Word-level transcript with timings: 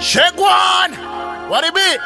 Check 0.00 0.34
one. 0.38 0.94
What 1.50 1.62
it 1.62 1.74
be? 1.74 1.98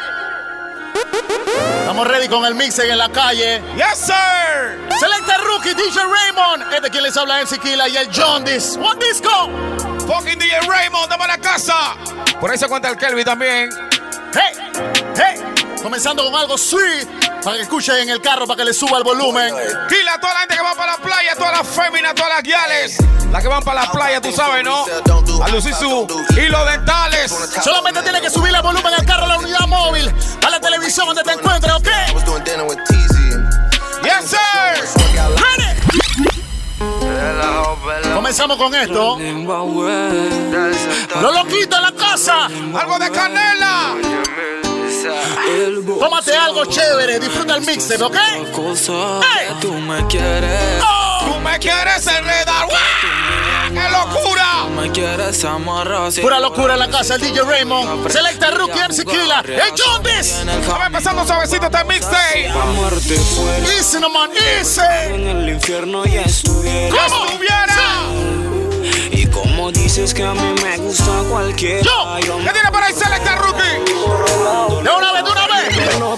Estamos 1.79 2.09
ready 2.09 2.27
con 2.27 2.45
el 2.45 2.55
mixer 2.57 2.91
en 2.91 2.99
la 2.99 3.09
calle. 3.09 3.63
Yes, 3.77 3.99
sir. 3.99 4.89
Selecta 4.99 5.37
Rookie, 5.39 5.75
DJ 5.75 6.01
Raymond. 6.03 6.73
Este 6.75 6.91
quien 6.91 7.05
les 7.05 7.17
habla 7.17 7.41
MC 7.41 7.61
Killa 7.61 7.87
y 7.87 7.97
el 7.97 8.09
John 8.13 8.45
This. 8.45 8.77
One 8.77 8.99
Disco. 8.99 9.49
Fucking 10.09 10.41
DJ 10.41 10.61
Raymond, 10.67 11.09
dame 11.09 11.29
la 11.29 11.39
casa. 11.39 11.95
Por 12.41 12.59
se 12.59 12.67
cuenta 12.67 12.91
el 12.91 12.97
Kelvin 12.97 13.25
también. 13.25 13.71
Hey, 14.33 14.59
hey. 15.17 15.41
Comenzando 15.81 16.25
con 16.25 16.35
algo 16.35 16.59
sweet. 16.59 17.09
Para 17.45 17.57
que 17.57 17.63
escuchen 17.63 17.97
en 17.97 18.09
el 18.09 18.23
carro, 18.23 18.47
para 18.47 18.57
que 18.57 18.65
le 18.65 18.73
suba 18.73 18.97
el 18.97 19.05
volumen. 19.05 19.55
Dile 19.91 20.11
a 20.11 20.19
toda 20.19 20.33
la 20.33 20.41
gente 20.41 20.57
que 20.57 20.63
va 20.63 20.75
para 20.75 20.93
la 20.93 20.99
playa, 20.99 21.35
todas 21.37 21.59
las 21.59 21.69
féminas, 21.69 22.15
todas 22.15 22.31
las 22.31 22.43
guiales. 22.43 22.97
Las 23.31 23.43
que 23.43 23.49
van 23.49 23.63
para 23.63 23.83
la 23.83 23.93
playa, 23.93 24.21
tú 24.21 24.33
sabes, 24.33 24.65
¿no? 24.65 24.87
A 25.43 25.49
lucir 25.51 25.75
su 25.75 26.07
hilo 26.37 26.65
dentales. 26.65 27.35
Solamente 27.63 28.01
tiene 28.03 28.23
que 28.23 28.31
subir 28.31 28.55
el 28.55 28.63
volumen 28.63 28.95
al 28.95 29.05
carro 29.05 29.25
a 29.25 29.29
la 29.29 29.39
unidad 29.39 29.67
móvil. 29.67 30.11
A 30.47 30.51
la 30.51 30.59
televisión 30.59 31.07
donde 31.07 31.23
te 31.23 31.33
encuentres, 31.33 31.73
¿ok? 31.75 31.89
Yes, 34.03 34.31
sir. 34.31 34.39
Ready. 35.37 35.75
Comenzamos 38.15 38.57
con 38.57 38.75
esto. 38.75 39.19
Lo 41.21 41.33
loquito 41.33 41.77
en 41.77 41.83
la 41.83 41.93
casa. 41.93 42.47
Algo 42.47 42.99
de 42.99 43.11
canela. 43.11 43.95
Tómate 46.01 46.37
algo 46.37 46.65
chévere. 46.67 47.19
Disfruta 47.19 47.57
el 47.57 47.61
mixer, 47.63 48.03
¿ok? 48.03 48.17
Hey. 48.17 49.57
Tú 49.61 49.73
me 49.75 50.07
quieres, 50.07 50.83
Oh. 50.83 51.27
Tú 51.27 51.41
me 51.41 51.59
quieres 51.59 52.07
enredar. 52.07 52.69
¡Qué 53.73 53.91
locura! 53.91 54.45
me 54.75 54.91
quieres 54.91 55.45
amarrar. 55.45 56.13
Pura 56.21 56.41
locura 56.41 56.75
en 56.75 56.81
la 56.81 56.91
casa. 56.91 57.15
El 57.15 57.21
DJ 57.23 57.43
Raymond. 57.43 58.11
Selecta 58.11 58.51
Rookie 58.51 58.79
MC 58.81 59.05
Killa. 59.05 59.41
El 59.47 59.73
John 59.77 60.03
This. 60.03 60.39
Estaba 60.61 60.87
empezando 60.87 61.27
suavecito 61.27 61.67
este 61.67 61.85
mixtape. 61.85 62.51
Easy, 63.77 64.01
no 64.01 64.09
man. 64.11 64.31
Easy. 64.59 64.81
en 65.09 65.27
el 65.27 65.49
infierno 65.49 66.05
ya 66.05 66.23
estuviera. 66.23 66.95
¿Cómo? 67.09 67.25
estuviera. 67.25 67.75
Y 69.13 69.27
como 69.27 69.71
dices 69.73 70.13
que 70.13 70.25
a 70.25 70.35
mí 70.35 70.55
me 70.63 70.77
gusta 70.79 71.13
cualquiera. 71.31 71.83
Yo. 71.83 72.39
¿Qué 72.39 72.51
tiene 72.51 72.71
por 72.71 72.83
ahí 72.83 72.93
Selecta 72.93 73.37
Rookie? 73.37 73.54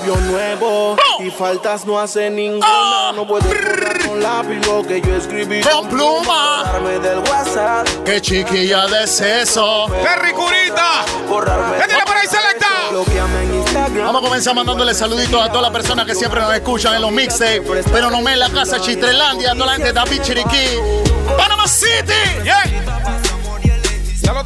Novio 0.07 0.31
nuevo 0.31 0.97
y 1.19 1.31
faltas 1.31 1.85
no 1.85 1.99
hace 1.99 2.31
ninguna. 2.31 2.67
Oh. 2.67 3.13
No 3.15 3.27
puedes 3.27 3.47
borrar 3.47 4.07
con 4.07 4.23
lápiz 4.23 4.67
lo 4.67 4.83
que 4.83 5.01
yo 5.01 5.17
escribí. 5.17 5.61
Con 5.63 5.89
pluma. 5.89 6.63
Borrarme 6.65 6.99
del 6.99 7.19
WhatsApp, 7.19 7.87
Qué 8.05 8.21
chiquilla 8.21 8.87
de 8.87 9.07
seso. 9.07 9.87
¡Qué 10.03 10.17
ricurita! 10.23 11.05
borrarme. 11.29 11.79
¿Qué 11.79 11.89
tiene 11.89 12.05
por 12.05 12.17
ahí 12.17 12.27
Selecta? 12.27 12.67
Vamos 14.05 14.23
a 14.23 14.25
comenzar 14.25 14.55
mandándole 14.55 14.95
saluditos 14.95 15.43
a 15.43 15.49
todas 15.49 15.63
las 15.63 15.73
personas 15.73 16.07
que 16.07 16.15
siempre 16.15 16.41
nos 16.41 16.55
escuchan 16.55 16.95
en 16.95 17.03
los 17.03 17.11
mixtapes. 17.11 17.85
Pero 17.93 18.11
no 18.11 18.21
me 18.21 18.35
en 18.35 18.41
la 18.41 18.51
casa 18.51 18.81
Chistrelandia, 18.81 19.53
a 19.53 19.55
toda 19.55 19.67
la 19.67 19.73
gente 19.73 19.89
de 19.89 19.93
David 19.93 20.23
Chiriquí. 20.23 20.79
Panama 21.37 21.67
City. 21.67 22.13
Yeah. 22.45 23.16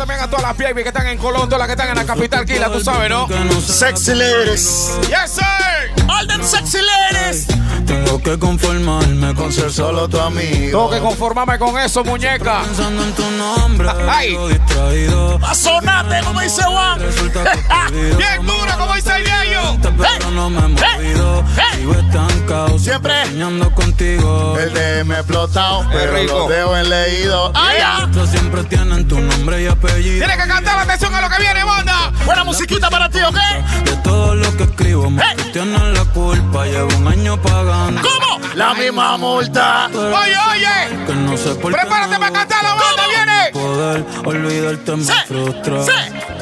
También 0.01 0.21
a 0.21 0.31
todas 0.31 0.43
las 0.43 0.57
baby 0.57 0.83
que 0.83 0.89
están 0.89 1.07
en 1.09 1.19
Colón, 1.19 1.43
todas 1.43 1.59
las 1.59 1.67
que 1.69 1.73
están 1.73 1.91
en 1.91 1.97
la 1.97 2.07
capital, 2.07 2.47
Kila, 2.47 2.73
tú 2.73 2.81
sabes, 2.81 3.11
¿no? 3.11 3.29
Sexy 3.61 4.15
ladies. 4.15 4.93
Yes, 5.03 5.33
sir. 5.33 6.05
All 6.09 6.27
them 6.27 6.43
sexy 6.43 6.79
ladies. 6.81 7.47
Tengo 7.91 8.23
que 8.23 8.39
conformarme 8.39 9.35
con 9.35 9.53
ser 9.53 9.73
Solo 9.73 10.09
tu 10.09 10.21
amigo. 10.21 10.71
Tengo 10.71 10.91
que 10.91 11.01
conformarme 11.01 11.59
con 11.59 11.77
eso, 11.77 12.05
muñeca. 12.05 12.61
pensando 12.63 13.03
en 13.03 13.13
tu 13.15 13.29
nombre. 13.33 13.89
Ay. 14.09 14.37
distraído. 14.49 15.41
Sonate, 15.53 16.21
como 16.25 16.41
dice 16.41 16.63
Juan. 16.63 17.01
Olvido. 17.03 17.43
Bien 18.17 18.47
dura, 18.47 18.77
como 18.79 18.95
dice 18.95 19.11
el 19.17 19.25
gallo. 19.25 19.77
Pero 19.83 20.31
no 20.31 20.51
me 20.51 20.61
he 20.61 20.69
movido. 20.69 21.45
Sigo 21.75 21.95
estancado. 21.95 22.79
Siempre. 22.79 23.27
Soñando 23.27 23.75
contigo. 23.75 24.57
El 24.57 24.73
DM 24.73 25.13
explotado, 25.13 25.85
pero 25.91 26.15
rico. 26.15 26.39
lo 26.39 26.49
dejo 26.49 26.77
en 26.77 26.91
leído. 26.91 27.53
¡Ay, 27.55 27.79
ya! 27.79 28.05
Otros 28.05 28.31
siempre 28.31 28.63
tienen 28.65 29.09
tu 29.09 29.19
nombre 29.19 29.63
y 29.63 29.67
apellido. 29.67 30.25
Tiene 30.25 30.43
que 30.43 30.49
cantar 30.49 30.77
la 30.77 30.83
atención 30.83 31.13
a 31.13 31.21
lo 31.23 31.29
que 31.29 31.41
viene, 31.43 31.65
banda. 31.65 32.13
Buena 32.25 32.45
musiquita 32.45 32.89
para 32.89 33.11
ti, 33.11 33.19
¿ok? 33.21 33.85
De 33.85 33.97
todo 33.97 34.37
lo 34.37 34.57
que 34.57 34.63
escribo, 34.63 35.09
tú 35.37 35.43
tienes 35.53 35.83
la 35.83 36.05
culpa. 36.13 36.67
Llevo 36.67 36.97
un 36.97 37.09
año 37.09 37.41
pagando. 37.43 37.80
¿Cómo? 38.03 38.41
La 38.55 38.75
misma 38.75 39.17
multa. 39.17 39.89
Oye, 39.93 40.37
oye. 40.51 41.05
Que 41.07 41.15
no 41.15 41.37
sé 41.37 41.55
por 41.55 41.73
qué 41.73 41.79
Prepárate 41.81 42.19
para 42.19 42.33
cantar 42.33 42.63
la 42.63 42.75
banda, 42.75 43.03
viene. 43.09 43.51
Poder 43.53 44.05
olvidarte 44.25 44.97
me 44.97 45.05
Sí, 45.05 45.13
frustra. 45.27 45.85
sí. 45.85 45.93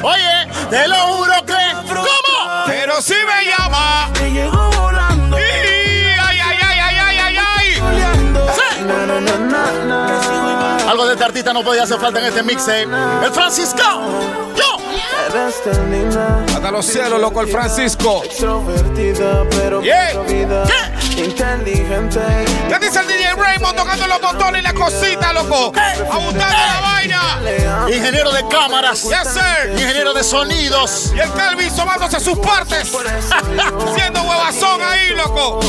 Oye, 0.03 0.47
te 0.69 0.87
lo 0.87 0.95
juro 0.95 1.33
que. 1.45 1.53
¿Cómo? 1.87 2.63
Pero 2.65 3.01
si 3.01 3.13
me 3.13 3.45
llama. 3.49 4.09
Te 4.13 4.31
llegó 4.31 4.69
volando. 4.71 5.37
Y- 5.39 5.41
Ay, 5.41 6.39
ay, 6.43 6.57
ay, 6.61 6.79
ay, 6.79 6.97
ay, 6.99 7.17
ay, 7.17 7.37
ay. 7.37 7.81
oleando. 7.81 8.47
Sí. 8.53 8.81
Na, 8.85 9.05
na, 9.05 9.19
na, 9.21 9.37
na, 9.37 9.85
na. 9.85 10.89
Algo 10.91 11.05
de 11.05 11.13
este 11.13 11.23
artista 11.25 11.53
no 11.53 11.63
podía 11.63 11.83
hacer 11.83 11.99
falta 11.99 12.19
en 12.19 12.25
este 12.25 12.43
mixtape. 12.43 12.83
El 13.23 13.31
Francisco. 13.31 13.81
Yo. 14.55 14.79
Hasta 16.55 16.71
los 16.71 16.85
cielos, 16.85 17.21
loco, 17.21 17.41
el 17.41 17.47
Francisco. 17.49 18.23
extrovertida, 18.25 19.43
pero 19.51 19.81
Yeah. 19.81 20.19
vida. 20.27 20.63
¿Qué? 20.65 20.98
inteligente. 21.19 22.19
¿Qué 22.67 22.79
dice 22.79 22.99
el 22.99 23.07
DJ 23.07 23.33
Raymond 23.35 23.75
tocando 23.75 24.07
los 24.07 24.21
botones 24.21 24.61
y 24.61 24.63
la 24.63 24.73
cosita, 24.73 25.33
loco? 25.33 25.71
Hey. 25.75 26.03
Abundando 26.11 26.57
la 26.57 26.81
vaina. 26.81 27.21
Ingeniero 27.89 28.31
de 28.31 28.47
cámaras. 28.47 29.03
Yes, 29.03 29.33
sir. 29.33 29.71
Ingeniero 29.71 30.13
de 30.13 30.23
sonidos. 30.23 31.11
Y 31.15 31.19
el 31.19 31.31
Calvin 31.33 31.69
somándose 31.75 32.19
sus 32.19 32.37
partes. 32.39 32.91
Siendo 33.95 34.21
huevazón 34.29 34.81
ahí, 34.81 35.09
loco. 35.09 35.59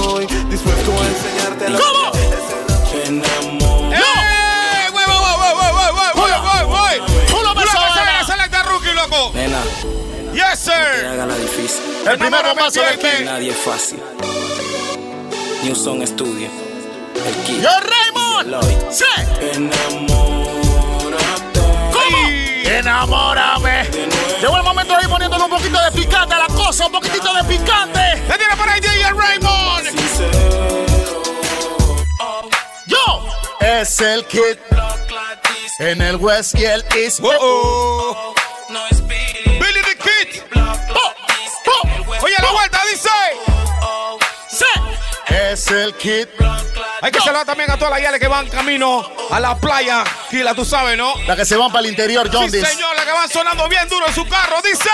Dispuesto 0.48 0.92
a 0.92 1.06
enseñarte 1.06 1.64
¿Cómo? 1.66 2.12
¡Eh! 2.94 3.10
¡No! 3.10 3.92
¡Ey! 3.92 4.92
¡Voy, 4.92 5.04
voy, 5.06 5.16
voy, 5.16 5.54
voy, 5.54 6.32
voy, 6.42 6.64
voy! 6.66 7.26
¡Pulo 7.30 7.54
rookie, 8.68 8.92
loco! 8.92 9.32
Nena. 9.34 9.60
Yes, 10.32 10.58
sir. 10.60 11.06
Haga 11.06 11.26
la 11.26 11.34
difícil. 11.36 11.82
El, 12.02 12.08
el 12.08 12.18
primer 12.18 12.44
bombazo 12.44 12.80
de 12.80 13.24
Nadie 13.24 13.50
es 13.50 13.58
fácil. 13.58 14.00
New 15.62 15.75
Song 15.75 16.03
Studio. 16.06 16.48
El 17.15 17.34
kit. 17.44 17.62
Yo, 17.62 17.69
Raymond. 17.81 18.65
Sí. 18.91 19.04
Enamórate. 19.53 20.81
¿Cómo? 21.93 22.28
Enamórame. 22.65 23.84
Llegó 24.41 24.56
el 24.56 24.62
momento 24.62 24.97
de 24.97 25.03
ir 25.03 25.09
poniéndole 25.09 25.44
un 25.44 25.50
poquito 25.50 25.78
de 25.82 25.91
picante 25.93 26.34
a 26.34 26.38
la 26.38 26.47
cosa, 26.47 26.87
un 26.87 26.93
poquitito 26.93 27.34
de 27.34 27.44
picante. 27.44 28.00
¿Qué 28.26 28.38
tiene 28.38 28.56
por 28.56 28.69
ahí 28.69 28.81
DJ 28.81 29.12
Raymond? 29.12 29.88
Yo. 32.87 33.27
Es 33.60 34.00
el 34.00 34.25
kid 34.25 34.56
en 35.78 36.00
el 36.00 36.16
West 36.16 36.54
y 36.59 36.65
el 36.65 36.82
East. 36.97 37.21
Oh, 37.22 37.28
oh. 37.38 38.34
Billy 39.09 39.82
the 39.82 39.97
Kid. 39.97 40.42
Oh, 40.56 41.15
oh, 41.66 42.25
Oye, 42.25 42.34
la 42.41 42.50
vuelta. 42.53 42.69
Es 45.50 45.68
el 45.68 45.92
kid. 45.94 46.28
Hay 47.02 47.10
que 47.10 47.18
saludar 47.18 47.44
también 47.44 47.68
a 47.72 47.76
todas 47.76 47.94
las 47.94 48.00
yales 48.00 48.20
que 48.20 48.28
van 48.28 48.48
camino 48.48 49.04
a 49.32 49.40
la 49.40 49.58
playa. 49.58 50.04
Kila, 50.30 50.54
tú 50.54 50.64
sabes, 50.64 50.96
¿no? 50.96 51.12
La 51.26 51.34
que 51.34 51.44
se 51.44 51.56
van 51.56 51.72
para 51.72 51.80
el 51.80 51.90
interior, 51.90 52.30
John 52.32 52.48
Sí, 52.48 52.64
señor, 52.64 52.94
la 52.94 53.04
que 53.04 53.10
van 53.10 53.28
sonando 53.28 53.68
bien 53.68 53.88
duro 53.88 54.06
en 54.06 54.14
su 54.14 54.28
carro. 54.28 54.58
Dice. 54.62 54.88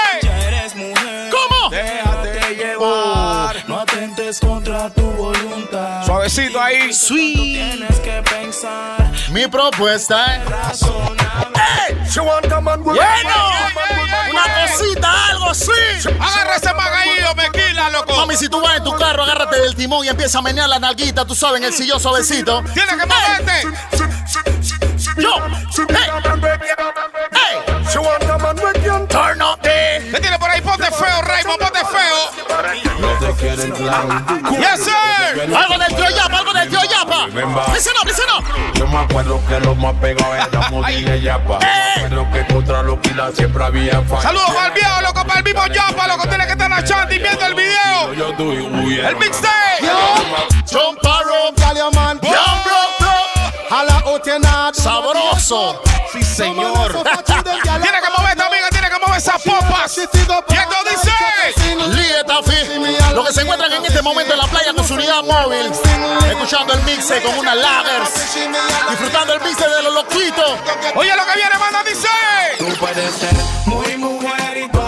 ¿Cómo? 1.30 1.68
Déjate 1.68 2.56
llevar. 2.56 3.68
No 3.68 3.80
atentes 3.80 4.40
contra 4.40 4.88
tu 4.88 5.02
voluntad. 5.02 6.06
Suavecito 6.06 6.58
ahí. 6.58 6.90
Sweet. 6.90 7.34
Tienes 7.34 8.00
que 8.00 8.22
pensar. 8.22 9.12
Mi 9.32 9.46
propuesta 9.48 10.36
es. 10.70 10.82
¡Ey! 10.82 11.96
Bueno, 12.14 12.94
una 12.94 14.05
cosita, 14.42 15.28
algo 15.28 15.50
así. 15.50 16.08
Agarra 16.20 16.56
ese 16.56 16.74
magallo, 16.74 17.34
mequila, 17.34 17.90
loco. 17.90 18.16
Mami, 18.16 18.36
si 18.36 18.48
tú 18.48 18.60
vas 18.60 18.76
en 18.76 18.84
tu 18.84 18.96
carro, 18.96 19.22
agárrate 19.24 19.60
del 19.60 19.74
timón 19.74 20.04
y 20.04 20.08
empieza 20.08 20.38
a 20.38 20.42
menear 20.42 20.68
la 20.68 20.78
nalguita, 20.78 21.24
tú 21.24 21.34
sabes, 21.34 21.58
en 21.58 21.64
el 21.64 21.72
sillón 21.72 22.00
suavecito. 22.00 22.62
Tienes 22.74 22.96
que 22.96 23.06
moverte. 23.06 23.62
Yo. 25.18 25.36
Hey. 25.88 26.10
Hey. 27.32 27.65
Turn 29.08 29.40
up 29.40 29.62
the. 29.62 30.10
¿Qué 30.10 30.20
tiene 30.20 30.38
por 30.38 30.50
ahí? 30.50 30.60
Ponte 30.60 30.90
feo, 30.90 31.22
Raymond, 31.22 31.58
ponte 31.58 31.78
feo. 31.86 32.96
No 32.98 33.18
te 33.18 33.32
quieren 33.40 33.70
claro. 33.70 34.08
Yes, 34.50 34.84
sir. 34.84 35.54
Algo 35.56 35.78
del 35.78 35.94
tío 35.94 36.10
Yapa, 36.10 36.38
algo 36.38 36.52
del 36.52 36.68
tío 36.68 36.80
Yapa. 36.82 37.26
Listen 37.72 37.94
up, 38.02 38.06
listen 38.06 38.24
up. 38.36 38.44
Yo 38.74 38.86
me 38.88 38.98
acuerdo 38.98 39.40
que 39.48 39.60
lo 39.60 39.74
más 39.76 39.94
pegado 39.94 40.34
era 40.34 40.90
y 40.90 41.22
Yapa. 41.22 41.58
Eh. 41.62 42.06
Pero 42.08 42.30
que 42.32 42.46
contra 42.52 42.82
los 42.82 42.98
pilas 42.98 43.34
siempre 43.34 43.64
había 43.64 44.02
falla. 44.02 44.22
Saludos 44.22 44.50
para 44.52 44.66
el 44.66 44.72
viejo, 44.72 45.00
loco, 45.02 45.24
para 45.24 45.38
el 45.38 45.44
mismo 45.44 45.66
Yapa, 45.66 46.08
loco. 46.08 46.28
Tiene 46.28 46.46
que 46.46 46.52
estar 46.52 46.70
en 46.70 46.76
la 46.76 46.84
chanti 46.84 47.18
viendo 47.18 47.46
el 47.46 47.54
video. 47.54 48.12
Yo. 48.14 49.08
El 49.08 49.16
mixtape. 49.16 49.86
Jump 50.70 51.04
around, 51.04 51.58
Caliaman. 51.58 52.20
Young 52.20 52.30
bro, 52.30 52.34
bro. 52.34 52.46
Jala 52.46 52.55
Sabroso. 54.72 55.82
Sí, 56.12 56.22
señor. 56.22 57.02
Tiene 57.24 58.00
que 58.00 58.10
mover 58.16 58.30
esta 58.30 58.46
amiga, 58.46 58.68
tiene 58.70 58.88
que 58.88 58.98
mover 58.98 59.18
esas 59.18 59.42
popas. 59.42 59.98
Y 59.98 60.00
esto 60.02 60.44
dice. 60.90 61.12
vecina. 61.44 61.86
Líder 61.88 62.24
Tafi, 62.24 63.14
los 63.14 63.26
que 63.26 63.32
se 63.34 63.42
encuentran 63.42 63.72
en 63.72 63.84
este 63.84 64.00
momento 64.02 64.32
en 64.32 64.38
la 64.38 64.46
playa 64.46 64.72
con 64.72 64.86
su 64.86 64.94
unidad 64.94 65.22
móvil, 65.22 65.70
escuchando 66.30 66.72
el 66.72 66.82
mixe 66.82 67.20
con 67.22 67.38
unas 67.38 67.56
lagers, 67.56 68.10
disfrutando 68.90 69.34
el 69.34 69.40
mixe 69.42 69.68
de 69.68 69.82
los 69.82 69.92
loquitos. 69.92 70.50
Oye, 70.94 71.14
lo 71.14 71.26
que 71.26 71.34
viene, 71.34 71.58
manda, 71.58 71.82
dice. 71.84 72.08
Tú 72.58 72.66
puedes 72.78 73.14
ser 73.14 73.34
muy 73.66 73.96
mujer 73.98 74.16
y 74.16 74.35
todo 74.35 74.35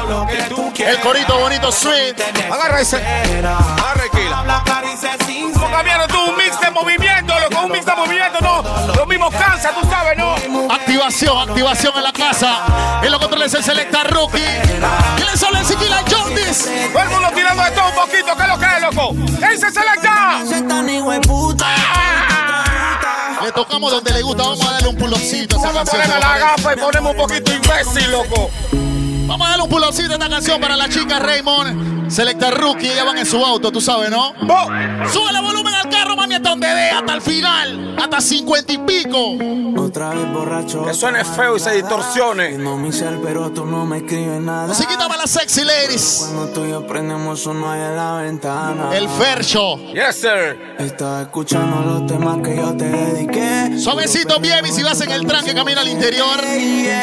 lo 0.09 0.27
que 0.27 0.43
tú 0.45 0.73
quieras. 0.75 0.97
El 0.97 1.01
corito 1.01 1.39
bonito 1.39 1.71
sweet. 1.71 2.21
Agarra 2.51 2.81
ese. 2.81 2.97
Agarra 2.97 4.05
el 4.05 5.53
Como 5.53 5.71
cambiando 5.71 6.09
tú 6.09 6.31
un 6.31 6.37
mix 6.37 6.61
de 6.61 6.71
movimiento, 6.71 7.35
loco, 7.39 7.65
un 7.65 7.73
mix 7.73 7.85
de 7.85 7.95
movimiento, 7.95 8.39
no. 8.41 8.95
Lo 8.95 9.07
mismo 9.07 9.31
cansa, 9.31 9.71
tú 9.71 9.87
sabes, 9.89 10.17
¿no? 10.17 10.35
Activación, 10.73 11.51
activación 11.51 11.97
en 11.97 12.03
la 12.03 12.13
casa. 12.13 13.01
En 13.03 13.11
los 13.11 13.21
controles 13.21 13.53
el 13.55 13.63
Selecta 13.63 14.05
Rookie. 14.05 14.39
Le 14.39 15.37
sale 15.37 15.61
el 15.61 15.67
Siquila 15.67 16.03
Jordis. 16.11 16.69
Todo 16.93 17.03
el 17.03 17.09
mundo 17.11 17.29
tirando 17.35 17.63
todo 17.75 17.89
un 17.89 17.95
poquito, 17.95 18.37
¿qué 18.37 18.43
es 18.43 18.49
lo 18.49 18.59
que 18.59 18.67
es, 18.67 18.83
loco? 18.83 19.15
¿Qué 19.39 19.49
dice 19.51 19.71
Selecta? 19.71 20.43
Le 23.43 23.53
tocamos 23.53 23.93
donde 23.93 24.13
le 24.13 24.23
gusta. 24.23 24.43
Vamos 24.43 24.67
a 24.67 24.73
darle 24.73 24.89
un 24.89 24.97
pulocito 24.97 25.61
Vamos 25.61 25.77
a 25.77 25.85
ponerle 25.85 26.19
la 26.19 26.39
gafa 26.39 26.73
y 26.75 26.77
ponemos 26.77 27.13
un 27.13 27.17
poquito 27.17 27.53
imbécil, 27.53 28.11
loco. 28.11 28.51
Vamos 29.29 29.47
a 29.47 29.51
darle 29.51 29.65
un 29.65 29.69
pulocito 29.69 30.13
a 30.13 30.15
esta 30.15 30.29
canción 30.31 30.59
para 30.59 30.75
la 30.75 30.89
chica 30.89 31.19
Raymond. 31.19 32.11
Selecta 32.11 32.51
Rookie. 32.51 32.87
Ellas 32.91 33.05
van 33.05 33.19
en 33.19 33.27
su 33.27 33.45
auto, 33.45 33.71
tú 33.71 33.83
sabes, 33.83 34.09
¿no? 34.09 34.29
Oh, 34.31 34.67
Sube 35.13 35.31
el 35.31 35.43
volumen 35.43 35.75
al 35.75 35.91
carro, 35.91 36.17
mami, 36.17 36.37
hasta 36.37 36.49
donde 36.49 36.67
dé, 36.67 36.91
hasta 36.91 37.13
el 37.13 37.21
final. 37.21 37.97
Hasta 38.03 38.23
cincuenta 38.23 38.73
y 38.73 38.79
pico. 38.79 39.37
Otra 39.77 40.11
vez 40.11 40.33
borracho. 40.33 40.83
que 40.87 40.95
suene 40.95 41.23
feo 41.25 41.57
y 41.57 41.61
se 41.61 41.73
distorsione. 41.73 42.57
No 42.57 42.79
mi 42.79 42.91
cel, 42.91 43.21
pero 43.23 43.51
tú 43.51 43.67
no 43.67 43.85
me 43.85 43.99
escribes 43.99 44.41
nada. 44.41 44.69
Musiquita 44.69 45.07
para 45.07 45.19
las 45.19 45.31
sexy 45.31 45.63
ladies. 45.65 46.21
Cuando 46.21 46.49
tú 46.55 46.65
y 46.65 46.71
yo 46.71 46.87
prendemos 46.87 47.45
uno 47.45 47.71
ahí 47.71 47.81
en 47.83 47.97
la 47.97 48.13
ventana. 48.23 48.97
El 48.97 49.07
Fercho. 49.11 49.77
Yes, 49.93 50.17
sir. 50.17 50.77
Estaba 50.79 51.23
escuchando 51.23 51.83
los 51.83 52.07
temas 52.07 52.39
que 52.43 52.57
yo 52.57 52.75
te 52.75 52.85
dediqué. 52.87 53.79
Suavecito, 53.79 54.41
baby, 54.41 54.73
si 54.73 54.83
vas 54.83 55.01
en 55.03 55.11
el 55.11 55.27
tranque, 55.27 55.55
camina 55.55 55.83
al 55.83 55.89
interior. 55.89 56.41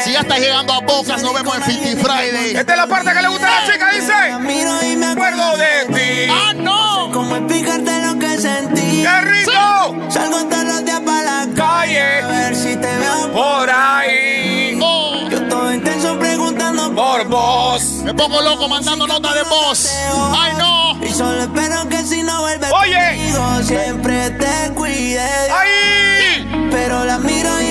Si 0.02 0.12
ya 0.12 0.20
estás 0.20 0.40
llegando 0.40 0.72
a 0.72 0.80
Bocas, 0.80 1.22
nos 1.22 1.32
vemos 1.32 1.54
en 1.56 1.62
Fifty 1.62 1.94
Friday. 2.16 2.56
Esta 2.56 2.72
es 2.72 2.78
la 2.78 2.86
parte 2.86 3.12
que 3.12 3.22
le 3.22 3.28
gusta 3.28 3.46
a 3.46 3.60
la 3.60 3.72
chica, 3.72 3.86
La 3.86 3.92
dice. 3.92 4.38
miro 4.40 4.82
y 4.82 4.96
me 4.96 5.06
Acuerdo 5.06 5.56
de 5.56 5.94
ti. 5.94 6.30
¡Ah, 6.32 6.52
no! 6.54 7.10
¿Cómo 7.12 7.36
explicarte 7.36 8.02
lo 8.06 8.18
que 8.18 8.38
sentí? 8.38 9.02
¡Qué 9.02 9.20
rico! 9.22 9.96
Salgo 10.10 10.44
todos 10.46 10.64
los 10.64 10.84
días 10.84 11.00
para 11.00 11.22
la 11.46 11.54
calle. 11.54 12.22
A 12.22 12.26
ver 12.26 12.56
si 12.56 12.76
te 12.76 12.96
veo. 12.98 13.32
por 13.32 13.70
ahí. 13.70 14.78
Oh, 14.82 15.28
Yo 15.30 15.42
todo 15.48 15.72
intenso 15.72 16.18
preguntando 16.18 16.94
Por 16.94 17.26
vos. 17.28 17.82
me 18.04 18.12
pongo 18.14 18.40
loco 18.42 18.68
mandando 18.68 19.06
nota 19.06 19.32
de 19.34 19.42
voz. 19.44 19.90
¡Ay, 20.38 20.52
no! 20.58 21.04
Y 21.04 21.10
solo 21.12 21.42
espero 21.42 21.88
que 21.88 21.98
si 22.02 22.22
no 22.22 22.40
vuelves 22.42 22.70
Oye. 22.72 22.94
conmigo, 23.16 23.62
siempre 23.62 24.30
te 24.30 24.72
cuide. 24.74 25.20
Ahí. 25.50 26.68
Pero 26.70 27.04
la 27.04 27.18
miro 27.18 27.60
y 27.62 27.70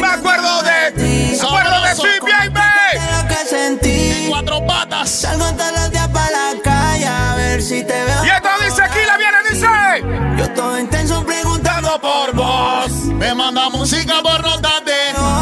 Salgo 5.06 5.46
todos 5.54 5.72
los 5.72 5.92
días 5.92 6.08
para 6.10 6.32
la 6.32 6.62
calle 6.64 7.06
a 7.06 7.36
ver 7.36 7.62
si 7.62 7.84
te 7.84 7.94
veo. 7.94 8.26
Y 8.26 8.30
esto 8.30 8.50
dice 8.64 8.82
aquí, 8.82 9.00
la 9.06 9.18
viene, 9.18 9.38
dice. 9.50 9.68
Yo 10.38 10.50
todo 10.54 10.80
intenso 10.80 11.24
preguntando 11.24 12.00
por 12.02 12.34
vos. 12.34 12.92
Me 13.06 13.34
manda 13.36 13.70
música 13.70 14.16
por 14.24 14.42
notas 14.42 14.84
de. 14.86 14.94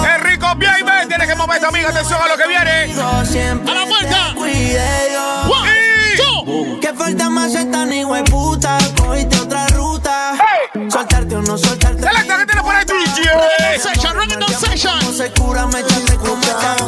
¡Qué 0.04 0.18
rico, 0.30 0.45
baby! 0.56 1.07
Tienes 1.07 1.27
que 1.27 1.36
mover 1.36 1.63
amiga. 1.65 1.89
Atención 1.89 2.19
a 2.21 2.27
lo 2.27 2.38
que 2.38 2.48
viene. 2.48 2.94
A 2.94 3.74
la 3.74 3.86
vuelta. 3.86 4.27
te 4.30 4.36
cuide 4.36 5.10
yo. 5.13 5.51
One, 5.51 5.71
Y- 6.13 6.18
two. 6.18 6.80
Que 6.81 6.94
falta 6.94 7.30
más 7.30 7.56
esta 7.56 7.86
ni 7.86 8.04
puta. 8.25 8.77
Cogiste 8.98 9.39
otra 9.39 9.66
ruta. 9.68 10.33
Hey. 10.74 10.89
Soltarte 10.92 11.36
o 11.38 11.42
no 11.42 11.57
soltarte. 11.57 12.01
Selecta 12.04 12.38
que 12.38 12.45
tiene 12.45 12.62
por 12.62 12.75
ahí, 12.75 12.86
DJ. 12.86 13.80
session, 13.80 14.16
reggaeton 14.16 14.51
No 14.51 14.59
session. 14.59 15.13
se 15.16 15.31
cura, 15.31 15.66
me 15.68 15.80
echaste. 15.80 16.13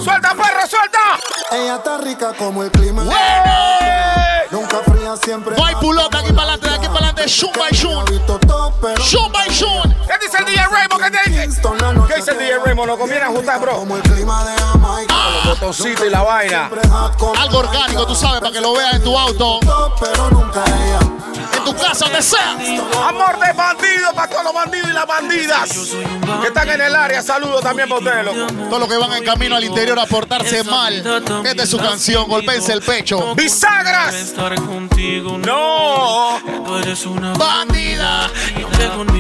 Suelta, 0.04 0.30
perro, 0.36 0.68
suelta. 0.68 0.95
Ella 1.56 1.76
está 1.78 1.98
rica 1.98 2.34
como 2.38 2.64
el 2.64 2.72
clima. 2.72 3.04
¡Eh! 3.06 4.45
Nunca 4.56 4.78
fría, 4.90 5.18
siempre. 5.22 5.54
No 5.58 5.66
hay 5.66 5.76
pulota 5.76 6.20
aquí 6.20 6.30
para 6.32 6.54
adelante, 6.54 6.70
de 6.70 6.76
aquí 6.76 6.86
para 6.88 7.10
adelante. 7.10 7.28
Shun 7.28 7.52
by 7.60 7.72
shun. 7.72 8.06
Shun 9.00 9.32
by 9.34 9.50
shun. 9.50 9.94
¿Qué 10.08 10.14
dice 10.26 10.38
el 10.38 10.46
DJ 10.46 10.66
Raymond? 10.72 11.04
¿Qué 11.04 11.12
te 11.12 11.30
dice? 11.30 11.62
¿Qué 12.08 12.16
dice 12.16 12.32
el 12.32 12.38
DJ 12.38 12.60
Raymond? 12.60 12.88
Lo 12.90 12.98
conviene 12.98 13.26
ajustar, 13.26 13.60
bro. 13.60 13.76
Como 13.80 13.98
el 13.98 14.02
clima 14.04 14.46
de 14.46 14.58
Jamaica. 14.58 15.14
Botoncito 15.46 16.06
y 16.06 16.10
la 16.10 16.22
vaina. 16.24 16.70
Algo 17.38 17.58
orgánico, 17.58 18.08
tú 18.08 18.16
sabes, 18.16 18.40
para 18.40 18.54
que 18.54 18.62
lo 18.62 18.74
veas 18.74 18.94
en 18.96 19.04
tu 19.04 19.18
auto, 19.18 19.60
pero 20.00 20.30
nunca 20.30 20.64
ella. 20.64 21.00
en 21.58 21.64
tu 21.66 21.76
casa, 21.76 22.06
donde 22.06 22.22
sea. 22.22 22.52
Amor 23.08 23.40
de 23.40 23.52
bandido 23.54 24.14
para 24.14 24.30
todos 24.30 24.44
los 24.46 24.54
bandidos 24.54 24.90
y 24.90 24.94
las 24.94 25.06
bandidas 25.08 25.70
que 26.42 26.48
están 26.48 26.70
en 26.70 26.82
el 26.82 26.96
área. 26.96 27.22
Saludos 27.22 27.62
también 27.62 27.90
para 27.90 28.00
ustedes, 28.00 28.26
loco. 28.26 28.54
Todos 28.70 28.80
los 28.80 28.90
que 28.90 28.98
van 28.98 29.14
en 29.14 29.24
camino 29.26 29.56
al 29.56 29.64
interior 29.64 30.00
a 30.00 30.06
portarse 30.06 30.64
mal. 30.64 30.94
Esta 31.46 31.64
es 31.64 31.70
su 31.70 31.78
canción, 31.78 32.28
golpense 32.28 32.72
el 32.72 32.82
pecho. 32.82 33.36
¡Bisagras! 33.36 34.34
Estar 34.46 34.64
contigo, 34.68 35.40
No. 35.40 36.40
Tú 36.68 36.76
eres 36.78 37.04
una 37.08 37.34
Bandida. 37.34 38.30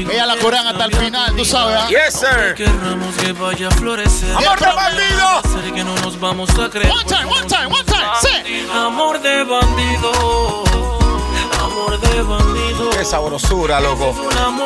Ella 0.07 0.27
la 0.27 0.35
corean 0.37 0.67
hasta 0.67 0.85
el 0.85 0.95
final, 0.95 1.35
tú 1.35 1.43
sabes. 1.43 1.77
¿ah? 1.81 1.87
Yes, 1.89 2.19
sir. 2.19 2.53
Querramos 2.53 3.15
que 3.15 3.31
vaya 3.31 3.69
a 3.69 3.71
florecer. 3.71 4.35
Amor 4.35 4.59
de 4.59 4.67
bandido. 4.67 5.63
Sé 5.63 5.71
que 5.73 5.83
no 5.83 5.95
nos 5.95 6.19
vamos 6.19 6.51
a 6.59 6.69
creer. 6.69 6.91
One 6.91 7.05
time, 7.05 7.25
one 7.25 7.47
time, 7.47 7.65
one 7.65 7.83
time. 7.85 8.05
Sí. 8.21 8.67
Amor 8.71 9.19
de 9.19 9.43
bandido. 9.45 10.63
Amor 11.59 11.99
de 11.99 12.21
bandido. 12.21 12.89
Qué 12.91 13.03
sabrosura, 13.03 13.79
loco. 13.79 14.15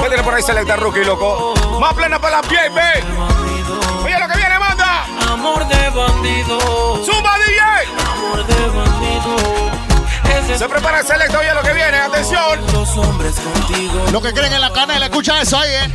¿Qué 0.01 0.09
tiene 0.09 0.23
por 0.23 0.33
ahí 0.33 0.43
Selecta 0.43 0.75
Rookie, 0.75 1.05
loco? 1.05 1.53
Más 1.79 1.93
plena 1.93 2.19
para 2.19 2.41
la 2.41 2.47
piel, 2.47 2.69
ve. 2.73 3.01
Oye, 4.03 4.19
lo 4.19 4.27
que 4.27 4.37
viene, 4.37 4.59
manda. 4.59 5.05
Amor 5.31 5.65
de 5.69 5.89
bandido. 5.89 7.01
Zumba, 7.05 7.37
DJ. 7.39 7.61
Amor 8.11 8.45
de 8.45 8.67
bandido. 8.77 9.58
Se 10.57 10.67
prepara 10.67 10.99
el 10.99 11.05
Selecta, 11.07 11.39
oye 11.39 11.53
lo 11.53 11.61
que 11.61 11.73
viene. 11.73 11.97
Atención. 11.97 12.59
los 12.73 12.89
hombres 12.97 13.35
contigo. 13.35 14.05
Lo 14.11 14.21
que 14.21 14.33
creen 14.33 14.53
en 14.53 14.61
la 14.61 14.71
canela, 14.71 15.05
escucha 15.05 15.41
eso 15.41 15.57
ahí, 15.57 15.69
¿eh? 15.71 15.89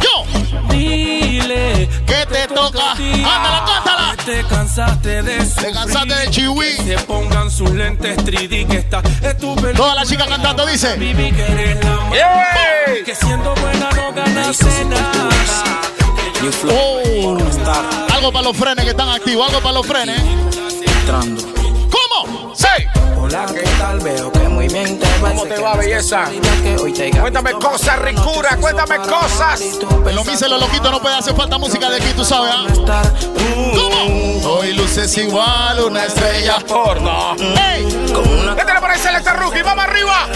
Yo, 0.00 0.24
Dile 0.70 1.88
que 2.06 2.26
te 2.26 2.46
toca. 2.48 2.92
Ándala, 2.92 3.64
cántala. 3.66 4.16
Te 4.24 4.44
cansaste 4.44 5.22
de 5.22 5.38
Te 5.38 5.46
sufrir. 5.46 5.72
cansaste 5.72 6.14
de 6.14 6.30
chihui. 6.30 6.72
Se 6.76 6.98
pongan 7.00 7.50
sus 7.50 7.70
lentes 7.70 8.16
3D 8.18 8.66
que 8.66 8.76
está 8.78 9.02
estupendo. 9.22 9.72
Toda 9.74 9.94
la 9.94 10.06
chica 10.06 10.26
cantando 10.26 10.64
dice. 10.66 10.94
Que 10.98 11.10
eres 11.10 11.84
la 11.84 11.90
más. 11.96 12.12
¡Ey! 12.12 13.04
Que 13.04 13.14
siendo 13.14 13.54
buena 13.56 13.90
no 13.90 14.12
ganaste 14.12 14.84
nada. 14.84 15.28
Oh, 16.70 17.36
algo 18.14 18.32
para 18.32 18.44
los 18.44 18.56
frenes 18.56 18.84
que 18.84 18.90
están 18.92 19.08
activos, 19.08 19.48
algo 19.48 19.60
para 19.60 19.74
los 19.74 19.86
frenes. 19.86 20.20
entrando. 21.00 21.42
¿Cómo? 21.90 22.54
Sí. 22.54 22.66
Hola, 23.28 23.44
¿qué 23.52 23.62
tal? 23.78 24.00
Veo 24.00 24.32
que 24.32 24.48
muy 24.48 24.68
bien 24.68 24.98
te 24.98 25.06
va. 25.18 25.28
¿Cómo 25.28 25.44
te 25.44 25.60
va, 25.60 25.76
belleza? 25.76 26.30
Cuéntame 27.20 27.52
cosas, 27.52 27.98
ricura. 27.98 28.56
Cuéntame 28.56 28.96
cosas. 29.00 29.60
En 29.60 30.16
los 30.16 30.26
mises, 30.26 30.48
los 30.48 30.58
loquitos 30.58 30.90
no 30.90 30.98
puede 31.02 31.16
hacer 31.16 31.34
falta 31.34 31.58
música 31.58 31.90
de 31.90 31.96
aquí, 31.96 32.10
tú 32.16 32.24
sabes, 32.24 32.54
¿ah? 32.54 33.02
¿Cómo? 33.74 34.48
Hoy 34.48 34.72
luces 34.72 35.14
igual 35.18 35.78
una 35.84 36.06
estrella. 36.06 36.58
Porno. 36.66 37.36
¡Ey! 37.38 37.84
con 38.14 38.26
una 38.26 38.56
¿Qué 38.56 38.64
tiene 38.64 38.80
por 38.80 38.90
ahí 38.90 38.98
Selecta 38.98 39.34
Rookie? 39.34 39.60
¡Vamos 39.60 39.84
arriba! 39.84 40.26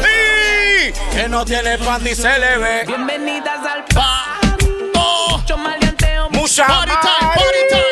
¡Sí! 0.00 0.92
Que 1.16 1.28
no 1.28 1.44
tiene 1.44 1.78
pan 1.78 2.04
ni 2.04 2.14
se 2.14 2.38
le 2.38 2.58
ve. 2.58 2.84
Bienvenidas 2.86 3.58
al 3.66 3.84
Pa. 3.92 4.38
Oh. 4.94 5.36
pacho 5.40 5.56
maleanteo. 5.56 6.30
Mucha 6.30 6.64
Party 6.64 6.92
time, 7.02 7.32
party 7.34 7.58
time. 7.70 7.87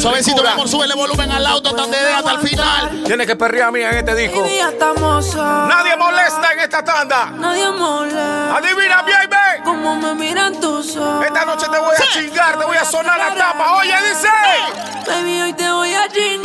Suavecito, 0.00 0.42
mi 0.42 0.48
amor, 0.48 0.68
sube 0.68 0.86
el 0.86 0.94
volumen 0.94 1.30
al 1.30 1.46
auto 1.46 1.68
hasta 1.70 1.82
donde 1.82 1.98
dé 1.98 2.12
hasta 2.12 2.32
el 2.32 2.38
final. 2.38 3.02
Tienes 3.04 3.26
que 3.26 3.36
perrear 3.36 3.70
mía 3.70 3.90
en 3.90 3.98
este 3.98 4.14
disco. 4.14 4.40
Nadie 4.42 5.96
molesta 5.96 6.52
en 6.52 6.60
esta 6.60 6.82
tanda. 6.84 7.30
Nadie 7.36 7.70
molesta. 7.70 8.56
Adivina, 8.56 9.02
baby. 9.02 9.62
Como 9.64 9.96
me 9.96 10.14
miran 10.14 10.60
tus 10.60 10.96
ojos. 10.96 11.24
Esta 11.24 11.44
noche 11.44 11.66
te 11.70 11.78
voy 11.78 11.94
a 11.96 12.12
chingar, 12.12 12.58
te 12.58 12.64
voy 12.64 12.76
a 12.76 12.84
sonar 12.84 13.18
la 13.18 13.34
tapa. 13.34 13.76
Oye, 13.76 13.94
dice. 14.08 14.28
Baby, 15.06 15.42
hoy 15.42 15.52
te 15.52 15.70
voy 15.70 15.94
a 15.94 16.08
chingar. 16.08 16.41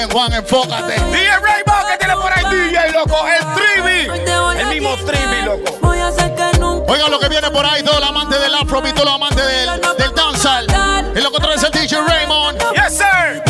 Bien, 0.00 0.10
Juan, 0.10 0.32
enfócate. 0.32 0.94
DJ 0.94 1.30
Rainbow, 1.40 1.86
que 1.86 1.98
tiene 1.98 2.14
por 2.14 2.32
ahí 2.32 2.44
DJ, 2.50 2.92
loco. 2.92 3.26
El 3.26 3.54
trivi. 3.54 4.24
te 4.24 4.60
El 4.60 4.66
mismo 4.68 4.96
trivi, 4.96 5.42
loco. 5.42 5.78
Voy 5.80 5.98
a 5.98 6.08
hacer 6.08 6.34
que 6.34 6.58
nunca. 6.58 6.92
Oigan 6.92 7.10
lo 7.10 7.18
que 7.18 7.28
viene 7.28 7.50
por 7.50 7.64
ahí, 7.64 7.82
todos 7.82 8.00
los 8.00 8.08
amantes 8.08 8.40
del 8.40 8.54
afrobeat, 8.54 8.94
todos 8.94 9.06
los 9.06 9.14
amantes 9.14 9.46
del, 9.46 9.80
del 9.98 10.14
dancehall. 10.14 10.66
En 11.14 11.22
lo 11.22 11.30
que 11.30 11.38
trae 11.38 11.54
el 11.54 11.70
DJ 11.70 12.00
Raymond. 12.06 12.58
Yes, 12.74 12.98
sir. 12.98 13.42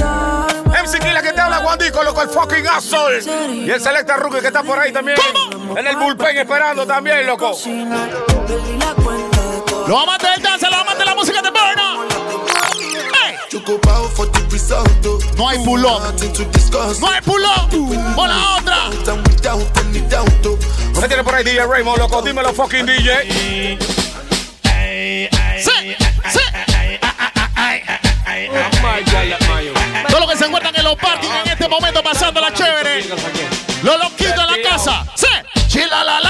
suavecitico, 1.80 2.02
loco, 2.02 2.23
el 2.23 2.28
fucking 2.28 2.66
Azul. 2.66 3.23
Y 3.66 3.71
el 3.71 3.80
Selecta 3.80 4.16
Rookie 4.16 4.40
que 4.40 4.49
está 4.49 4.62
por 4.62 4.78
ahí 4.78 4.92
también. 4.92 5.19
En 5.76 5.87
el 5.87 5.97
bullpen 5.97 6.38
esperando 6.38 6.87
también, 6.87 7.26
loco. 7.26 7.50
Los 9.87 10.02
amantes 10.02 10.30
del 10.30 10.42
dance, 10.42 10.66
los 10.66 10.80
amantes 10.80 10.99
de 10.99 11.04
la 11.04 11.14
música 11.14 11.42
de 11.42 11.50
Burna. 11.50 12.20
No 15.37 15.49
hay 15.49 15.59
pull 15.64 15.85
up. 15.85 16.00
No 17.00 17.09
hay 17.09 17.21
pull 17.23 17.45
up. 17.45 18.14
Por 18.14 18.29
la 18.29 18.57
otra. 18.57 18.90
¿Qué 21.00 21.09
tiene 21.09 21.25
por 21.25 21.35
ahí 21.35 21.45
DJ 21.45 21.67
Raymond, 21.67 21.99
loco? 21.99 22.23
Dímelo, 22.23 22.52
fucking 22.52 22.87
DJ. 22.87 23.79
Sí, 25.59 25.97
sí. 26.31 26.40
Todos 30.09 30.21
los 30.21 30.31
que 30.31 30.37
se 30.37 30.45
encuentran 30.47 30.76
en 30.76 30.85
los 30.85 30.97
parkings 30.97 31.35
en 31.45 31.52
este 31.52 31.69
momento 31.69 32.02
pasando 32.02 32.40
la 32.40 32.52
chévere. 32.52 33.05
Los 33.83 33.99
loquitos 33.99 34.33
en 34.33 34.62
la 34.62 34.69
casa. 34.69 35.07
Sí. 35.14 35.26
Chila 35.69 36.05
la 36.05 36.05
la 36.05 36.21
la 36.21 36.21
la 36.21 36.29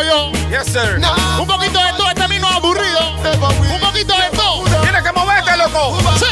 como 0.00 0.02
yo. 0.02 0.32
Yes, 0.50 0.72
sir. 0.72 1.00
Un 1.38 1.46
poquito 1.46 1.78
de 1.82 1.92
todo, 1.92 2.08
este 2.08 2.28
mismo 2.28 2.48
aburrido. 2.48 3.12
Un 3.12 3.80
poquito 3.80 4.14
de 4.14 4.36
todo. 4.36 4.64
Tienes 4.82 5.02
que 5.02 5.12
moverte, 5.12 5.56
loco. 5.56 5.98
Sí. 6.18 6.26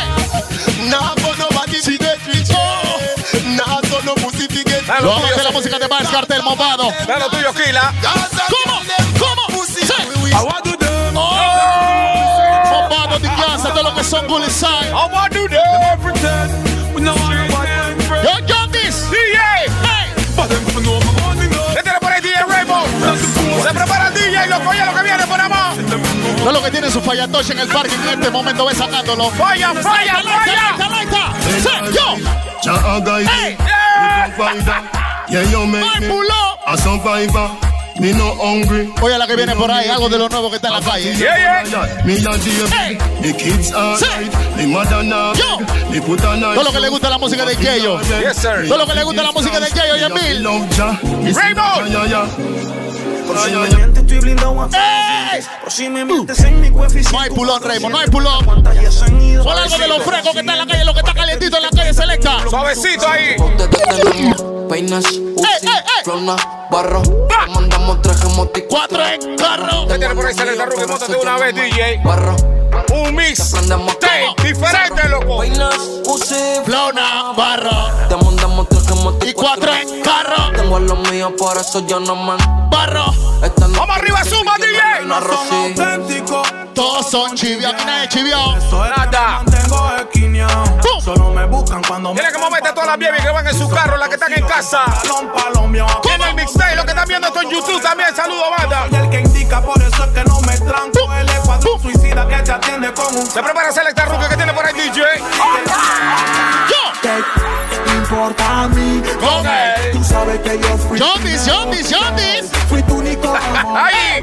Los 4.88 5.04
lo 5.04 5.12
amantes 5.12 5.36
de 5.36 5.44
la 5.44 5.50
música 5.50 5.78
de 5.78 5.86
Vals 5.86 6.08
Cartel 6.08 6.42
Movado. 6.42 6.90
dale 7.06 7.20
lo 7.20 7.30
tuyo, 7.30 7.52
Kila. 7.52 7.92
¿Cómo? 8.64 8.80
¿Cómo? 9.18 9.64
Sí. 9.64 9.82
Oh. 11.14 11.28
Movado 12.70 13.18
de 13.18 13.28
casa, 13.28 13.68
todos 13.70 13.84
los 13.84 13.92
que 13.92 14.04
son 14.04 14.26
Bully 14.26 14.50
Side. 14.50 14.88
I 14.90 15.12
want 15.12 15.32
to 15.32 15.40
do 15.40 15.48
that. 15.48 16.67
Todos 26.48 26.62
los 26.62 26.64
que 26.64 26.70
tienen 26.70 26.90
su 26.90 27.02
fallatoche 27.02 27.52
en 27.52 27.58
el 27.58 27.68
parque 27.68 27.94
en 27.94 28.08
este 28.08 28.30
momento 28.30 28.64
ve 28.64 28.74
sacándolo. 28.74 29.28
Falla, 29.32 29.74
falla, 29.74 30.14
Laita, 30.14 30.30
falla. 30.40 30.88
laita, 30.88 30.88
laita. 30.88 31.32
Sí, 31.42 31.68
yo. 31.94 32.16
Hey. 33.28 33.58
Up. 37.34 37.68
Me 38.00 38.14
no 38.14 38.32
hungry. 38.32 38.90
Oye 39.02 39.18
la 39.18 39.26
que 39.26 39.36
viene 39.36 39.54
por 39.56 39.70
ahí, 39.70 39.90
algo 39.90 40.08
de 40.08 40.16
lo 40.16 40.30
nuevo 40.30 40.48
que 40.48 40.56
está 40.56 40.68
en 40.68 40.74
la 40.74 40.80
calle. 40.80 41.14
Yeah, 41.16 41.64
yeah. 41.64 42.02
Me 42.06 42.14
a 42.14 42.16
David. 42.16 42.72
Hey. 42.72 42.98
The 43.20 43.36
kids 43.36 43.70
are. 43.74 43.98
The 44.56 44.66
mother 44.66 45.04
now. 45.04 45.34
Yo. 45.34 45.58
Me 45.90 46.00
put 46.00 46.18
nice 46.18 46.54
Todo 46.54 46.62
lo 46.64 46.72
que 46.72 46.80
le 46.80 46.88
gusta 46.88 47.10
la 47.10 47.18
música 47.18 47.44
de 47.44 47.56
Keyo. 47.56 48.00
Yes, 48.00 48.38
sir. 48.38 48.66
Todo 48.66 48.78
lo 48.78 48.86
que 48.86 48.94
le 48.94 49.04
gusta 49.04 49.22
la 49.22 49.32
música 49.32 49.60
de 49.60 49.66
Keyo 49.66 49.96
y 49.98 50.02
Emil. 50.02 50.42
Love 53.34 53.44
Jah. 53.44 53.50
Me. 53.50 53.68
Próximamente 53.68 54.00
estoy 54.00 54.18
blindado 54.20 54.62
a 54.62 55.34
¡Ey! 55.34 55.44
Próximamente 55.60 56.32
en 56.46 56.60
mi 56.60 56.70
coeficiente. 56.70 57.12
No 57.12 57.20
hay 57.20 57.30
pulón, 57.30 57.62
Raymond, 57.62 57.94
no 57.94 58.00
hay 58.00 58.08
pulón. 58.08 58.44
Por 58.44 59.56
algo 59.56 59.78
de 59.78 59.88
los 59.88 60.02
frescos 60.02 60.32
que 60.32 60.40
está 60.40 60.52
en 60.52 60.58
la 60.58 60.66
calle, 60.66 60.84
lo 60.84 60.92
que 60.92 61.00
está 61.00 61.14
calientito 61.14 61.56
en 61.56 61.62
la 61.62 61.70
calle 61.70 61.94
selecta. 61.94 62.38
Suavecito 62.48 63.08
ahí. 63.08 63.36
Ey. 64.70 66.04
clona, 66.04 66.36
barro. 66.70 67.02
Te 67.02 67.52
mandamos 67.52 68.02
tres 68.02 68.20
gemoticos. 68.20 68.68
Cuatro 68.68 69.04
en 69.06 69.36
carro. 69.36 69.86
¿Qué 69.88 69.98
tiene 69.98 70.14
por 70.14 70.26
ahí, 70.26 70.34
Selecta 70.34 70.66
Rookie? 70.66 70.86
Móntate 70.86 71.16
una 71.16 71.38
vez, 71.38 71.54
DJ. 71.54 72.00
Barro. 72.04 72.57
Un 72.92 73.14
mix. 73.14 73.54
Diferente, 74.42 75.08
loco. 75.08 75.42
Flona, 76.64 77.32
barro. 77.36 78.08
Te 78.08 78.16
mandamos. 78.16 78.66
Y 79.26 79.32
cuatro 79.32 79.72
en 79.72 80.02
carro. 80.02 80.52
Tengo 80.54 80.76
a 80.76 80.80
los 80.80 80.98
míos, 81.10 81.32
por 81.38 81.56
eso 81.56 81.86
yo 81.86 82.00
no 82.00 82.14
man. 82.16 82.38
Barro. 82.70 83.06
No 83.06 83.80
Vamos 83.80 83.96
arriba, 83.96 84.24
suma, 84.24 84.56
DJ. 84.56 85.06
no 85.06 85.20
Rosy. 85.20 85.74
Todos 86.74 87.10
son 87.10 87.34
chivios, 87.34 87.72
aquí 87.72 87.84
nadie. 87.84 88.08
Nada. 88.96 89.44
Esquineado. 90.38 90.64
Pum. 90.78 91.00
Solo 91.00 91.30
me 91.30 91.44
buscan 91.46 91.82
cuando 91.82 92.14
me 92.14 92.20
Tiene 92.20 92.32
que 92.32 92.38
moverte 92.38 92.68
a 92.68 92.74
todas 92.74 92.88
las 92.88 92.98
baby 92.98 93.18
que 93.22 93.30
van 93.30 93.46
en 93.46 93.58
su 93.58 93.68
carro, 93.68 93.96
las 93.96 94.08
que 94.08 94.14
están 94.14 94.32
en 94.32 94.46
casa. 94.46 94.84
En 96.04 96.22
el 96.22 96.34
mixtape, 96.34 96.76
lo 96.76 96.84
que 96.84 96.90
están 96.90 97.08
viendo 97.08 97.28
esto 97.28 97.40
en 97.42 97.50
YouTube 97.50 97.82
también. 97.82 98.14
Saludos, 98.14 98.44
banda. 98.58 98.86
Soy 98.90 98.98
el 99.00 99.10
que 99.10 99.20
indica, 99.20 99.60
por 99.60 99.80
eso 99.82 100.04
es 100.04 100.10
que 100.10 100.24
no 100.24 100.40
me 100.42 100.56
tranco. 100.58 101.12
El 101.18 101.28
escuadrón 101.28 101.80
suicida 101.82 102.28
que 102.28 102.36
te 102.42 102.52
atiende 102.52 102.92
con 102.92 103.14
un 103.16 103.26
Se 103.26 103.42
prepara 103.42 103.72
Selecta 103.72 104.04
Rookie 104.04 104.28
que 104.28 104.36
tiene 104.36 104.52
por 104.52 104.64
ahí, 104.66 104.74
DJ. 104.74 105.02
Yo. 106.68 106.76
¿Qué 107.02 107.94
importa 107.94 108.62
a 108.64 108.68
mí? 108.68 109.02
Con 109.20 109.46
él. 109.46 109.92
Tú 109.92 110.04
sabes 110.04 110.40
que 110.40 110.58
yo 110.58 110.76
fui. 110.78 110.98
Jondis. 110.98 111.48
Fui 112.68 112.82
tu 112.82 112.96
único. 112.96 113.34
Ahí. 113.76 114.22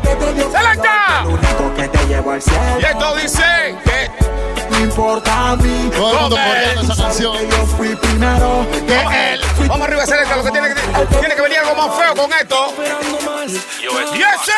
Selecta. 0.52 1.22
El 1.22 1.28
único 1.28 1.74
que 1.76 1.88
te 1.88 2.08
llevó 2.08 2.32
al 2.32 2.38
Y 2.38 2.42
cielo. 2.42 2.80
esto 2.88 3.16
dice 3.16 3.44
importa 4.86 5.50
a 5.52 5.56
mí. 5.58 5.90
Todo 5.96 6.12
el 6.12 6.20
mundo 6.22 6.36
coreando 6.36 6.82
esa 6.82 7.04
canción. 7.04 7.38
Que 7.38 7.48
yo 7.50 7.66
fui 7.78 7.96
primero. 7.96 8.66
Que 8.88 9.34
él. 9.34 9.42
Vamos 9.68 9.88
arriba, 9.88 10.06
Selecta. 10.06 10.36
Lo 10.36 10.44
que 10.44 10.52
tiene 10.52 10.68
que, 10.70 10.76
tiene 11.20 11.36
que 11.36 11.42
venir 11.42 11.58
algo 11.60 11.76
más 11.76 11.98
feo 11.98 12.16
con 12.16 12.32
esto. 12.34 12.74
Yes. 14.14 14.54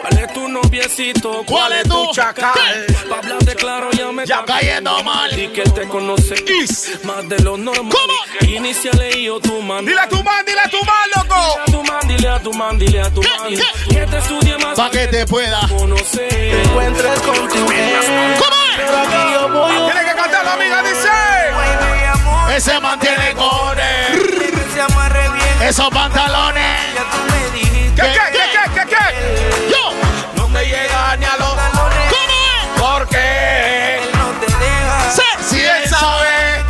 ¿Cuál 0.00 0.18
es 0.18 0.32
tu 0.32 0.48
noviecito? 0.48 1.42
¿Cuál 1.46 1.72
es 1.72 1.88
tu 1.88 2.10
chacal? 2.12 2.86
Pa' 3.08 3.16
hablarte 3.18 3.54
claro, 3.54 3.90
ya 3.92 4.10
me 4.12 4.26
Ya 4.26 4.44
cayendo 4.44 5.02
mal. 5.02 5.38
Y 5.38 5.48
que 5.48 5.62
él 5.62 5.72
te 5.72 5.86
conoce 5.88 6.34
Is. 6.62 6.98
más 7.04 7.28
de 7.28 7.38
lo 7.40 7.56
normal. 7.56 7.92
¿Cómo? 7.92 8.48
Iniciale 8.48 9.22
yo 9.22 9.40
tu 9.40 9.60
man. 9.62 9.84
Dile 9.84 10.00
a 10.00 10.08
tu 10.08 10.22
man, 10.22 10.44
dile 10.46 10.60
a 10.60 10.68
tu 10.68 10.78
man, 10.84 11.10
loco. 11.16 11.34
a 11.34 11.64
tu 11.66 11.82
man, 11.84 12.00
dile 12.08 12.28
a 12.28 12.38
tu 12.40 12.52
man, 12.52 12.78
dile 12.78 13.00
a 13.00 13.10
tu 13.10 13.20
¿Qué? 13.20 13.28
man. 13.38 13.48
¿Qué? 13.48 13.94
Que 13.94 14.06
te 14.06 14.18
estudie 14.18 14.58
más 14.58 14.76
Pa' 14.76 14.90
que 14.90 15.06
te 15.08 15.26
pueda. 15.26 15.60
conocer. 15.68 16.32
Encuentres 16.64 17.20
con 17.20 17.48
tu 17.48 17.70
ex. 17.72 18.06
¿Cómo 18.38 18.57
es? 18.82 19.92
Tiene 19.92 20.04
que 20.10 20.14
cantar 20.14 20.44
la 20.44 20.52
amiga, 20.54 20.82
dice. 20.82 21.10
mi 21.52 22.04
amor. 22.04 22.52
Ese 22.52 22.80
mantiene 22.80 23.34
con 23.34 23.78
él. 23.78 24.52
Que 24.54 24.72
se 24.72 24.80
amarre 24.80 25.28
bien. 25.30 25.62
Esos 25.62 25.88
pantalones. 25.90 26.94
Ya 26.94 27.02
tú 27.10 27.18
me 27.30 27.58
dijiste. 27.58 28.02
¿Qué, 28.02 28.12
qué, 28.12 28.20
qué, 28.32 28.44
qué, 28.52 28.80
qué, 28.80 28.96
qué? 28.96 29.70
Yo. 29.70 29.92
No 30.36 30.46
te 30.58 30.64
llega 30.66 31.16
ni 31.16 31.24
a 31.24 31.36
los... 31.36 31.56
Talones, 31.56 32.14
¿Cómo 32.78 32.88
Porque 32.98 33.96
él 34.02 34.10
no 34.18 34.26
te 34.40 34.46
deja. 34.46 35.08
es? 35.08 35.14
Sí. 35.14 35.56
si 35.56 35.60
él 35.64 35.88
sabe... 35.88 36.64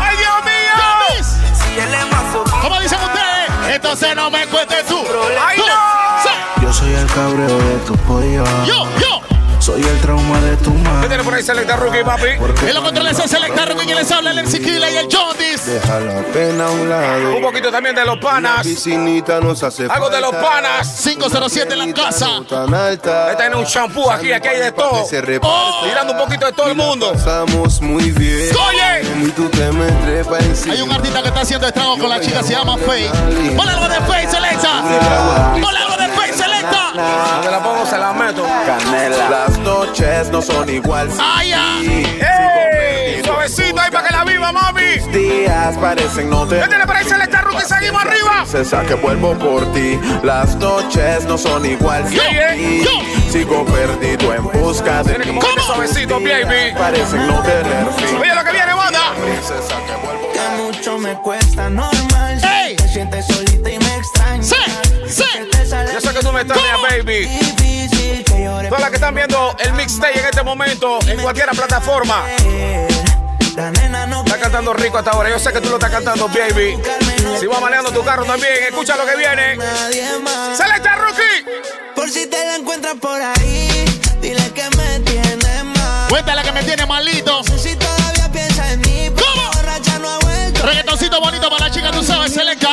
¡Ay, 0.00 0.16
Dios 0.16 0.44
mío! 0.44 1.24
Si 1.52 1.78
él 1.80 1.94
es 1.94 2.06
más. 2.10 2.24
¿Cómo 2.62 2.80
dicen 2.80 2.98
ustedes? 3.02 3.74
Entonces 3.74 4.16
no 4.16 4.30
me 4.30 4.46
cuentes 4.46 4.86
tú. 4.86 5.04
¡Ay, 5.46 5.58
no! 5.58 6.62
Yo 6.62 6.72
soy 6.72 6.92
el 6.94 7.06
cabreo 7.06 7.58
de 7.58 7.76
tu 7.86 7.94
pollo. 7.98 8.44
Yo, 8.66 8.86
yo. 9.00 9.22
Soy 9.68 9.82
el 9.82 10.00
trauma 10.00 10.40
de 10.40 10.56
tu 10.56 10.72
¿Qué 10.72 10.78
madre. 10.78 11.08
tiene 11.08 11.24
por 11.24 11.34
ahí 11.34 11.42
Selecta 11.42 11.76
Rookie, 11.76 12.02
papi? 12.02 12.28
En 12.66 12.74
los 12.74 12.82
controles 12.82 13.18
es 13.18 13.30
Selecta 13.30 13.66
Rookie, 13.66 13.84
quien 13.84 13.98
les 13.98 14.10
habla, 14.10 14.30
el 14.30 14.42
MC 14.42 14.62
Killa 14.62 14.88
y 14.88 14.96
el 14.96 15.08
Jondis. 15.14 15.66
Deja 15.66 16.00
la 16.00 16.22
pena 16.32 16.68
a 16.68 16.70
un 16.70 16.88
lado. 16.88 17.36
Un 17.36 17.42
poquito 17.42 17.70
también 17.70 17.94
de 17.94 18.02
los 18.06 18.16
panas. 18.16 18.66
Piscinita 18.66 19.40
nos 19.40 19.62
hace 19.62 19.84
Algo 19.84 20.08
de 20.08 20.22
los 20.22 20.34
panas. 20.36 21.02
507 21.04 21.74
en 21.74 21.78
la 21.80 21.92
casa. 21.92 22.40
Tan 22.48 22.72
alta. 22.72 23.30
Este 23.30 23.42
tiene 23.42 23.56
un 23.56 23.64
shampoo 23.66 24.10
aquí, 24.10 24.32
aquí 24.32 24.48
hay 24.48 24.58
de 24.58 24.72
todo. 24.72 25.04
Oh. 25.42 25.84
Tirando 25.84 26.14
un 26.14 26.18
poquito 26.18 26.46
de 26.46 26.52
todo 26.52 26.68
el 26.68 26.74
mundo. 26.74 27.12
Pasamos 27.12 27.82
muy 27.82 28.10
bien. 28.10 28.48
Oye. 28.68 29.02
Hay 30.70 30.80
un 30.80 30.92
artista 30.92 31.20
que 31.20 31.28
está 31.28 31.40
haciendo 31.42 31.66
estragos 31.66 31.98
con 31.98 32.08
la 32.08 32.18
chica, 32.22 32.42
se 32.42 32.54
llama 32.54 32.78
Faye. 32.78 33.10
Pon 33.54 33.68
algo 33.68 33.86
de 33.86 34.00
Faye, 34.00 34.30
Selecta. 34.30 34.82
Pon 35.60 35.76
algo 35.76 35.96
de 35.98 36.08
Faye, 36.16 36.32
Selecta. 36.32 36.47
Donde 36.62 37.50
la 37.50 37.60
pongo 37.62 37.86
se 37.86 37.98
la 37.98 38.12
meto. 38.12 38.44
Canela. 38.66 39.30
Las 39.30 39.58
noches 39.58 40.30
no 40.30 40.42
son 40.42 40.68
igual. 40.68 41.08
Ay, 41.20 41.52
ay. 41.52 42.20
¡Ey! 42.20 43.22
Suavecito 43.24 43.80
ahí 43.80 43.90
para 43.90 44.08
que 44.08 44.12
la 44.14 44.24
viva, 44.24 44.52
mami. 44.52 44.98
Días 45.12 45.76
parecen 45.78 46.30
no 46.30 46.48
¿Qué 46.48 46.56
te. 46.56 46.68
tiene 46.68 46.86
por 46.86 46.96
ahí 46.96 47.04
Selecta 47.04 47.40
Rookie? 47.42 47.64
Seguimos 47.64 48.02
arriba. 48.02 48.44
César 48.46 48.86
que 48.86 48.94
vuelvo 48.94 49.34
por 49.34 49.70
ti. 49.72 49.98
Las 50.22 50.56
noches 50.56 51.24
no 51.24 51.36
son 51.38 51.64
igual. 51.66 52.08
Yo, 52.10 52.22
Y 52.56 52.84
yo. 52.84 52.90
Sigo 53.30 53.64
perdido 53.66 54.34
en 54.34 54.44
busca 54.44 55.02
de 55.02 55.18
moverte 55.32 55.60
suavecito, 55.62 56.14
baby. 56.20 56.72
Parecen 56.76 57.26
no 57.26 57.40
tener 57.42 57.86
fin. 57.96 58.16
Oye 58.20 58.34
lo 58.34 58.44
que 58.44 58.52
viene, 58.52 58.74
banda. 58.74 59.00
César 59.42 59.82
que 59.86 60.06
vuelvo 60.06 60.32
Que 60.32 60.62
mucho 60.62 60.98
me 60.98 61.14
cuesta 61.20 61.68
normal. 61.68 62.40
Ey. 62.42 62.76
Te 62.76 62.88
sientes 62.88 63.26
solita 63.26 63.47
baby. 66.46 67.26
baby. 67.56 68.68
Todas 68.68 68.80
las 68.80 68.90
que 68.90 68.96
están 68.96 69.14
viendo 69.14 69.56
el 69.58 69.72
mixtape 69.72 70.18
en 70.18 70.26
este 70.26 70.42
momento, 70.42 70.98
en 71.06 71.20
cualquier 71.20 71.48
plataforma. 71.50 72.24
Está 73.48 74.38
cantando 74.38 74.72
rico 74.72 74.98
hasta 74.98 75.10
ahora. 75.10 75.30
Yo 75.30 75.38
sé 75.38 75.52
que 75.52 75.60
tú 75.60 75.68
lo 75.68 75.76
estás 75.76 75.90
cantando, 75.90 76.28
baby. 76.28 76.78
Si 77.40 77.46
vas 77.46 77.60
manejando 77.60 77.90
tu 77.90 78.04
carro 78.04 78.24
también, 78.24 78.52
escucha 78.68 78.96
lo 78.96 79.04
que 79.04 79.16
viene. 79.16 79.58
¡Selecta 80.56 80.96
Rookie! 80.96 81.44
Por 81.96 82.08
si 82.10 82.26
te 82.26 82.36
la 82.36 82.56
encuentras 82.56 82.94
por 83.00 83.20
ahí, 83.20 83.84
dile 84.20 84.52
que 84.52 84.64
me 84.76 85.00
tiene 85.00 85.64
mal. 85.64 86.08
Cuéntale 86.08 86.42
que 86.42 86.52
me 86.52 86.62
tiene 86.62 86.86
malito. 86.86 87.42
Si 87.42 87.74
todavía 87.74 88.30
piensa 88.30 88.72
en 88.72 88.80
mí, 88.82 89.10
porque 89.10 89.24
¿Cómo? 89.34 89.50
borracha 89.54 89.98
no 89.98 90.08
ha 90.08 90.18
vuelto. 90.18 90.64
Reggaetoncito 90.64 91.20
bonito 91.20 91.50
para 91.50 91.66
la 91.66 91.74
chica, 91.74 91.90
tú 91.90 92.04
sabes, 92.04 92.32
Selecta. 92.32 92.68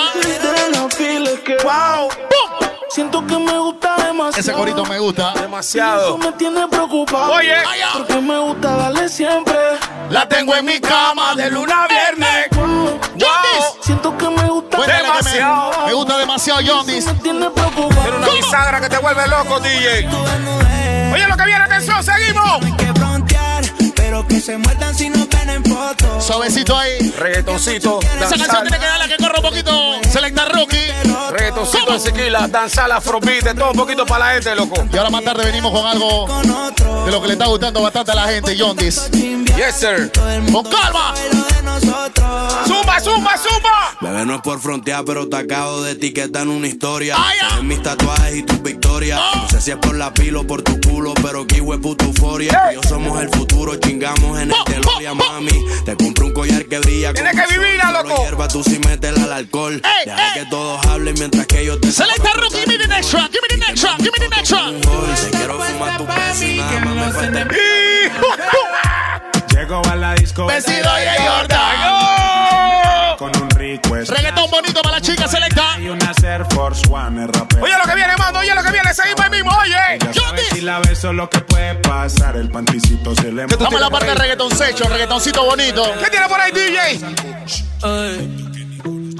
¡Wow! 1.63 2.09
Siento 2.95 3.27
que 3.27 3.37
me 3.37 3.57
gusta 3.59 3.93
demasiado. 3.97 4.39
Ese 4.39 4.53
corito 4.53 4.85
me 4.85 4.97
gusta. 4.99 5.33
Demasiado. 5.33 6.01
Eso 6.01 6.17
me 6.17 6.31
tiene 6.31 6.65
preocupado. 6.69 7.33
Oye. 7.33 7.57
Porque 7.91 8.21
me 8.21 8.39
gusta 8.39 8.73
darle 8.73 9.09
siempre. 9.09 9.53
La 10.09 10.25
tengo 10.29 10.55
en 10.55 10.63
mi 10.63 10.79
cama 10.79 11.35
de 11.35 11.51
luna 11.51 11.83
a 11.83 11.87
viernes. 11.89 12.47
¡Wow! 12.55 13.81
Siento 13.81 14.17
que 14.17 14.29
me 14.29 14.43
gusta 14.49 14.77
Cuéntale 14.77 15.01
que 15.03 15.09
me- 15.09 15.17
Demasiado. 15.17 15.87
Me, 15.87 15.93
gusta 15.93 16.17
demasiado, 16.19 16.61
Yondis. 16.61 17.05
Me 17.05 17.13
tiene 17.15 17.49
preocupado. 17.49 18.01
Tiene 18.01 18.17
una 18.17 18.29
bisagra 18.29 18.79
que 18.79 18.87
te 18.87 18.97
vuelve 18.99 19.27
loco, 19.27 19.59
DJ. 19.59 20.07
Oye, 21.13 21.27
lo 21.27 21.35
que 21.35 21.43
viene, 21.43 21.63
atención, 21.65 22.01
seguimos. 22.01 22.94
Que 24.35 24.41
se 24.41 24.57
muerdan 24.57 24.93
si 24.93 25.09
no 25.09 25.25
ven 25.27 25.49
en 25.49 25.63
fotos. 25.63 26.25
Suavecito 26.25 26.77
ahí. 26.77 27.13
Reggaetoncito, 27.17 28.01
Esa 28.01 28.37
canción 28.37 28.63
tiene 28.63 28.79
que 28.79 28.85
darle 28.85 29.07
que 29.07 29.17
corra 29.17 29.35
un 29.37 29.43
poquito. 29.43 29.71
Selecta 30.11 30.45
Rookie. 30.45 30.91
Reggaetoncito, 31.31 31.93
de 31.93 31.99
sequila, 31.99 32.47
danzal, 32.49 32.91
afrobeat, 32.91 33.45
de 33.45 33.53
todo 33.53 33.71
un 33.71 33.77
poquito 33.77 34.05
para 34.05 34.25
la 34.25 34.33
gente, 34.33 34.53
loco. 34.55 34.75
Y 34.91 34.97
ahora 34.97 35.09
más 35.09 35.23
tarde 35.23 35.45
venimos 35.45 35.71
con 35.71 35.85
algo 35.85 36.27
de 37.05 37.11
lo 37.11 37.21
que 37.21 37.27
le 37.27 37.33
está 37.33 37.45
gustando 37.45 37.81
bastante 37.81 38.11
a 38.11 38.15
la 38.15 38.27
gente, 38.27 38.57
Yondis. 38.57 39.09
Yes, 39.11 39.75
sir. 39.75 40.11
Con 40.51 40.65
calma. 40.65 41.13
pero 41.15 41.45
de 41.45 41.61
nosotros. 41.63 42.53
Zumba, 42.67 42.99
zumba, 42.99 43.37
zumba. 43.37 43.97
Bebé, 44.01 44.25
no 44.25 44.35
es 44.35 44.41
por 44.41 44.59
frontear, 44.59 45.05
pero 45.05 45.29
te 45.29 45.37
acabo 45.37 45.81
de 45.81 45.91
etiquetar 45.91 46.43
en 46.43 46.49
una 46.49 46.67
historia. 46.67 47.15
Ah. 47.17 47.59
En 47.59 47.67
mis 47.67 47.81
tatuajes 47.81 48.35
y 48.35 48.43
tus 48.43 48.61
victorias. 48.61 49.19
Ah. 49.21 49.41
No 49.43 49.49
sé 49.49 49.61
si 49.61 49.71
es 49.71 49.77
por 49.77 49.95
la 49.95 50.13
pila 50.13 50.39
o 50.39 50.47
por 50.47 50.61
tu 50.61 50.77
culo, 50.81 51.13
pero 51.21 51.47
que 51.47 51.61
hue 51.61 51.77
puta 51.79 52.03
euforia. 52.03 52.73
Yo 52.73 52.81
somos 52.83 53.21
el 53.21 53.29
futuro, 53.29 53.75
chingamos 53.77 54.24
en 54.39 54.51
Ah, 54.53 54.63
el 54.67 54.73
DeLorean, 54.73 55.17
mami. 55.17 55.65
Te 55.85 55.95
compro 55.95 56.25
un 56.27 56.33
collar 56.33 56.65
que 56.65 56.79
brilla. 56.79 57.13
Tienes 57.13 57.33
que 57.35 57.47
vivirla, 57.57 57.91
loco. 57.91 58.23
hierba, 58.23 58.47
tú 58.47 58.63
sí 58.63 58.79
metes 58.79 59.17
al 59.17 59.31
alcohol. 59.33 59.73
Ey, 59.83 60.05
Deja 60.05 60.27
ey. 60.27 60.33
que 60.43 60.49
todos 60.49 60.85
hablen 60.87 61.15
mientras 61.17 61.45
que 61.47 61.65
yo 61.65 61.79
te. 61.79 61.91
Selecta 61.91 62.31
Rookie, 62.33 62.57
give 62.57 62.67
me 62.67 62.77
the 62.77 62.87
next 62.87 63.09
track, 63.11 63.31
give 63.31 63.41
me 63.41 63.47
the 63.49 63.57
next 63.57 63.81
track, 63.81 63.97
give 63.99 64.11
me 64.11 64.19
the 64.19 64.29
next 64.35 64.49
track. 64.49 64.71
Te 65.21 65.29
quiero 65.37 65.59
fumar 65.59 65.97
tu 65.97 66.05
me 66.05 67.11
falta 67.11 67.41
el 67.41 67.47
Llego 69.49 69.81
a 69.89 69.95
la 69.95 70.13
disco 70.15 70.45
Vestido 70.45 70.89
y 70.99 71.27
Jordan. 71.27 73.17
Con. 73.17 73.44
Reggaetón 73.65 74.51
bonito 74.51 74.81
para 74.83 74.97
la 74.97 75.01
chica, 75.01 75.27
Selecta. 75.27 75.79
Y 75.79 75.89
una 75.89 76.13
Air 76.23 76.45
Force 76.53 76.83
One. 76.87 77.27
Oye, 77.61 77.73
lo 77.77 77.83
que 77.83 77.95
viene, 77.95 78.13
mando, 78.17 78.39
oye, 78.39 78.53
lo 78.53 78.61
que 78.61 78.71
viene, 78.71 78.93
seguimos 78.93 79.21
ahí 79.21 79.29
mismo, 79.31 79.51
oye. 79.57 80.13
Sabes 80.13 80.47
si 80.49 80.61
la 80.61 80.79
beso 80.79 81.11
lo 81.11 81.27
que 81.29 81.39
puede 81.39 81.73
pasar, 81.75 82.37
el 82.37 82.51
panticito 82.51 83.15
se 83.15 83.31
le 83.31 83.45
Estamos 83.45 83.73
en 83.73 83.81
la 83.81 83.89
parte 83.89 84.07
de 84.07 84.15
reggaetón 84.15 84.55
secho, 84.55 84.87
reggaetoncito 84.87 85.43
bonito. 85.45 85.83
¿Qué 86.03 86.11
tiene 86.11 86.27
por 86.27 86.39
ahí, 86.39 86.51
DJ? 86.51 86.99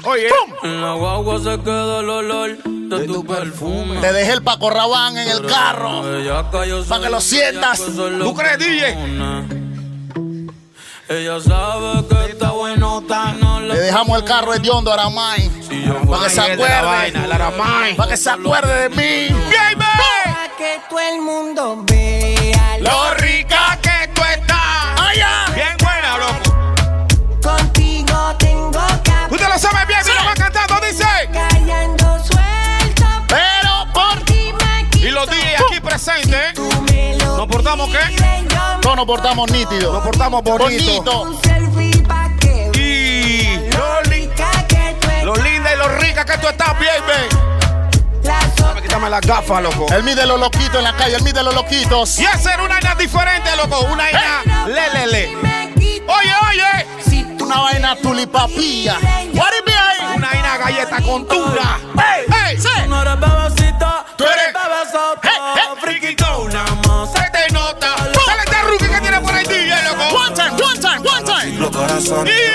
Oye, 0.03 0.27
En 0.61 0.81
la 0.81 0.93
guagua 0.93 1.39
se 1.39 1.59
queda 1.63 2.01
el 2.01 2.09
olor 2.09 2.57
de 2.63 3.07
tu 3.07 3.25
perfume. 3.25 3.99
Te 3.99 4.13
dejé 4.13 4.33
el 4.33 4.43
Paco 4.43 4.69
Rabán 4.69 5.17
en 5.17 5.27
el 5.27 5.43
carro. 5.47 6.03
Pa' 6.87 7.01
que 7.01 7.09
lo 7.09 7.20
sientas. 7.20 7.81
¿tú 7.83 8.35
crees, 8.35 8.59
DJ? 8.59 8.96
Ella 11.07 11.39
sabe 11.39 12.07
que 12.07 12.31
está 12.31 12.50
buenota, 12.51 13.33
no 13.33 13.45
Le 13.67 13.79
dejamos 13.79 14.19
el 14.19 14.23
carro 14.25 14.53
hediondo 14.53 14.91
a 14.91 14.93
Aramay. 14.93 15.49
Para 16.09 16.23
que 16.23 16.29
se 16.29 16.41
acuerde. 16.41 16.81
vaina. 16.81 17.95
Para 17.95 18.09
que 18.09 18.17
se 18.17 18.29
acuerde 18.29 18.89
de 18.89 18.89
mí. 18.89 19.35
Para 19.77 20.49
que 20.57 20.79
todo 20.89 20.99
el 20.99 21.21
mundo 21.21 21.83
vea 21.87 22.77
Lo 22.79 23.13
rica 23.15 23.77
que 23.81 24.07
tú 24.13 24.21
estás. 24.23 24.57
¡Ay, 24.99 25.17
ya! 25.17 25.45
Bien 25.55 25.75
buena, 25.79 26.17
loco. 26.17 27.41
Contigo 27.41 28.35
tengo 28.37 28.81
que 29.03 29.33
Usted 29.33 29.47
lo 29.49 29.59
sabe 29.59 29.85
bien, 29.87 29.99
mira, 30.05 30.23
va 30.23 30.33
cantando, 30.35 30.85
dice. 30.85 31.05
callando 31.33 32.23
suelto. 32.23 33.05
Pero 33.27 33.87
por 33.93 34.23
ti 34.25 34.53
me 34.53 34.99
Y 34.99 35.11
los 35.11 35.27
DJ 35.27 35.55
aquí 35.57 35.79
presentes, 35.81 36.57
lo 36.57 37.37
¿nos 37.37 37.47
portamos 37.47 37.89
qué? 37.89 38.45
todos 38.81 38.95
nos 38.97 39.05
portamos 39.07 39.51
nítidos. 39.51 39.93
Nos 39.93 40.03
portamos 40.03 40.43
bonito. 40.43 41.01
Bonito. 41.03 41.21
un 41.23 41.41
lo 45.77 45.88
rica 45.98 46.25
que 46.25 46.38
tú 46.38 46.48
estás, 46.48 46.74
baby. 46.74 47.46
Dame 48.24 48.81
quítame 48.81 49.09
las 49.09 49.22
gafas, 49.22 49.61
loco. 49.61 49.85
El 49.94 50.03
mí 50.03 50.14
de 50.14 50.25
los 50.25 50.40
loquitos 50.40 50.75
en 50.75 50.83
la 50.83 50.94
calle, 50.96 51.16
el 51.16 51.24
mí 51.24 51.31
de 51.31 51.44
los 51.44 51.53
loquitos. 51.53 52.20
Y 52.20 52.25
hacer 52.25 52.59
una 52.59 52.75
vaina 52.75 52.96
diferente, 52.96 53.55
loco. 53.55 53.81
Una 53.81 54.03
vaina 54.03 54.66
lelele. 54.68 55.35
me 55.42 55.74
quitas. 55.75 56.16
Oye, 56.16 56.33
oye. 56.50 56.88
Si 57.07 57.24
tú 57.38 57.46
Una 57.46 57.61
vaina 57.61 57.96
tulipapilla. 57.96 58.98
What 59.33 59.53
it 59.59 59.66
be 59.66 59.74
ahí? 59.74 60.16
Una 60.16 60.29
vaina 60.29 60.57
galleta 60.57 61.01
con 61.01 61.27
tuna. 61.27 61.79
¡Ey! 61.98 62.25
¡Ey! 62.50 62.59
Sí. 62.59 62.70
No 62.88 63.01
eres 63.01 63.20
bebecita, 63.20 64.05
Tú 64.18 64.24
eres-. 64.24 64.55
Hey, 65.22 65.31
hey. 65.53 65.66
Se 67.14 67.29
te 67.31 67.53
nota. 67.53 67.96
Dale 67.98 68.42
este 68.46 68.61
rookie 68.64 68.88
que 68.88 69.01
tiene 69.01 69.20
por 69.20 69.33
ahí, 69.33 69.46
DJ, 69.46 69.83
loco. 69.83 70.16
One 70.16 70.35
time, 70.35 70.51
one 70.64 70.79
time, 70.79 71.07
one 71.07 71.24
time. 71.24 71.59
Los 71.59 71.70
corazones 71.70 72.54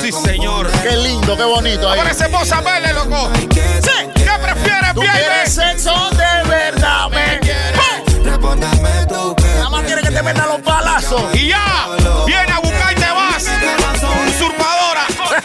Sí, 0.00 0.10
señor. 0.10 0.66
Qué 0.82 0.96
lindo, 0.96 1.36
qué 1.36 1.44
bonito 1.44 1.90
ahí. 1.90 1.98
Ahora 1.98 2.14
se 2.14 2.26
posa 2.30 2.62
verle, 2.62 2.90
loco. 2.94 3.30
Sí. 3.36 3.90
¿Qué 4.14 4.30
prefieres, 4.40 4.94
Tú 4.94 5.00
quieres 5.02 5.52
sexo 5.52 5.92
de 6.12 6.48
verdad, 6.48 7.10
me 7.10 7.38
¡Pum! 7.76 8.24
Respóndame 8.24 9.06
tú 9.06 9.36
Nada 9.56 9.68
más 9.68 9.84
quieres 9.84 10.08
que 10.08 10.10
te 10.10 10.22
metan 10.22 10.48
los 10.48 10.62
palazos. 10.62 11.22
Y 11.34 11.48
ya, 11.48 11.86
viene 12.24 12.50
a 12.50 12.60
buscar 12.60 12.92
y 12.92 12.94
te 12.94 13.10
vas. 13.10 13.44
Usurpadora. 14.28 15.06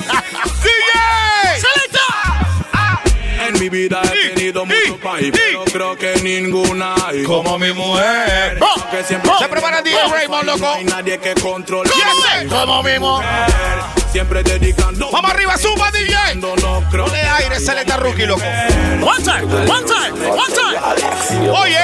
DJ. 0.63 1.59
¡Selecta! 1.59 3.45
En 3.45 3.59
mi 3.59 3.67
vida 3.67 4.01
he 4.05 4.29
tenido 4.29 4.65
muchos 4.65 4.99
país, 5.03 5.33
pero 5.33 5.65
creo 5.65 5.97
que 5.97 6.21
ninguna 6.21 6.95
hay 7.07 7.23
como 7.23 7.59
mi 7.59 7.73
mujer. 7.73 8.57
¡Oh! 8.62 8.89
Que 8.89 9.03
siempre 9.03 9.29
¡Oh! 9.29 9.39
Se 9.39 9.49
prepara 9.49 9.79
el 9.79 9.83
DJ 9.83 9.97
Raymond, 10.07 10.45
loco. 10.45 10.59
No 10.59 10.73
hay 10.75 10.86
nadie 10.86 11.19
que 11.19 11.36
controle. 11.36 11.89
Como 12.49 12.83
mismo. 12.83 13.21
Siempre 14.13 14.43
dedicando. 14.43 15.10
Vamos 15.12 15.32
arriba, 15.32 15.58
suma, 15.58 15.89
DJ. 15.89 16.36
No, 16.36 16.56
no 16.58 16.88
creo 16.91 17.06
Ponle 17.06 17.19
aire, 17.19 17.60
Celeta 17.60 17.97
Rookie, 17.97 18.28
loco. 18.28 18.43
One 19.02 19.23
time, 19.23 19.45
one 19.67 19.86
time, 19.88 20.30
one 20.30 20.54
time. 20.54 21.49
Oye, 21.49 21.80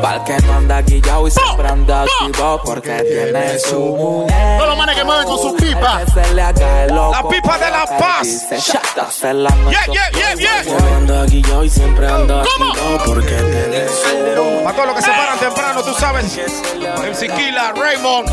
Pa'l 0.00 0.22
que 0.22 0.38
no 0.46 0.52
anda 0.54 0.80
guillao 0.82 1.26
y 1.26 1.32
siempre 1.32 1.68
anda 1.68 2.02
activo 2.02 2.60
porque 2.64 3.02
tiene 3.02 3.58
su 3.58 3.76
mujer. 3.76 4.58
Todos 4.58 4.68
los 4.68 4.78
manes 4.78 4.96
que 4.96 5.04
mueven 5.04 5.24
con 5.24 5.38
sus 5.40 5.52
pipas. 5.54 6.04
Se 6.14 6.32
le. 6.32 6.42
La 6.42 7.24
pipa 7.28 7.58
de 7.58 7.70
la 7.70 7.84
paz. 7.98 8.28
Se 8.48 8.60
yeah, 8.60 9.86
yeah, 9.92 10.10
yeah, 10.12 10.34
yeah. 10.36 11.64
Y 11.64 11.68
siempre 11.70 12.06
anda 12.06 12.44
¿Cómo? 12.56 12.72
porque 13.04 13.34
tiene 13.34 13.88
su 13.88 14.62
Para 14.62 14.76
todos 14.76 14.86
los 14.86 14.96
que 14.96 15.02
se 15.02 15.10
paran 15.10 15.38
temprano, 15.40 15.82
tú 15.82 15.92
sabes. 15.94 16.24
MC 16.36 17.34
Killa, 17.34 17.72
Raymond, 17.72 18.28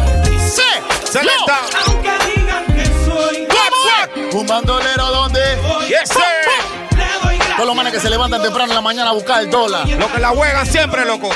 Sí. 0.49 0.68
Celeta. 1.05 1.59
Aunque 1.85 2.11
digan 2.35 2.65
que 2.67 2.85
soy 3.05 3.47
What, 3.47 4.33
Un 4.33 4.47
bandolero 4.47 5.05
donde. 5.11 5.39
what? 5.63 5.81
Yes, 5.87 6.15
le. 6.15 6.49
Todos 7.55 7.67
los 7.67 7.75
manes 7.75 7.91
que 7.93 7.99
se 7.99 8.09
levantan 8.09 8.41
temprano 8.41 8.71
en 8.71 8.75
la 8.75 8.81
mañana 8.81 9.09
a 9.09 9.13
buscar 9.13 9.41
el 9.41 9.49
dólar. 9.49 9.87
Lo 9.87 10.09
que 10.11 10.19
la 10.19 10.29
juegan 10.29 10.65
siempre, 10.65 11.03
loco. 11.05 11.29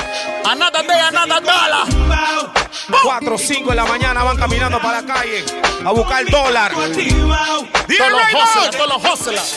A 0.44 0.54
nada 0.54 0.82
de, 0.82 0.92
a 0.94 1.10
nada 1.10 1.40
dala. 1.40 1.84
4 3.02 3.34
o 3.34 3.38
5 3.38 3.70
de 3.70 3.76
la 3.76 3.84
mañana 3.84 4.22
van 4.24 4.36
caminando 4.36 4.80
para 4.80 5.02
la 5.02 5.14
calle 5.14 5.44
a 5.84 5.90
buscar 5.90 6.22
el 6.22 6.28
dólar. 6.30 6.72
Todos 6.72 6.90
los 8.10 8.22
hustlers, 8.32 8.76
todos 8.76 8.88
los 8.88 9.12
hustlers. 9.12 9.56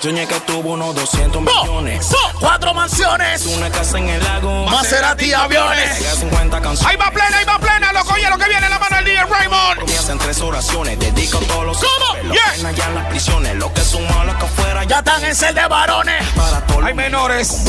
Soñé 0.00 0.26
que 0.26 0.40
tuvo 0.40 0.72
unos 0.72 0.94
200 0.94 1.42
¡Po! 1.44 1.62
millones. 1.64 2.06
Cuatro 2.40 2.72
mansiones. 2.74 3.46
Una 3.46 3.70
casa 3.70 3.98
en 3.98 4.08
el 4.08 4.22
lago. 4.24 4.66
Maserati 4.66 5.32
aviones. 5.32 5.98
Pega 5.98 6.14
50 6.14 6.60
canciones. 6.60 6.86
Ahí 6.86 6.96
va 6.96 7.10
plena, 7.10 7.38
ahí 7.38 7.44
va 7.44 7.58
plena, 7.58 7.92
loco. 7.92 8.12
Oye, 8.14 8.28
lo 8.30 8.38
que 8.38 8.48
viene 8.48 8.64
en 8.66 8.70
la 8.70 8.78
mano 8.78 8.96
del 8.96 9.04
DJ 9.06 9.24
Raymond. 9.24 9.80
Comienza 9.80 10.12
en 10.12 10.18
tres 10.18 10.40
oraciones. 10.40 10.98
Dedico 10.98 11.38
todos 11.40 11.66
los 11.66 11.78
¿Cómo? 11.78 12.32
Yeah. 12.32 12.70
ya 12.72 12.86
en 12.86 12.94
las 12.94 13.06
prisiones. 13.06 13.54
Los 13.56 13.70
que 13.72 13.80
son 13.82 14.06
malos 14.08 14.36
que 14.36 14.44
afuera 14.44 14.84
Ya 14.84 14.98
están 14.98 15.24
en 15.24 15.34
ser 15.34 15.54
de 15.54 15.66
varones. 15.66 16.24
para 16.36 16.60
todos. 16.66 16.84
Hay 16.84 16.94
menores. 16.94 17.62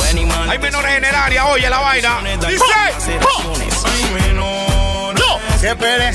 Hay 0.49 0.59
menores 0.59 0.97
en 0.97 1.05
el 1.05 1.15
área. 1.15 1.45
Oye, 1.47 1.69
la 1.69 1.79
vaina. 1.79 2.19
Dice. 2.47 2.63
Hay 3.05 4.21
menores. 4.21 5.19
No. 5.19 5.39
Que 5.59 5.67
espere. 5.69 6.11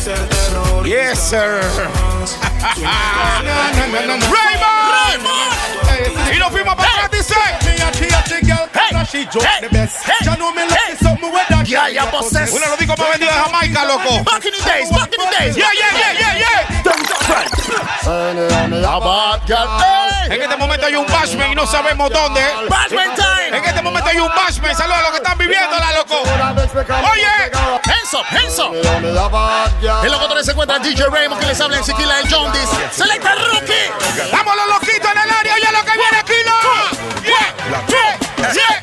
Yes, 0.85 1.19
sir. 1.19 1.40
Raymond. 4.35 6.35
Y 6.35 6.38
nos 6.38 6.51
fuimos 6.51 6.74
para 7.09 7.19
atrás, 7.19 7.29
dice. 7.29 7.35
Yeah, 11.64 11.88
yeah, 11.88 12.05
bosses. 12.11 12.53
Uno 12.53 12.61
de 12.61 12.69
los 12.69 12.79
discos 12.79 12.99
más 12.99 13.09
vendidos 13.11 13.35
de 13.35 13.40
Jamaica, 13.40 13.85
loco. 13.85 14.23
Back 14.25 14.45
in 14.45 14.53
the 14.53 14.62
days, 14.69 14.90
back 14.90 15.11
in 15.12 15.19
the 15.19 15.31
days. 15.38 15.57
Yeah, 15.57 15.73
yeah, 15.73 15.93
yeah, 15.97 16.12
yeah, 16.12 16.35
yeah. 16.38 16.64
En 20.27 20.43
este 20.43 20.57
momento 20.57 20.87
hay 20.87 20.97
un 20.97 21.07
bashman 21.07 21.53
y 21.53 21.55
no 21.55 21.67
sabemos 21.67 22.11
dónde. 22.11 22.43
Bashman 22.69 23.14
time. 23.14 23.57
En 23.57 23.64
este 23.64 23.83
momento 23.83 24.11
hay 24.11 24.19
un 24.19 24.29
bashman. 24.29 24.77
Saludos 24.77 24.99
a 24.99 25.03
los 25.03 25.11
que 25.12 25.17
están 25.17 25.38
viviendo 25.38 25.79
la 25.79 25.93
loco. 25.93 26.21
Oye. 27.12 27.27
Hands 27.85 28.14
up, 28.14 28.25
hands 28.31 28.59
up. 28.59 28.75
Los 30.05 30.19
controles 30.19 30.45
se 30.47 30.53
encuentra 30.53 30.79
DJ 30.79 31.07
Raymond 31.07 31.40
que 31.40 31.47
les 31.47 31.61
habla 31.61 31.79
en 31.79 31.85
Sequila 31.85 32.17
de 32.17 32.31
John. 32.31 32.53
Selecta 32.93 33.35
Rookie. 33.35 33.90
Vamos 34.33 34.57
los 34.57 34.67
loquitos 34.69 35.11
en 35.11 35.19
el 35.19 35.31
área. 35.31 35.55
Oye 35.55 35.73
lo 35.73 35.85
que 35.85 35.93
viene 35.99 36.19
aquí, 36.19 36.35
Yeah, 37.89 38.19
yeah, 38.55 38.77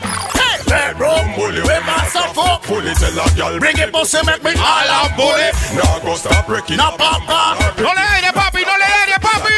yeah. 0.68 0.94
Bully, 1.36 1.62
we 1.62 1.70
a. 1.70 2.60
Bully 2.68 2.94
tell 2.96 3.20
a 3.20 3.26
girl 3.36 3.60
Bring 3.60 3.78
it, 3.78 3.92
pussy, 3.92 4.18
make 4.26 4.44
me 4.44 4.52
all 4.58 4.90
up, 4.90 5.16
bully. 5.16 5.50
Now 5.76 6.00
go 6.00 6.16
stop 6.16 6.48
breaking 6.48 6.78
No, 6.78 6.92
papa. 6.98 7.58
No 7.78 7.90
le 7.92 8.04
aire, 8.16 8.32
papi, 8.34 8.62
no 8.66 8.76
le 8.78 8.86
aire, 8.86 9.18
papi. 9.20 9.52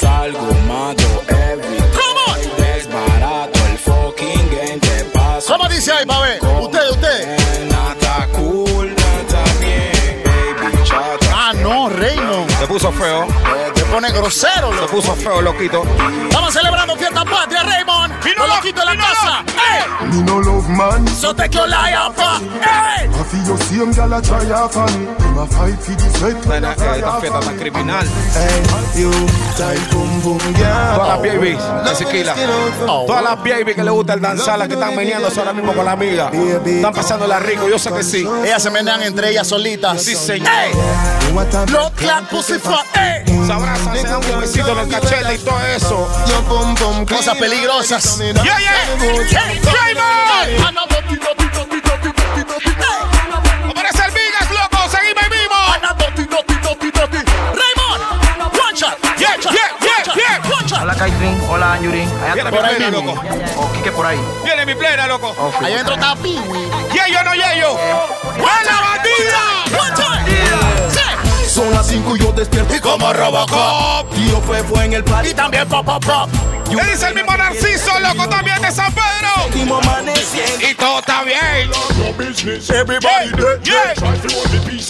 Salgo, 0.00 0.52
mato, 0.66 1.24
every 1.28 1.78
Come 1.96 2.18
on. 2.28 2.38
desbarato 2.56 3.58
el 3.70 3.78
fucking 3.78 4.50
game 4.50 4.80
te 4.80 5.04
paso. 5.12 5.52
¿Cómo 5.56 5.68
dice 5.68 5.92
ahí, 5.92 6.06
pa' 6.06 6.20
ver? 6.20 6.40
Usted, 6.60 6.90
usted. 6.90 7.39
Pone 14.00 14.12
grosero, 14.12 14.72
Se 14.72 14.86
puso 14.86 15.14
feo, 15.14 15.42
loquito. 15.42 15.82
Estamos 16.22 16.54
celebrando 16.54 16.96
fiesta 16.96 17.22
patria, 17.22 17.62
Raymond. 17.62 18.09
Vino 18.30 18.46
Los 18.46 18.48
lo- 18.48 18.54
loquitos 18.56 18.80
de 18.80 18.84
la 18.86 18.92
vino 18.92 19.04
lo- 19.04 19.14
casa. 19.14 19.44
¡Ey! 19.46 20.06
Me 20.16 20.22
no 20.22 20.40
love 20.40 20.68
man. 20.68 21.08
So 21.08 21.34
take 21.34 21.56
your 21.56 21.68
lie 21.68 21.94
up. 21.94 22.14
¡Ey! 22.18 23.08
I 23.08 23.24
feel 23.24 23.44
your 23.46 23.58
same 23.58 23.92
gal 23.92 24.12
a 24.12 24.22
try 24.22 24.50
off 24.52 24.76
on 24.76 24.86
me. 24.98 25.06
Them 25.18 25.38
a 25.38 25.46
fight 25.46 25.78
for 25.80 25.94
the 25.94 26.18
sweat 26.18 26.46
when 26.46 26.64
I 26.64 26.74
fly 26.74 26.96
Esta 26.96 27.08
off 27.08 27.24
on 27.30 27.42
tan 27.42 27.56
me. 27.56 27.60
criminal. 27.60 28.04
Hey, 28.34 29.00
you 29.00 29.10
tight 29.56 29.80
boom 29.92 30.20
boom 30.22 30.38
girl. 30.54 30.94
Todas 30.96 31.08
las 31.08 31.18
babies 31.22 31.58
de 31.84 31.94
Sequila. 31.96 32.34
Todas 32.86 33.22
las 33.22 33.36
babies 33.36 33.74
que 33.76 33.84
le 33.84 33.90
gusta 33.90 34.14
el 34.14 34.20
danzar, 34.20 34.58
las 34.58 34.68
que 34.68 34.74
están 34.74 34.94
meneándose 34.96 35.38
ahora 35.40 35.52
mismo 35.52 35.72
con 35.74 35.84
la 35.84 35.92
amiga. 35.92 36.30
Están 36.64 36.92
pasándola 36.94 37.38
rico, 37.40 37.68
yo 37.68 37.78
sé 37.78 37.92
que 37.92 38.02
sí. 38.02 38.26
Ellas 38.44 38.62
se 38.62 38.70
menean 38.70 39.02
entre 39.02 39.30
ellas 39.30 39.46
solitas. 39.46 40.02
Sí, 40.02 40.14
señor. 40.16 40.48
A 40.48 41.66
Los 41.70 41.90
clan 41.92 42.26
pussy 42.26 42.54
fuck. 42.58 42.84
¡Ey! 42.96 43.24
Se 43.46 43.52
abrazan, 43.52 43.96
se 43.96 44.02
dan 44.02 44.20
un 44.34 44.40
besito 44.40 44.72
en 44.72 44.78
el 44.78 44.88
cachete 44.88 45.34
y 45.34 45.38
todo 45.38 45.58
eso. 45.76 46.08
your 46.26 46.42
bum 46.48 46.74
Cosas 48.20 48.36
peligrosas. 48.36 48.44
Yeah, 48.44 48.58
yeah. 48.60 49.72
Raymond. 49.72 50.60
Aparece 53.70 54.02
el 54.04 54.10
Vigas, 54.12 54.50
loco. 54.50 54.78
Seguimos 54.90 55.24
y 55.24 55.28
vivos. 55.30 55.66
Raymond, 57.56 58.00
one. 58.52 58.76
Yeah, 59.16 59.36
yeah. 59.40 60.82
Hola 60.82 60.94
Kaitrin, 60.94 61.40
hola. 61.48 61.72
Allá 61.72 62.34
Viene 62.34 62.50
Por 62.50 62.64
ahí 62.64 62.90
loco. 62.90 63.14
o 63.56 63.72
Quique 63.72 63.90
por 63.92 64.04
ahí. 64.06 64.20
Viene 64.44 64.66
mi 64.66 64.74
plena, 64.74 65.06
loco. 65.06 65.34
Oh, 65.38 65.52
Ahí 65.64 65.72
adentro 65.74 65.94
está 65.94 66.14
Piwi. 66.16 66.70
Yeyo 66.92 67.22
no 67.24 67.34
yeyo. 67.34 67.76
¡A 67.78 68.62
la 68.64 68.80
bandida! 68.80 69.42
One. 69.80 70.99
Son 71.50 71.70
las 71.72 71.88
5 71.88 72.16
y 72.16 72.20
yo 72.20 72.32
despierto 72.32 72.74
y 72.76 72.80
Como 72.80 73.12
Robocop. 73.12 74.14
Tío 74.14 74.40
fue 74.42 74.62
fue 74.62 74.84
en 74.84 74.92
el 74.94 75.00
Y 75.00 75.02
party. 75.02 75.34
también 75.34 75.68
pop, 75.68 75.84
pop, 75.84 76.04
pop. 76.04 76.30
¿Qué 76.68 76.76
dice 76.84 77.08
el 77.08 77.14
mismo 77.14 77.36
Narciso, 77.36 77.98
loco, 77.98 78.28
también 78.28 78.62
de 78.62 78.70
San 78.70 78.92
Pedro? 78.94 79.30
Y 80.60 80.74
todo 80.74 81.00
está 81.00 81.24
bien. 81.24 81.70
Everybody 82.68 83.30
dead. 83.32 83.64
Yeah. 83.64 83.94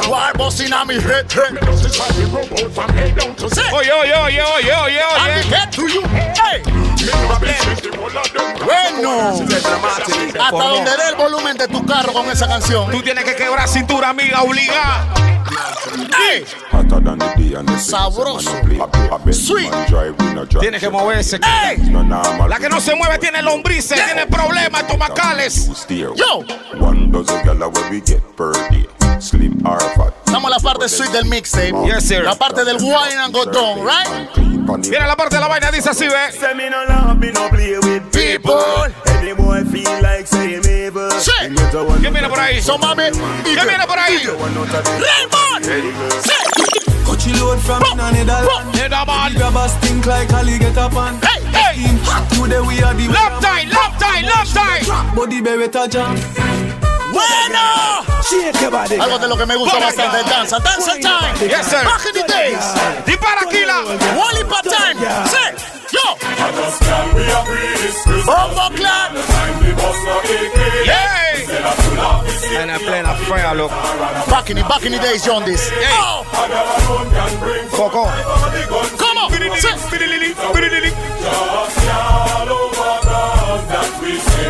Why 0.07 0.33
busting 0.37 0.73
on 0.73 0.87
me 0.87 0.97
head? 0.97 1.27
Oye, 3.73 3.93
oye, 3.93 4.15
oye, 4.15 4.43
oye, 4.43 4.73
oye, 4.75 5.01
On 5.01 5.23
oye. 5.23 5.43
the 5.43 5.57
head 5.57 5.73
to 5.73 5.89
you. 5.89 6.03
Hey. 6.13 6.63
Bueno. 8.63 9.33
Hasta 10.39 10.65
donde 10.65 10.91
dé 10.91 11.09
el 11.09 11.15
volumen 11.17 11.57
de 11.57 11.69
tu 11.69 11.85
carro 11.87 12.13
con 12.13 12.29
esa 12.31 12.47
canción. 12.47 12.91
Tú 12.91 13.03
tienes 13.03 13.25
que 13.25 13.35
quebrar 13.35 13.67
cintura, 13.69 14.11
amiga, 14.11 14.43
obligada. 14.43 15.07
Hey. 16.19 16.45
Hotter 16.71 17.01
than 17.01 17.19
the 17.19 17.35
day 17.37 17.55
and 17.55 17.69
the 17.69 17.75
Sabroso. 17.75 18.51
Sweet. 19.33 19.71
Tienes 20.61 20.81
que 20.81 20.91
moverse. 20.91 21.39
Hey. 21.43 21.79
No 21.91 22.03
normal. 22.03 22.49
La 22.49 22.59
que 22.59 22.69
no 22.69 22.81
se 22.81 22.95
mueve 22.95 23.19
tiene 23.19 23.43
lombrices, 23.43 23.99
tiene 24.05 24.27
problemas 24.27 24.83
estomacales. 24.83 25.71
Yo. 25.89 26.45
One 26.79 27.11
dozen 27.11 27.43
gyal 27.43 27.59
where 27.59 27.91
we 27.91 28.01
get 28.01 28.23
per 28.37 28.53
day. 28.71 28.87
Slim 29.21 29.61
or 29.67 29.81
fat. 29.97 30.15
Estamos 30.25 30.45
en 30.45 30.51
la 30.51 30.59
parte 30.61 30.89
sweet 30.89 31.11
del 31.11 31.27
mixtape. 31.27 31.75
Yes, 31.85 32.05
sir. 32.05 32.25
La 32.25 32.35
parte 32.35 32.65
del 32.65 32.77
wine 32.79 33.19
and 33.19 33.35
go 33.35 33.45
down, 33.45 33.85
right? 33.85 34.09
Viene 34.89 35.07
la 35.07 35.17
parte 35.17 35.37
de 35.37 35.41
la 35.43 35.49
vaina, 35.49 35.71
dice 35.71 35.91
así, 35.91 36.07
ve. 36.07 36.33
Say 36.33 36.55
me 36.55 36.71
no 36.71 36.85
love, 36.87 37.19
me 37.19 37.31
no 37.33 37.49
play 37.51 37.77
with 37.79 38.03
People. 38.13 38.55
Any 39.19 39.35
boy 39.35 39.65
feel 39.65 40.01
like 40.01 40.27
say 40.27 40.59
viene 42.21 42.29
por 42.29 42.41
ahí? 42.41 42.63
So 42.63 42.79
mami. 42.79 43.05
¿Quién 43.45 43.67
viene 43.67 43.87
por 43.87 43.99
ahí? 43.99 44.19
Raymond. 44.19 45.65
Sí. 46.23 46.33
Coachy 47.05 47.33
load 47.35 47.59
from 47.61 47.83
in 47.93 48.01
a 48.01 48.13
Netherlands. 48.13 48.79
Netherlands. 48.79 49.37
Grab 49.37 49.57
a 49.57 49.69
stink 49.69 50.07
like 50.07 50.33
Ali 50.35 50.59
get 50.59 50.77
up 50.77 50.95
on. 50.95 51.19
Hey, 51.23 51.43
hey. 51.53 51.99
Today 52.37 52.61
we 52.61 52.83
are 52.83 52.95
the 52.95 53.09
Love 53.09 53.41
time, 53.41 53.71
love 53.71 53.99
time, 53.99 54.25
love 54.25 54.53
time. 54.53 55.15
body 55.15 55.41
beretta 55.41 55.89
jam. 55.89 56.17
Bueno. 57.13 58.05
Shake 58.29 58.61
your. 58.61 58.75
Algo 59.03 59.19
de 59.19 59.29
lo 59.29 59.37
que 59.37 59.47
me 59.47 59.57
gusta 59.57 59.79
bastante, 59.79 60.23
danza. 60.29 60.59
Danza 60.59 60.93
time. 60.93 61.49
Yes, 61.49 61.67
sir. 61.67 61.85
Back 61.85 62.07
in 62.07 62.13
the 62.13 62.23
days. 62.33 63.05
Dispara 63.07 63.41
aquí 63.43 63.65
la. 63.65 63.83
Wally 64.17 64.45
part 64.45 64.65
time. 64.65 65.01
Sí. 65.27 65.45
Yo. 65.93 66.17
Bombo 68.25 68.71
clan. 68.77 69.15
Yay. 70.87 71.47
En 72.57 72.69
la 72.69 72.79
plena 72.79 73.15
fea, 73.15 73.55
loco. 73.55 73.75
Back 74.29 74.51
in 74.51 74.57
the, 74.57 74.63
back 74.63 74.85
in 74.85 74.93
the 74.93 74.99
days, 74.99 75.25
John 75.25 75.45
this. 75.45 75.71
Hey. 75.71 75.87
Oh. 75.99 76.25
Coco. 77.71 78.09
Come 78.97 79.10
Sí. 79.61 79.69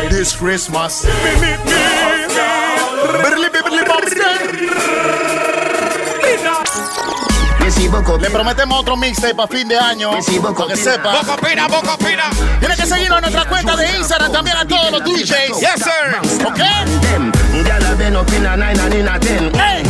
This 0.09 0.33
Christmas. 0.33 1.05
Le 8.19 8.29
prometemos 8.29 8.79
otro 8.79 8.95
mixtape 8.97 9.35
para 9.35 9.47
fin 9.47 9.67
de 9.67 9.77
año. 9.77 10.11
Para 10.11 10.67
que 10.69 10.75
sepa. 10.75 11.13
Boca 11.13 11.33
opina, 11.33 11.67
boca 11.67 11.93
opina. 11.93 12.23
Tiene 12.59 12.75
que 12.75 12.85
seguirnos 12.85 13.17
en 13.17 13.21
nuestra 13.21 13.45
cuenta 13.45 13.75
de 13.75 13.97
Instagram 13.97 14.31
también 14.31 14.57
a 14.57 14.65
todos 14.65 14.91
los 14.91 15.03
DJs. 15.03 15.59
Yes, 15.59 15.75
sir. 15.77 16.45
¿Ok? 16.45 16.59
A 18.45 18.53
a 18.53 19.15
a 19.15 19.19
ten. 19.19 19.51
Hey, 19.53 19.83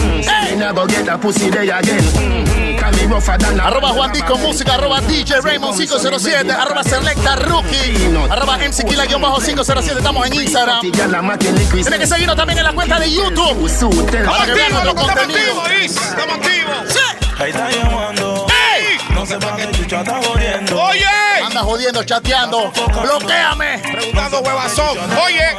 Mm, 2.19 2.45
hey. 2.47 2.70
Arroba 2.83 3.89
Juan 3.89 4.11
Disco 4.11 4.37
Música, 4.39 4.73
arroba 4.73 5.01
DJ 5.01 5.41
Raymond 5.41 5.77
507, 5.77 6.51
arroba 6.51 6.83
Selecta 6.83 7.35
Rookie, 7.35 8.09
arroba 8.27 8.57
MC 8.57 8.83
Kila 8.87 9.05
507, 9.05 9.99
estamos 9.99 10.25
en 10.25 10.33
Instagram. 10.33 10.81
Tiene 10.81 11.99
que 11.99 12.07
seguirnos 12.07 12.35
también 12.35 12.57
en 12.57 12.63
la 12.65 12.73
cuenta 12.73 12.99
de 12.99 13.11
YouTube. 13.11 13.67
Estamos 13.67 13.95
Para 14.25 14.43
activos, 14.43 14.83
loco, 14.83 15.01
estamos 15.01 15.23
activos. 15.23 15.71
Estamos 15.79 16.35
activos. 16.37 16.99
Ahí 17.39 17.49
está 17.51 17.69
llamando. 17.69 18.47
¡Ey! 18.49 18.97
No 19.13 19.25
se 19.27 19.37
va 19.37 19.55
que 19.55 19.71
chucha 19.71 19.99
está 20.01 20.19
jodiendo. 20.23 20.81
Oye. 20.81 21.05
Anda 21.45 21.61
jodiendo, 21.61 22.03
chateando. 22.03 22.71
Bloqueame. 23.03 23.77
Preguntando 23.91 24.39
huevazón. 24.41 24.97
Oye. 25.23 25.55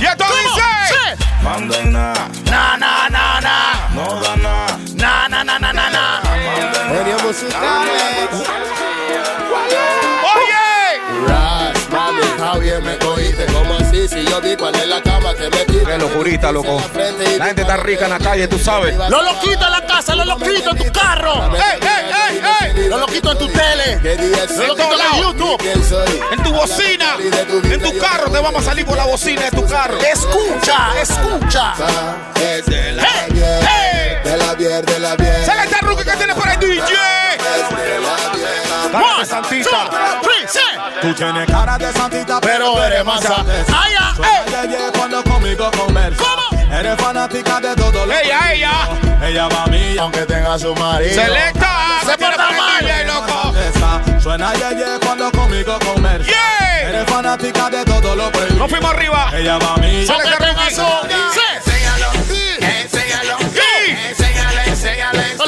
Y 0.00 0.04
esto 0.04 0.24
dice. 0.24 0.62
Sí. 0.88 1.24
Manda 1.42 1.78
en 1.78 1.92
nada, 1.92 2.28
Na, 2.46 2.76
na, 2.76 3.08
na, 3.10 3.40
na. 3.40 3.88
no 3.94 4.20
da 4.20 4.36
nada. 4.36 4.63
Oye. 10.34 11.28
Ras, 11.28 11.88
mami, 11.90 12.20
está 12.20 12.58
bien, 12.58 12.84
me 12.84 12.98
cogiste. 12.98 13.46
¿Cómo 13.46 13.74
así? 13.74 14.08
Si 14.08 14.24
yo 14.24 14.40
vi 14.40 14.56
cuál 14.56 14.74
es 14.76 14.86
la 14.86 15.02
cama 15.02 15.34
que 15.34 15.50
me. 15.50 15.64
Qué 15.84 15.98
locurita, 15.98 16.52
loco. 16.52 16.80
La 17.38 17.46
gente 17.46 17.62
está 17.62 17.76
rica 17.78 18.04
en 18.04 18.10
la 18.10 18.18
calle, 18.18 18.48
tú 18.48 18.58
sabes. 18.58 18.96
Lo 18.96 19.22
loquito 19.22 19.64
en 19.64 19.72
la 19.72 19.86
casa, 19.86 20.14
lo 20.14 20.24
loquito 20.24 20.70
en 20.70 20.76
tu 20.78 20.92
carro. 20.92 21.34
¡Ey, 21.54 21.80
ey, 21.80 22.10
ey, 22.30 22.76
ey! 22.76 22.88
Lo 22.88 22.98
loquito 22.98 23.32
en 23.32 23.38
tu 23.38 23.48
tele. 23.48 23.98
¿Qué 24.02 24.16
día 24.16 24.44
es? 24.44 24.56
Lo 24.56 24.66
loquito 24.68 24.92
en 24.92 25.22
YouTube. 25.22 25.58
¿Quién 25.58 25.84
soy? 25.84 26.20
En 26.32 26.42
tu 26.42 26.52
bocina. 26.52 27.16
En 27.20 27.80
tu 27.82 27.98
carro 27.98 28.30
te 28.30 28.40
vamos 28.40 28.62
a 28.62 28.70
salir 28.70 28.86
por 28.86 28.96
la 28.96 29.04
bocina 29.06 29.42
de 29.42 29.50
tu 29.50 29.66
carro. 29.66 29.98
Escucha, 29.98 30.92
escucha. 31.00 31.74
¡Ey! 32.36 32.62
¡Ey! 32.68 34.13
De 34.24 34.36
la 34.36 34.54
bien, 34.54 34.84
de 34.84 34.98
la 34.98 35.16
bien. 35.16 35.44
¡Sale 35.44 35.64
esta 35.64 35.78
rookie 35.80 36.04
que 36.04 36.16
tiene 36.16 36.34
por 36.34 36.48
ahí, 36.48 36.56
DJ! 36.56 36.94
santita. 39.24 39.90
Tú 41.00 41.14
tienes 41.14 41.46
cara 41.46 41.78
de 41.78 41.92
santita, 41.92 42.40
Pero 42.40 42.82
eres 42.82 43.04
masa. 43.04 43.44
Ay, 43.68 43.94
ella 44.64 44.92
cuando 44.96 45.22
conmigo 45.24 45.70
conversa. 45.70 46.22
Eres 46.70 46.96
fanática 46.96 47.60
de 47.60 47.74
todo 47.76 48.06
lo 48.06 48.12
Ella, 48.12 48.52
ella. 48.52 48.88
Ella 49.22 49.48
va 49.48 49.64
a 49.64 49.66
mí, 49.66 49.96
Aunque 49.98 50.26
tenga 50.26 50.58
su 50.58 50.74
marido. 50.74 51.22
Selecta. 51.22 52.00
Se 52.04 52.18
porta 52.18 52.50
mal. 52.50 52.56
mal, 52.56 53.06
loco. 53.06 54.20
Suena 54.20 54.52
yeye 54.54 54.98
cuando 55.04 55.30
conmigo 55.32 55.78
conversa. 55.80 56.30
Yeah. 56.30 56.88
Eres 56.88 57.04
fanática 57.04 57.70
de 57.70 57.84
todo 57.84 58.16
lo 58.16 58.30
prohibido. 58.30 58.58
Nos 58.58 58.70
fuimos 58.70 58.90
arriba. 58.90 59.30
Ella 59.34 59.58
va 59.58 59.74
a 59.74 59.76
mí. 59.76 60.06
Sale 60.06 60.24
de 60.24 60.36
tenga 60.36 60.70
Rookie. 60.70 61.73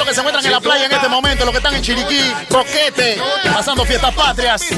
Que 0.06 0.14
se 0.14 0.20
encuentran 0.20 0.46
en 0.46 0.52
la 0.52 0.60
playa 0.60 0.86
en 0.86 0.92
este 0.92 1.08
momento, 1.08 1.44
los 1.44 1.52
que 1.52 1.58
están 1.58 1.74
en 1.74 1.82
Chiriquí, 1.82 2.32
Coquete, 2.48 3.20
pasando 3.52 3.84
fiestas 3.84 4.14
patrias. 4.14 4.62
¡Sí! 4.62 4.76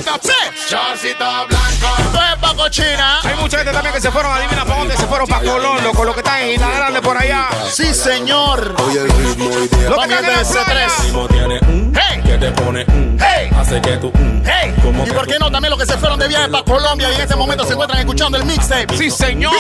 Chorcito 0.69 1.47
blanco. 1.47 2.13
Pepa 2.13 2.55
cochina. 2.55 3.21
Hay 3.23 3.35
mucha 3.37 3.59
gente 3.59 3.73
también 3.73 3.95
que 3.95 4.01
se 4.01 4.11
fueron, 4.11 4.33
adivina 4.33 4.65
para 4.65 4.79
dónde, 4.79 4.97
se 4.97 5.07
fueron 5.07 5.27
para 5.27 5.45
Colón, 5.45 5.85
loco, 5.85 6.05
lo 6.05 6.15
que 6.15 6.21
están 6.21 6.41
en 6.41 6.51
Isla 6.55 6.71
Grande 6.71 7.03
por 7.03 7.17
allá. 7.17 7.49
Sí, 7.71 7.93
señor. 7.93 8.75
Oye, 8.87 9.01
el 9.01 9.11
ritmo 9.11 9.51
ideal. 9.51 9.91
Lo 9.91 9.97
que 9.97 10.03
están 10.03 10.25
en 10.25 10.25
de 10.25 10.55
la 10.55 10.65
playa. 10.65 10.89
C3. 10.89 11.05
ritmo 11.05 11.29
tiene 11.29 11.59
un 11.61 11.93
Hey. 11.95 12.23
que 12.25 12.39
te 12.39 12.51
pone 12.53 12.85
un 12.89 13.19
Hey. 13.21 13.51
hace 13.59 13.81
que 13.81 13.97
tú 13.99 14.11
un 14.15 14.43
Hey, 14.47 14.75
como 14.83 15.07
y 15.07 15.11
por 15.11 15.27
qué 15.27 15.39
no, 15.39 15.51
también 15.51 15.71
los 15.71 15.79
que 15.79 15.87
se 15.87 15.99
fueron 15.99 16.19
de 16.19 16.29
viaje 16.29 16.49
para 16.49 16.65
Colombia 16.65 17.11
y 17.11 17.15
en 17.17 17.21
este 17.21 17.37
momento 17.37 17.65
se 17.67 17.73
encuentran 17.73 18.01
escuchando 18.01 18.39
el 18.39 18.45
mixtape. 18.45 18.97
Sí, 18.97 19.11
señor. 19.11 19.55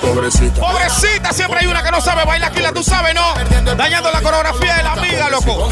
Pobrecita. 0.00 0.60
Pobrecita, 0.60 1.32
siempre 1.32 1.60
hay 1.60 1.66
una 1.66 1.82
que 1.82 1.90
no 1.90 2.00
sabe 2.00 2.24
bailar, 2.24 2.50
Kila, 2.52 2.72
tú 2.72 2.82
sabes, 2.82 3.14
¿no? 3.14 3.34
Dañando 3.80 4.12
la 4.12 4.20
coreografía 4.20 4.76
de 4.76 4.82
la 4.82 4.92
amiga, 4.92 5.30
loco. 5.30 5.70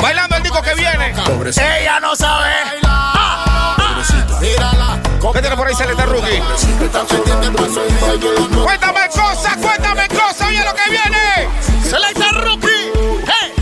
Bailando 0.00 0.36
el 0.36 0.42
disco 0.42 0.62
que 0.62 0.74
viene. 0.76 1.10
Ella 1.10 2.00
no 2.00 2.16
sabe. 2.16 2.50
Ah, 2.86 3.76
ah. 3.78 4.02
¿Qué 4.40 5.40
tiene 5.42 5.54
por 5.54 5.66
ahí, 5.68 5.74
Celeste 5.74 6.06
Rookie? 6.06 6.40
Cuéntame 8.64 9.08
cosas, 9.10 9.56
cuéntame 9.58 10.08
cosas, 10.08 10.48
oye 10.48 10.64
lo 10.64 10.72
que 10.74 10.90
viene. 10.90 11.50
Selecta 11.82 12.30
Rookie. 12.32 12.92
Hey. 13.26 13.52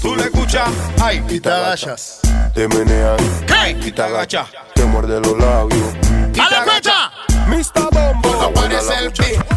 Tú 0.00 0.14
le 0.14 0.22
escuchas. 0.26 0.68
Ay, 1.02 1.24
Y 1.28 1.40
te 1.40 1.50
agachas. 1.50 2.20
Te 2.54 2.68
menean 2.68 3.16
Hey. 3.48 3.76
y 3.82 3.90
te 3.90 4.84
muerde 4.84 5.20
los 5.20 5.36
labios. 5.36 5.94
A 6.40 6.48
la 6.48 6.62
fecha. 6.62 7.10
Mr. 7.48 7.90
Bombo. 7.90 8.40
Aparece 8.40 8.94
el 9.00 9.10
beat. 9.10 9.53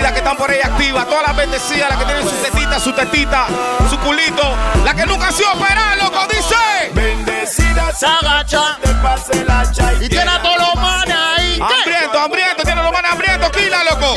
Bendecidas 0.00 0.12
que 0.12 0.18
están 0.18 0.36
por 0.38 0.50
ahí 0.50 0.60
activas, 0.62 1.06
todas 1.08 1.26
las 1.26 1.36
bendecidas, 1.36 1.90
las 1.90 1.98
que 1.98 2.04
tienen 2.06 2.26
su 2.26 2.34
tetita, 2.36 2.80
su 2.80 2.92
tetita, 2.92 3.46
su 3.90 3.98
culito, 3.98 4.42
las 4.82 4.94
que 4.94 5.04
nunca 5.04 5.26
han 5.26 5.32
sido 5.34 5.52
operadas, 5.52 6.02
loco, 6.02 6.26
dice. 6.30 6.56
Bendecida 6.94 7.92
Se 7.92 8.06
agacha. 8.06 8.78
te 8.82 8.88
pase 8.94 9.44
la. 9.44 9.62
Y 10.00 10.08
tiene 10.08 10.30
a 10.30 10.40
todos 10.40 10.56
los 10.56 10.74
manes 10.76 11.14
ahí. 11.14 11.56
¿Qué? 11.56 11.62
Hambriento, 11.74 12.18
hambriento, 12.18 12.62
tiene 12.62 12.82
los 12.82 12.92
manes 12.92 13.10
hambrientos, 13.12 13.50
Kila, 13.50 13.84
loco. 13.84 14.14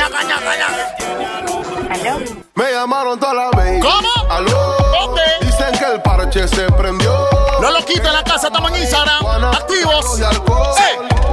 Me 2.55 2.71
llamaron 2.71 3.19
toda 3.19 3.33
la 3.33 3.49
vez. 3.51 3.83
¿Cómo? 3.83 4.31
Aló. 4.31 4.75
¿Dónde? 4.93 5.21
Dicen 5.41 5.71
que 5.77 5.85
el 5.85 6.01
parche 6.01 6.47
se 6.47 6.71
prendió. 6.71 7.13
Los 7.59 7.73
loquitos 7.73 8.07
en 8.07 8.13
la 8.13 8.23
casa 8.23 8.47
estamos 8.47 8.71
en 8.71 8.77
Instagram. 8.83 9.25
Activos. 9.53 10.21
Alcohol. 10.21 10.75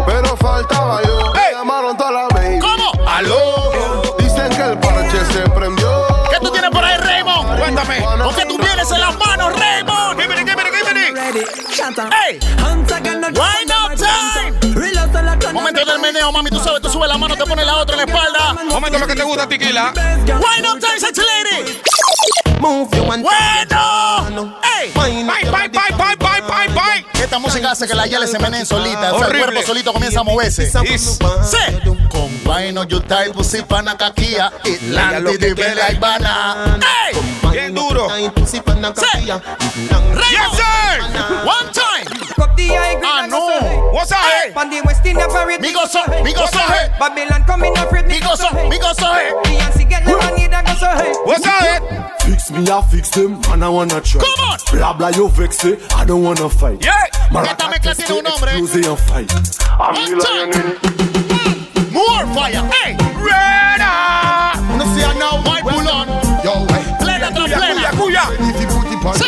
Pero 0.06 0.36
faltaba 0.38 1.00
yo. 1.04 1.32
¡Ey! 12.28 12.38
Wind 12.62 13.72
up 13.72 13.96
time. 13.96 15.52
Momento 15.52 15.84
del 15.84 15.98
meneo, 16.00 16.30
mami. 16.32 16.50
Tú 16.50 16.60
sabes, 16.60 16.80
tú 16.82 16.88
subes 16.90 17.08
la 17.08 17.18
mano, 17.18 17.36
te 17.36 17.44
pones 17.44 17.66
la 17.66 17.76
otra 17.76 17.94
en 17.96 18.06
la 18.06 18.12
espalda. 18.12 18.56
Momento 18.64 18.98
lo 18.98 19.06
que 19.06 19.14
te 19.14 19.22
gusta, 19.22 19.48
Tequila. 19.48 19.92
Wind 19.94 20.66
up 20.66 20.78
time, 20.80 20.98
sexy 21.00 21.20
lady. 21.22 21.80
Bueno. 23.22 24.56
¡Ey! 24.80 24.90
Bye, 24.94 25.24
bye, 25.50 25.68
bye, 25.68 25.68
bye, 25.92 26.16
bye, 26.16 26.40
bye, 26.42 26.68
bye. 26.74 27.06
Esta 27.22 27.38
música 27.38 27.70
hace 27.70 27.86
que 27.86 27.94
las 27.94 28.08
yales 28.10 28.30
se 28.30 28.38
meneen 28.38 28.66
solitas. 28.66 29.12
O 29.12 29.18
sea, 29.18 29.28
el 29.28 29.38
cuerpo 29.38 29.62
solito 29.66 29.92
comienza 29.92 30.20
a 30.20 30.24
moverse. 30.24 30.70
Is- 30.84 31.18
Sí. 31.44 31.58
Con 32.10 32.44
vaino, 32.44 32.84
you 32.84 33.00
type, 33.00 33.30
pussy, 33.32 33.62
pana, 33.62 33.96
caquía. 33.96 34.52
Ella 34.64 35.20
lo 35.20 35.32
Itlanti, 35.32 35.38
que 35.38 35.46
di, 35.46 35.52
bela, 35.54 35.90
y 35.92 35.96
bana. 35.96 36.78
¡Ey! 37.12 37.50
Bien 37.50 37.74
duro. 37.74 38.08
Sí. 38.10 38.20
Yes, 39.26 40.50
sir. 40.56 41.02
One 41.44 41.69
time. 42.74 43.00
Ah, 43.04 43.26
no. 43.28 43.92
What's 43.92 44.12
up? 44.12 44.18
Hey. 44.18 44.52
Migo 45.60 45.86
so, 45.86 46.02
migo 46.24 46.46
so, 46.48 46.58
hey. 46.58 46.88
Babylon 46.98 47.44
coming 47.44 47.76
afraid 47.76 48.06
Migo 48.06 48.36
so, 48.36 48.48
migo 48.70 48.94
so, 48.94 49.12
hey. 49.12 49.32
Beyonce 49.44 49.88
get 49.88 50.04
the 50.04 50.16
money 50.16 50.46
that 50.48 50.64
go 50.66 50.74
so 50.74 50.88
hey 50.88 51.12
What's 51.24 51.46
up? 51.46 52.20
Fix 52.22 52.50
me, 52.50 52.68
I 52.70 52.82
fix 52.82 53.10
them, 53.10 53.40
and 53.48 53.64
I 53.64 53.68
wanna 53.68 54.00
try. 54.00 54.22
Come 54.22 54.44
on. 54.46 54.58
Blah 54.72 54.92
blah, 54.96 55.08
you 55.08 55.28
vex 55.28 55.64
it, 55.64 55.80
I 55.94 56.04
don't 56.04 56.22
wanna 56.22 56.48
fight. 56.48 56.84
Yeah. 56.84 57.06
Esta 57.44 57.68
mezcla 57.68 57.94
tiene 57.94 58.18
un 58.18 58.24
nombre. 58.24 58.50
Explosive 58.50 58.86
and 58.86 58.98
fight. 58.98 59.32
I'm 59.78 59.94
One 59.94 60.18
the 60.18 60.24
time. 60.24 60.50
lioness. 60.50 60.56
Eh? 60.56 60.90
Hmm. 61.30 61.94
More 61.94 62.26
fire. 62.34 62.62
Hey. 62.70 62.96
Ready. 63.18 63.90
No 64.78 64.84
see 64.94 65.02
I 65.04 65.14
now, 65.18 65.42
my 65.42 65.60
pull 65.62 65.79
plena. 68.28 68.70
cuya. 69.00 69.14
Sí, 69.14 69.24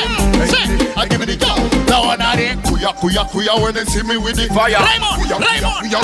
sí. 0.49 0.93
I 0.97 1.07
give 1.09 1.19
me 1.19 1.27
the 1.27 1.37
yo. 1.37 1.55
The 1.87 1.95
one 1.95 2.21
I 2.21 2.37
did. 2.37 2.63
Kuya, 2.63 2.93
kuya, 2.95 3.25
kuya, 3.31 3.61
when 3.61 3.75
they 3.75 3.85
see 3.85 4.03
me 4.03 4.17
with 4.17 4.37
the 4.37 4.47
Fire. 4.53 4.77
Raymond, 4.79 5.23
Raymond. 5.29 5.95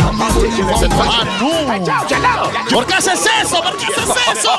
Ah, 1.01 1.25
no. 1.41 2.71
¿Por 2.71 2.87
qué 2.87 2.95
haces 2.95 3.27
eso? 3.43 3.63
¿Por 3.63 3.77
qué 3.77 3.87
haces 3.87 4.39
eso? 4.39 4.53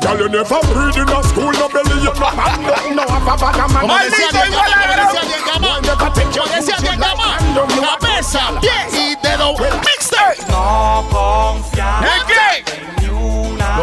Girl, 0.00 0.18
you 0.18 0.28
never 0.28 0.60
read 0.74 0.96
in 0.96 1.08
a 1.08 1.22
school, 1.24 1.52
no 1.52 1.68
belly, 1.68 2.02
you 2.02 2.12
no 2.14 2.30
man, 2.36 2.62
no, 2.62 2.94
no, 2.94 3.02
have 3.02 3.26
a 3.26 3.36
bad 3.36 3.70
man. 3.72 3.80
Como 3.80 3.98
decía 3.98 4.28
alguien, 4.28 4.52
como 4.52 4.70
decía 4.96 5.22
Gama. 5.46 5.80
Como 6.32 6.46
decía 6.54 6.76
Gama. 6.96 7.38
Cabeza, 7.98 8.40
pies 8.60 8.94
y 8.94 9.16
dedo. 9.16 9.54
Mixtape. 9.58 10.38
No 10.48 11.04
confía. 11.10 12.00
¿En 12.00 12.26
qué? 12.26 12.67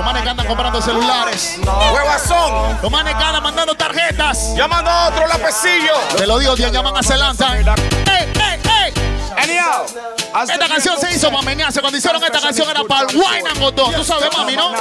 Los 0.06 0.13
manes 0.13 0.24
que 0.24 0.30
andan 0.30 0.46
comprando 0.46 0.82
celulares. 0.84 1.60
Huevazón. 1.91 2.78
Los 2.80 2.91
manes 2.91 3.15
que 3.15 3.24
andan 3.24 3.41
mandando 3.41 3.74
tarjetas. 3.74 4.56
Llamando 4.56 4.91
a 4.91 5.08
otro 5.08 5.26
lapecillo. 5.26 5.94
Te 6.15 6.28
lo 6.28 6.38
digo, 6.38 6.56
Dios, 6.56 6.72
llaman 6.72 6.96
a 6.96 7.02
Celanta. 7.02 7.56
¡Ey, 7.56 8.32
ey, 8.36 8.62
ey! 8.86 8.94
Anyhow. 9.38 9.85
Esta 10.43 10.67
canción 10.67 10.99
se 10.99 11.11
hizo 11.11 11.29
para 11.29 11.41
menearse. 11.43 11.79
Cuando 11.81 11.97
hicieron 11.97 12.23
esta 12.23 12.39
canción 12.39 12.69
era 12.69 12.83
para 12.83 13.09
el 13.09 13.15
wine 13.15 13.49
and 13.49 13.59
godón. 13.59 13.93
Tú 13.93 14.03
sabes, 14.03 14.29
mami, 14.35 14.55
¿no? 14.55 14.73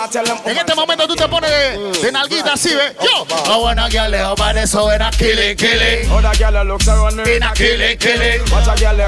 En 0.44 0.56
este 0.56 0.74
momento 0.74 1.06
tú 1.06 1.16
te 1.16 1.28
pones 1.28 1.50
de, 1.50 2.00
de 2.02 2.12
nalguita 2.12 2.54
así, 2.54 2.74
¿ves? 2.74 2.94
Yo. 3.00 3.26
I 3.46 3.58
wanna 3.58 3.88
get 3.88 4.08
leo, 4.10 4.34
para 4.34 4.62
eso 4.62 4.90
era 4.90 5.10
killing, 5.10 5.56
killing. 5.56 6.10
Other 6.10 6.36
girl 6.36 6.66
looks 6.66 6.88
around 6.88 7.16
me. 7.16 7.36
In 7.36 7.42
a 7.42 7.52
killing, 7.52 7.98
killing. 7.98 8.40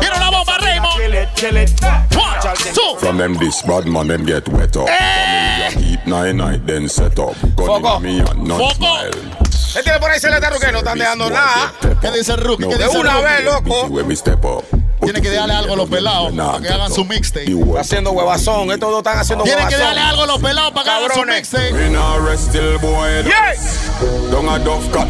Quiero 0.00 0.18
la 0.18 0.30
bomba, 0.30 0.58
Raymond. 0.58 0.96
Kill 0.96 1.14
it, 1.14 1.28
kill 1.34 1.56
it. 1.56 1.70
One, 2.14 2.74
two. 2.74 2.96
From 2.98 3.18
them 3.18 3.34
this 3.34 3.62
bad 3.62 3.86
man, 3.86 4.08
them 4.08 4.24
get 4.24 4.48
wet 4.48 4.76
up. 4.76 4.88
Hey. 4.88 5.70
Keep 5.74 6.06
nine 6.06 6.36
night, 6.36 6.66
then 6.66 6.88
set 6.88 7.18
up. 7.18 7.34
Gun 7.56 7.84
in 7.84 8.02
me 8.02 8.20
and 8.20 8.48
Foco. 8.48 8.74
smile. 8.74 9.55
¿Qué 9.76 9.82
tiene 9.82 9.98
por 9.98 10.10
ahí 10.10 10.18
Celeste 10.18 10.48
Rookie? 10.48 10.72
No 10.72 10.78
están 10.78 10.98
dejando 10.98 11.28
nada. 11.30 11.72
¿Qué 12.00 12.10
dice 12.10 12.32
el 12.32 12.40
rookie? 12.40 12.66
¿Qué 12.66 12.76
De 12.76 12.84
dice 12.84 12.98
una 12.98 13.20
vez, 13.20 13.44
loco. 13.44 13.86
When 13.88 14.06
we 14.06 14.16
step 14.16 14.42
up. 14.44 14.64
Tiene 15.02 15.20
que 15.20 15.30
darle 15.30 15.54
algo 15.54 15.74
a 15.74 15.76
los 15.76 15.88
pelados 15.90 16.32
para 16.32 16.58
que 16.60 16.68
hagan 16.68 16.90
su 16.92 17.04
mixtape. 17.04 17.52
Está 17.52 17.80
haciendo 17.80 18.10
huevazón. 18.12 18.70
Estos 18.72 18.90
dos 18.90 18.98
están 19.00 19.18
haciendo 19.18 19.44
Tienen 19.44 19.68
que 19.68 19.74
huevazón. 19.74 19.94
darle 19.94 20.10
algo 20.10 20.22
a 20.22 20.26
los 20.26 20.38
pelados 20.40 20.72
para 20.72 20.84
que 20.84 20.90
hagan 20.90 21.10
su 21.14 21.24
mixtape. 21.24 21.72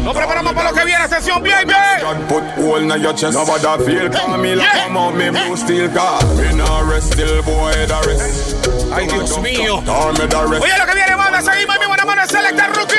Nos 0.03 0.15
preparamos 0.15 0.53
para 0.53 0.69
lo 0.71 0.75
que 0.77 0.85
viene. 0.85 1.03
Atención, 1.03 1.41
bien, 1.41 1.65
bien. 1.65 1.77
Ay, 8.93 9.07
Dios 9.07 9.39
mío. 9.39 9.81
Oye, 10.61 10.77
lo 10.77 10.85
que 10.85 10.93
viene, 10.95 11.15
banda. 11.15 11.41
Seguimos, 11.41 11.79
mi 11.79 11.85
buena 11.87 12.05
mano. 12.05 12.21
Selecta 12.27 12.67
Rookie. 12.67 12.96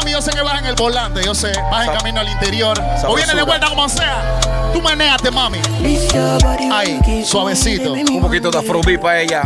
Mami, 0.00 0.12
yo 0.12 0.22
sé 0.22 0.30
que 0.30 0.42
vas 0.42 0.58
en 0.58 0.66
el 0.66 0.74
volante, 0.74 1.22
yo 1.22 1.34
sé. 1.34 1.52
Vas 1.70 1.86
en 1.86 1.94
camino 1.94 2.20
al 2.20 2.28
interior. 2.28 2.78
O 3.06 3.14
vienes 3.14 3.36
de 3.36 3.42
vuelta 3.42 3.68
como 3.68 3.88
sea. 3.88 4.40
Tú 4.72 4.80
manéate, 4.80 5.30
mami. 5.30 5.58
Ahí, 6.72 7.24
suavecito. 7.24 7.92
Un 7.92 8.20
poquito 8.20 8.50
de 8.50 8.58
afrobeat 8.58 9.00
para 9.00 9.20
ella. 9.20 9.42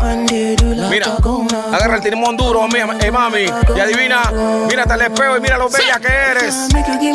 Mira, 0.91 1.17
agarra 1.73 1.97
el 1.97 2.03
timón 2.03 2.37
duro, 2.37 2.67
eh, 3.01 3.11
mami. 3.11 3.47
Y 3.77 3.81
adivina, 3.81 4.31
mírate 4.69 4.93
al 4.93 5.03
espejo 5.03 5.37
y 5.37 5.41
mira 5.41 5.59
lo 5.59 5.69
bella 5.69 5.99
que 5.99 6.09
eres. 6.09 6.69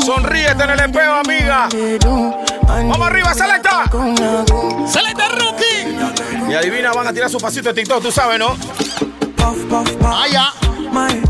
Sonríete 0.05 0.63
en 0.63 0.69
el 0.71 0.79
espejo, 0.79 1.13
amiga. 1.13 1.69
Vamos 2.67 3.07
arriba, 3.07 3.33
selecta. 3.33 3.85
¡Selecta 4.87 5.29
Rookie! 5.29 6.51
Y 6.51 6.53
adivina, 6.55 6.91
van 6.91 7.07
a 7.07 7.13
tirar 7.13 7.29
su 7.29 7.37
pasito 7.37 7.69
de 7.69 7.75
TikTok, 7.75 8.01
tú 8.01 8.11
sabes, 8.11 8.39
¿no? 8.39 8.55
Ya. 10.31 10.68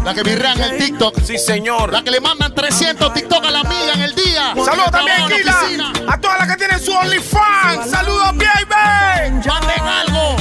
La 0.03 0.13
que 0.13 0.23
virrean 0.23 0.59
el 0.59 0.77
TikTok. 0.77 1.21
Sí, 1.23 1.37
señor. 1.37 1.93
La 1.93 2.03
que 2.03 2.11
le 2.11 2.19
mandan 2.19 2.53
300 2.53 3.13
TikTok 3.13 3.45
a 3.45 3.51
la 3.51 3.59
amiga 3.59 3.93
en 3.93 4.01
el 4.01 4.15
día. 4.15 4.53
Saludos 4.65 4.91
también, 4.91 5.27
Kila. 5.27 5.93
A 6.07 6.19
todas 6.19 6.39
las 6.39 6.47
que 6.47 6.57
tienen 6.57 6.79
su 6.79 6.91
OnlyFans. 6.91 7.91
Saludos, 7.91 8.31
baby. 8.35 9.47
Manden 9.47 9.87
algo. 9.87 10.35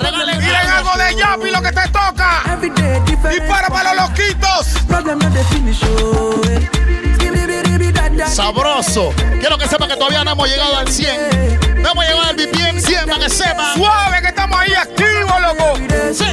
Regalen 0.00 0.38
Miren 0.38 0.68
algo 0.68 0.90
de 0.96 1.14
Yapi, 1.14 1.50
lo 1.50 1.62
que 1.62 1.72
te 1.72 1.88
toca. 1.88 2.42
Dispara 3.30 3.68
para 3.68 3.94
los 3.94 4.08
loquitos. 4.08 4.66
Sabroso. 8.26 9.12
Quiero 9.40 9.58
que 9.58 9.68
sepan 9.68 9.88
que 9.88 9.96
todavía 9.96 10.24
no 10.24 10.32
hemos 10.32 10.48
llegado 10.48 10.78
al 10.78 10.88
100. 10.88 11.71
No 11.82 11.90
hemos 11.92 12.04
llegado 12.04 12.22
al 12.22 12.36
BPM 12.36 12.80
100 12.80 13.06
para 13.06 13.18
que 13.18 13.30
sepan. 13.30 13.74
Suave, 13.76 14.22
que 14.22 14.28
estamos 14.28 14.58
ahí 14.58 14.72
activos, 14.72 15.40
loco. 15.40 15.78
Sí. 16.12 16.24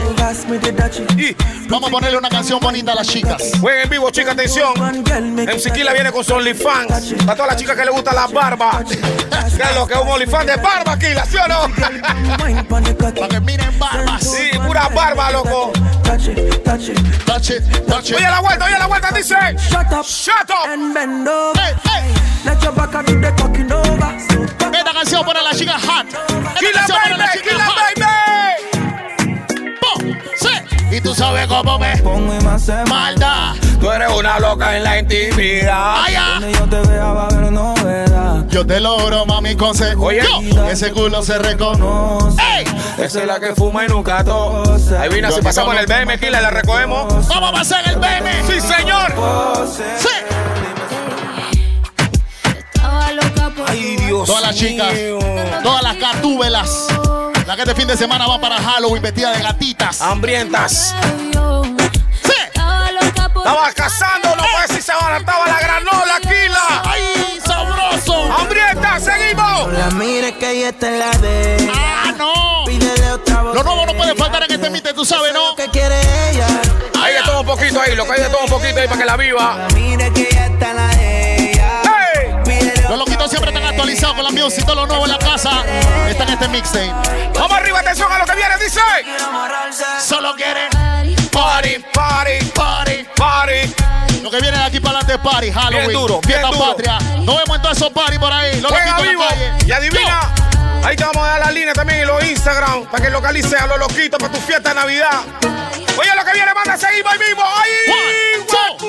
Y 1.17 1.35
Vamos 1.69 1.89
a 1.89 1.91
ponerle 1.91 2.17
una 2.17 2.29
canción 2.29 2.59
bonita 2.59 2.93
a 2.93 2.95
las 2.95 3.07
chicas. 3.07 3.51
Jueguen 3.62 3.83
en 3.83 3.89
vivo, 3.89 4.09
chica, 4.09 4.31
atención. 4.31 4.73
MC 4.73 5.71
Kila 5.71 5.93
viene 5.93 6.12
con 6.12 6.23
su 6.23 6.33
OnlyFans. 6.33 7.13
Para 7.25 7.35
todas 7.35 7.51
las 7.51 7.57
chicas 7.57 7.75
que 7.75 7.85
le 7.85 7.91
gustan 7.91 8.15
las 8.15 8.31
barbas. 8.31 8.85
¿Qué 8.88 9.63
es 9.63 9.75
lo 9.75 9.85
que 9.85 9.93
es 9.93 9.99
un 9.99 10.07
OnlyFans 10.09 10.47
de 10.47 10.55
barba, 10.57 10.97
Kila, 10.97 11.25
¿sí 11.25 11.38
o 11.38 11.47
no? 11.47 11.67
Para 12.67 13.27
que 13.27 13.39
miren 13.41 13.77
barbas. 13.77 14.23
Sí, 14.23 14.57
pura 14.65 14.89
barba, 14.89 15.31
loco. 15.31 15.73
Touch 16.03 16.27
it, 16.27 16.65
touch 17.23 17.49
it. 17.49 18.15
Oye 18.15 18.21
la 18.21 18.39
vuelta, 18.41 18.65
oye 18.65 18.79
la 18.79 18.88
vuelta, 18.88 19.12
dice. 19.12 19.35
Shut 19.69 19.91
up 19.91 20.05
Shut 20.05 20.49
up. 20.49 20.67
and 20.67 20.93
bend 20.93 21.27
over. 21.27 21.59
Hey, 21.59 21.75
hey. 21.83 22.13
Let 22.45 22.63
your 22.63 22.71
back 22.73 23.05
do 23.05 23.19
the 23.19 23.29
over. 23.75 24.09
Canción 24.99 25.25
para 25.25 25.41
la 25.41 25.51
chica 25.51 25.79
hot. 25.79 26.07
Esta 26.07 26.59
Kila, 26.59 26.71
canción 26.73 26.97
para 27.01 27.17
la 27.17 27.25
baby, 27.25 27.39
chica 27.39 27.51
Kila, 27.51 27.65
hot. 27.67 27.77
sí. 30.35 30.49
Y 30.97 30.99
tú 30.99 31.15
sabes 31.15 31.47
cómo 31.47 31.79
me 31.79 31.95
Pongo 31.99 32.35
y 32.38 32.43
más 32.43 32.67
maldad. 32.89 33.55
Tú 33.79 33.89
eres 33.91 34.09
una 34.12 34.39
loca 34.39 34.75
en 34.75 34.83
la 34.83 34.99
intimidad. 34.99 36.03
Donde 36.41 36.51
yo 36.51 36.65
te 36.67 36.81
vea 36.89 37.13
va 37.13 37.23
a 37.23 37.27
haber 37.27 37.49
novedad. 37.49 38.45
Yo 38.49 38.67
te 38.67 38.81
logro, 38.81 39.25
mami, 39.25 39.55
consejo. 39.55 40.07
Oye. 40.07 40.21
Yo, 40.53 40.65
ese 40.65 40.91
culo 40.91 41.23
se 41.23 41.38
reconoce. 41.38 42.41
¡Ey! 42.57 42.65
Esa 42.97 43.21
es 43.21 43.25
la 43.25 43.39
que 43.39 43.55
fuma 43.55 43.85
y 43.85 43.88
nunca 43.88 44.21
tose. 44.25 44.97
Ahí 44.97 45.07
vino, 45.07 45.31
si 45.31 45.41
pasamos 45.41 45.75
en 45.75 45.79
el 45.79 45.85
BM, 45.85 46.19
Kila, 46.19 46.41
la 46.41 46.49
recogemos. 46.49 47.25
Vamos 47.29 47.49
a 47.51 47.53
pasar 47.53 47.88
el 47.88 47.95
BM. 47.95 48.29
Sí, 48.47 48.59
señor. 48.59 49.13
Sí. 49.97 50.18
Dios 54.25 54.27
Todas 54.27 54.41
las 54.43 54.55
chicas, 54.55 54.93
mío. 54.93 55.19
todas 55.63 55.82
las 55.82 55.95
catúbelas. 55.95 56.88
Las 57.47 57.55
que 57.55 57.62
este 57.63 57.75
fin 57.75 57.88
de 57.88 57.95
semana 57.97 58.27
van 58.27 58.41
para 58.41 58.58
Halloween 58.58 59.01
vestidas 59.01 59.38
de 59.38 59.43
gatitas. 59.43 60.01
Hambrientas. 60.01 60.93
Sí. 62.23 62.32
Estaba 63.38 63.71
cazando, 63.73 64.36
no 64.36 64.43
puede 64.43 64.75
si 64.75 64.82
se 64.82 64.93
barataba 64.93 65.47
la 65.47 65.60
granola, 65.60 66.19
Kila. 66.21 66.84
¡Ay, 66.84 67.39
sabroso! 67.45 68.32
Hambrientas, 68.38 69.03
seguimos. 69.03 69.71
La 69.73 69.89
mire 69.91 70.38
que 70.38 70.51
ella 70.51 70.69
está 70.69 70.88
en 70.89 70.99
la 70.99 71.12
de. 71.17 71.71
¡Ah, 71.73 72.12
no! 72.17 72.65
Pídele 72.65 73.12
otra 73.13 73.41
voz. 73.41 73.55
Lo 73.55 73.63
nuevo 73.63 73.86
no 73.86 73.93
puede 73.95 74.15
faltar 74.15 74.43
en 74.43 74.51
este 74.51 74.69
mite, 74.69 74.93
tú 74.93 75.05
sabes, 75.05 75.34
¿no? 75.34 75.55
que 75.55 75.69
quiere 75.69 75.95
ella. 76.29 76.47
Hay 77.01 77.13
de 77.13 77.21
todo 77.23 77.39
un 77.39 77.47
poquito 77.47 77.79
ahí, 77.82 77.95
lo 77.95 78.05
que 78.05 78.12
hay 78.12 78.21
de 78.21 78.29
todo 78.29 78.43
un 78.43 78.49
poquito 78.49 78.79
ahí 78.79 78.88
para 78.88 78.99
que 78.99 79.05
la 79.05 79.15
viva. 79.17 79.55
La 79.58 79.67
mire 79.75 80.12
que 80.12 80.27
ella 80.29 80.45
está 80.47 80.69
en 80.71 80.75
la 80.75 80.98
Los 82.89 82.97
loquitos 82.97 83.30
siempre 83.30 83.52
están 83.52 83.63
actualizados 83.65 84.15
con 84.15 84.23
la 84.25 84.32
music, 84.32 84.65
todo 84.65 84.75
lo 84.75 84.88
nuevo 84.88 85.06
en 85.06 85.12
la 85.12 85.19
casa. 85.19 85.63
Está 86.10 86.23
en 86.23 86.30
este 86.30 86.47
mixtape. 86.47 86.91
Vamos 87.36 87.52
arriba, 87.58 87.80
atención 87.80 88.12
a 88.12 88.17
lo 88.17 88.25
que 88.25 88.36
viene, 88.36 88.58
dice. 88.58 88.80
Solo 90.04 90.34
quieren 90.36 90.69
Party, 91.32 91.78
party, 91.93 92.45
party. 92.54 93.06
party. 93.15 93.75
Lo 94.23 94.32
que 94.32 94.39
viene 94.41 94.58
de 94.58 94.63
aquí 94.63 94.80
para 94.80 94.99
adelante 94.99 95.13
es 95.13 95.32
party, 95.32 95.52
Halloween, 95.52 95.88
Bien 95.88 95.93
duro, 95.93 96.19
bien 96.21 96.39
fiesta 96.39 96.47
duro. 96.58 96.65
patria. 96.75 96.99
Nos 97.19 97.38
vemos 97.38 97.56
en 97.56 97.62
todos 97.62 97.78
esos 97.78 97.89
party 97.91 98.17
por 98.17 98.34
ahí. 98.34 98.60
Los 98.60 98.71
Juega 98.71 98.86
loquitos 98.97 99.06
en 99.06 99.10
vivo. 99.12 99.23
la 99.23 99.30
calle. 99.30 99.52
Y 99.67 99.71
adivina. 99.71 100.19
Ahí 100.84 100.95
te 100.95 101.04
vamos 101.04 101.23
a 101.23 101.28
dar 101.28 101.39
la 101.41 101.52
línea 101.52 101.73
también 101.73 101.99
en 102.02 102.08
los 102.08 102.23
Instagram 102.23 102.86
para 102.86 103.04
que 103.04 103.10
localices 103.12 103.62
a 103.62 103.67
los 103.67 103.78
loquitos 103.80 104.19
para 104.19 104.32
tu 104.34 104.39
fiesta 104.41 104.69
de 104.69 104.75
Navidad. 104.75 105.21
Oye, 105.97 106.10
lo 106.15 106.25
que 106.25 106.34
viene, 106.34 106.54
manda, 106.56 106.78
seguimos 106.78 107.12
ahí 107.13 107.19
mismo. 107.19 107.41
One, 107.43 107.52
Ahí. 107.93 108.45
two, 108.47 108.78
three, 108.78 108.88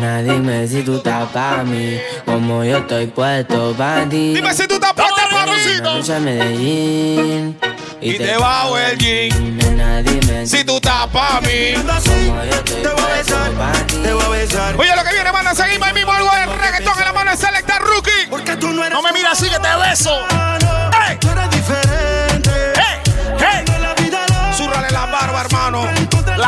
Nena, 0.00 0.22
dime 0.22 0.66
si 0.66 0.82
tú 0.82 0.96
estás 0.96 1.28
para 1.28 1.62
mí, 1.62 2.00
como 2.24 2.64
yo 2.64 2.78
estoy 2.78 3.06
puesto 3.08 3.74
para 3.76 4.08
ti. 4.08 4.32
Dime 4.32 4.54
si 4.54 4.66
tú 4.66 4.76
estás 4.76 4.94
puesta, 4.94 5.28
mamacita. 5.30 5.82
Noche 5.82 6.14
a 6.14 6.20
Medellín 6.20 7.58
Y 8.00 8.14
te 8.14 8.34
bajo 8.38 8.78
el 8.78 8.96
jean. 8.96 9.58
Nena, 9.58 10.00
dime 10.00 10.46
Si 10.46 10.64
tú 10.64 10.76
estás 10.76 11.06
pa' 11.08 11.42
mí. 11.42 11.74
como 11.74 12.44
yo 12.44 12.50
estoy 12.50 12.82
puesto 12.82 13.36
para 13.58 13.86
ti. 13.86 13.96
Oye, 14.78 14.96
lo 14.96 15.04
que 15.04 15.12
viene, 15.12 15.32
manda, 15.32 15.54
seguimos 15.54 15.86
ahí 15.86 15.92
mismo. 15.92 16.12
Algo 16.12 16.30
de 16.34 16.46
reggaetón 16.46 16.98
en 16.98 17.04
la 17.04 17.12
mano 17.12 17.30
de 17.32 17.36
Selecta 17.36 17.78
Rookie. 17.78 18.26
Porque 18.30 18.56
tú 18.56 18.68
no 18.68 18.82
eres. 18.82 18.94
No 18.94 19.02
me 19.02 19.12
mira 19.12 19.32
así 19.32 19.50
que 19.50 19.58
te 19.58 19.76
beso. 19.86 20.18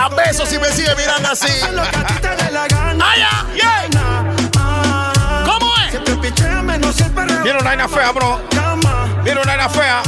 La 0.03 0.09
beso 0.09 0.45
si 0.45 0.59
me 0.59 0.67
sigue 0.73 0.93
mirando 0.97 1.31
así. 1.31 1.47
A. 1.63 1.69
¡Ay, 3.01 3.23
ah, 3.25 4.25
¿Cómo 5.45 5.73
es? 5.77 5.93
Viene 7.45 7.61
una 7.61 7.89
fea, 7.89 8.11
bro. 8.11 8.41
Viene 9.23 9.41
una 9.41 9.69
fea. 9.69 10.03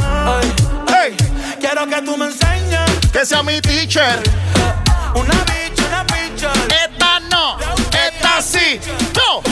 Quiero 1.61 1.87
que 1.87 2.03
tú 2.03 2.17
me 2.17 2.27
enseñes 2.27 2.91
Que 3.13 3.25
sea 3.25 3.45
mi 3.45 3.61
teacher. 3.61 4.21
una 5.15 5.35
bicha, 5.45 5.87
una 5.87 6.03
bicha. 6.03 6.53
Esta 6.85 7.21
no, 7.31 7.57
esta 7.93 8.43
sí. 8.43 8.81
No. 9.15 9.43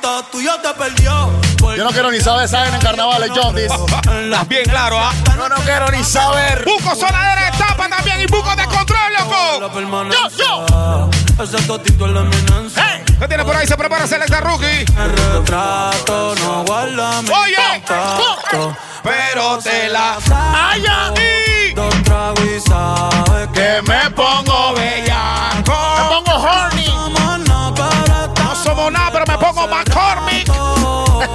Gatito 0.00 0.24
tuyo 0.30 0.52
te 0.60 0.72
perdió. 0.74 1.30
Yo 1.76 1.84
no 1.84 1.90
quiero 1.90 2.10
ni 2.10 2.20
saber, 2.20 2.48
saben 2.48 2.74
en 2.74 2.80
carnavales, 2.80 3.30
John. 3.34 3.56
Estás 3.58 4.48
bien 4.48 4.64
claro, 4.64 4.98
¿ah? 4.98 5.12
Yo 5.36 5.48
no 5.48 5.56
quiero 5.56 5.90
ni 5.90 6.02
saber. 6.02 6.64
Buco 6.64 6.94
sonadera 6.94 7.50
de 7.50 7.58
tapa 7.58 7.88
también 7.88 8.20
y 8.20 8.26
buco 8.26 8.54
de 8.56 8.64
control, 8.64 9.12
loco. 9.18 10.10
Yo, 10.10 10.28
yo. 10.36 11.10
Ese 11.42 11.62
totito 11.66 12.06
es 12.06 12.12
la 12.12 12.20
eminencia. 12.20 12.82
Hey. 12.82 13.04
¿Qué 13.18 13.28
tiene 13.28 13.44
por 13.44 13.56
ahí? 13.56 13.66
Se 13.66 13.76
prepara 13.76 14.06
Selecta 14.06 14.40
Rookie. 14.40 14.66
El 14.66 15.16
retrato 15.34 16.34
no 16.36 16.64
guarda 16.64 17.22
mi 17.22 17.30
Oye. 17.30 17.56
contacto. 17.86 18.76
Pero 19.02 19.58
te 19.58 19.88
la. 19.88 20.18
¡Ay, 20.54 20.82
ya! 20.82 21.12
Y 21.14 21.74
Dos 21.74 22.02
tragos 22.02 22.40
y 22.44 22.60
sabes 22.60 23.48
que 23.48 23.60
que 23.60 23.82
me 23.82 24.10
pongo 24.10 24.74
bellaco. 24.74 25.39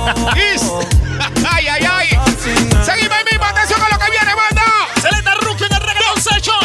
Ay, 1.52 1.68
ay, 1.68 1.88
ay. 1.90 2.10
Seguimos 2.84 3.18
ahí 3.18 3.24
mismo. 3.32 3.46
Atención 3.46 3.82
a 3.82 3.90
lo 3.90 3.98
que 4.00 4.12
viene, 4.12 4.36
banda. 4.36 4.64
Selecta 5.02 5.34
Rookie 5.42 5.66
en 5.66 5.74
el 5.74 5.82
reggaeton 5.82 6.22
session. 6.22 6.56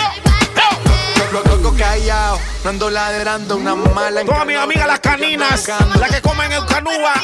Los 1.33 1.45
locos 1.47 1.79
callados, 1.79 2.41
no 2.65 2.71
ando 2.71 2.91
ladrando 2.91 3.57
una 3.57 3.77
mala 3.77 4.25
Todas 4.25 4.45
mis 4.47 4.57
amigas 4.57 4.87
las 4.87 4.99
caninas, 4.99 5.69
las 5.97 6.11
que 6.11 6.21
comen 6.21 6.51
eucanúa, 6.51 7.15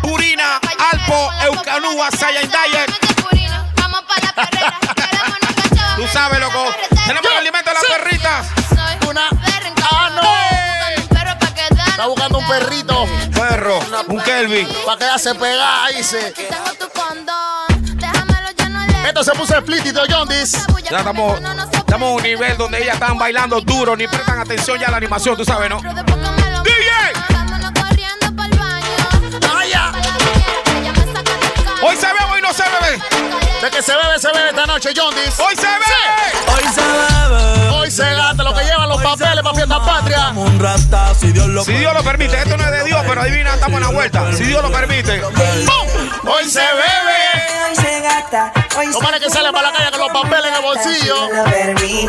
purina, 0.00 0.60
alpo, 0.92 1.30
eucanúa, 1.42 2.08
Saiyan 2.12 2.48
Diet. 2.48 2.90
Vamos 3.76 4.02
para 4.02 4.26
la 4.26 4.32
perrera, 4.32 4.78
Tú 5.96 6.06
sabes, 6.06 6.38
loco. 6.38 6.64
Tenemos 7.06 7.30
el 7.32 7.38
alimento 7.38 7.70
de 7.70 7.74
las 7.74 7.84
perritas. 7.84 8.46
Soy 8.68 9.08
Una. 9.10 9.47
Está 11.98 12.06
buscando 12.06 12.38
un 12.38 12.46
perrito 12.46 13.06
Perro, 13.34 13.80
un 14.06 14.20
Kelvin. 14.20 14.68
para 14.86 14.98
quedarse 14.98 15.34
pegada, 15.34 15.88
dice. 15.88 16.32
Esto 19.04 19.24
se 19.24 19.32
puso 19.32 19.56
explícito, 19.56 20.02
John 20.08 20.28
Diz. 20.28 20.64
Ya 20.88 20.98
estamos, 20.98 21.40
estamos 21.72 22.12
a 22.12 22.14
un 22.14 22.22
nivel 22.22 22.56
donde 22.56 22.80
ellas 22.80 22.94
están 22.94 23.18
bailando 23.18 23.60
duro, 23.62 23.96
ni 23.96 24.06
prestan 24.06 24.38
atención 24.38 24.78
ya 24.78 24.86
a 24.86 24.90
la 24.92 24.98
animación, 24.98 25.36
tú 25.36 25.44
sabes, 25.44 25.68
¿no? 25.70 25.80
DJ. 25.80 25.92
¡Ay, 29.52 29.70
ya! 29.70 29.92
Hoy 31.82 31.96
se 31.96 32.06
bebe, 32.06 32.24
hoy 32.32 32.40
no 32.40 32.52
se 32.52 32.62
bebe. 32.62 33.47
De 33.62 33.70
que 33.70 33.82
se 33.82 33.92
bebe, 33.92 34.18
se 34.20 34.28
bebe 34.28 34.50
esta 34.50 34.66
noche, 34.66 34.90
John 34.96 35.12
Diz. 35.16 35.34
Hoy 35.40 35.56
se 35.56 35.66
bebe. 35.66 36.54
Hoy 36.54 36.72
se 36.72 36.80
bebe. 36.80 37.68
Hoy 37.70 37.90
se 37.90 38.14
gasta 38.14 38.42
lo 38.44 38.54
que 38.54 38.62
llevan 38.62 38.88
los 38.88 39.02
papeles 39.02 39.42
para 39.42 39.54
fiesta 39.54 39.84
patria. 39.84 40.32
Un 40.36 40.60
rata, 40.60 41.12
si 41.18 41.32
Dios 41.32 41.48
lo 41.48 41.64
Si 41.64 41.72
Dios 41.72 41.92
lo 41.92 42.04
permite, 42.04 42.38
esto 42.38 42.56
no 42.56 42.64
es 42.64 42.70
de 42.70 42.84
Dios, 42.84 43.02
pero 43.08 43.20
adivina, 43.20 43.54
estamos 43.54 43.80
en 43.80 43.86
la 43.86 43.92
vuelta. 43.92 44.32
Si 44.32 44.44
Dios 44.44 44.62
lo 44.62 44.70
permite. 44.70 45.20
¡Pum! 45.20 46.30
Hoy 46.30 46.48
se 46.48 46.60
bebe. 46.60 47.68
Hoy 47.68 47.76
se 47.76 48.00
gasta, 48.00 48.52
hoy 48.78 48.86
que 49.20 49.30
salen 49.30 49.52
para 49.52 49.72
la 49.72 49.76
calle 49.76 49.90
con 49.90 50.00
los 50.00 50.22
papeles 50.22 50.46
en 50.46 50.54
el 50.54 50.62
bolsillo. 50.62 51.16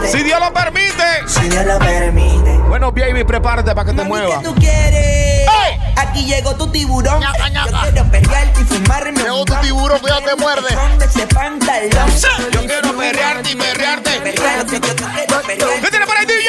Si 0.07 0.23
Dios 0.23 0.39
lo 0.39 0.53
permite, 0.53 1.27
Si 1.27 1.49
Dios 1.49 1.65
lo 1.65 1.79
permite. 1.79 2.58
Bueno, 2.69 2.91
baby, 2.91 3.23
prepárate 3.23 3.73
para 3.73 3.89
que 3.89 3.97
te 3.97 4.03
muevas. 4.03 4.39
¿qué 4.39 4.45
tú 4.45 4.55
quieres? 4.55 5.49
Aquí 5.95 6.23
llegó 6.25 6.55
tu 6.55 6.67
tiburón. 6.67 7.19
Ñaca, 7.19 7.49
ñaca. 7.49 7.71
Yo 7.71 7.81
quiero 7.81 8.11
pelearte 8.11 8.61
y 8.61 8.63
fumarme 8.63 9.21
Llegó 9.21 9.43
tu 9.43 9.55
tiburón, 9.55 9.99
cuidado, 9.99 10.21
te 10.21 10.35
muerde. 10.35 10.69
Pantalón. 11.33 12.09
Yo 12.51 12.59
quiero 12.65 12.95
perrearte 12.95 13.51
y 13.51 13.55
perrearte. 13.55 14.19
Perrearte 14.21 14.79
¿Qué 14.79 15.89
tiene 15.89 16.05
por 16.05 16.15
ahí, 16.15 16.25
DJ? 16.25 16.47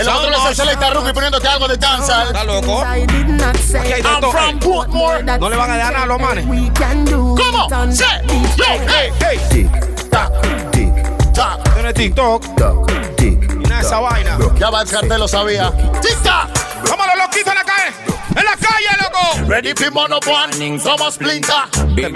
El 0.00 0.08
otro 0.08 0.30
es 0.30 0.44
el 0.48 0.56
Selecta 0.56 0.90
Rookie 0.90 1.12
poniéndote 1.12 1.48
algo 1.48 1.68
de 1.68 1.76
danza. 1.78 2.24
¿Está 2.24 2.44
loco? 2.44 2.84
I'm 2.84 4.30
from 4.30 4.60
Portmore. 4.60 5.22
No 5.22 5.48
le 5.48 5.56
van 5.56 5.70
a 5.70 5.76
dar 5.78 5.92
nada 5.92 6.04
a 6.04 6.06
los 6.06 6.20
manes. 6.20 6.44
¿Cómo? 7.10 7.90
Sí. 7.90 8.04
Yo, 8.56 8.64
hey, 8.86 9.12
hey. 9.20 9.70
Tiene 11.74 11.92
TikTok. 11.92 12.44
Y 13.15 13.15
esa 13.80 14.00
vaina. 14.00 14.38
Ya 14.58 14.70
va 14.70 14.82
el 14.82 14.88
cartel, 14.88 15.20
lo 15.20 15.28
sabía. 15.28 15.70
¡Tic-tac! 16.00 16.48
Vamos 16.88 17.06
los 17.06 17.16
loquitos 17.16 17.52
en 17.52 17.54
la 17.54 17.64
calle. 17.64 17.92
En 18.36 18.44
la 18.44 18.56
calle, 18.56 18.88
loco. 19.02 19.48
Ready 19.48 19.74
for 19.74 19.92
mono 19.92 20.18
one, 20.26 20.78
somos 20.78 21.14
Splinter. 21.14 21.54
Este 21.96 22.06
es 22.06 22.12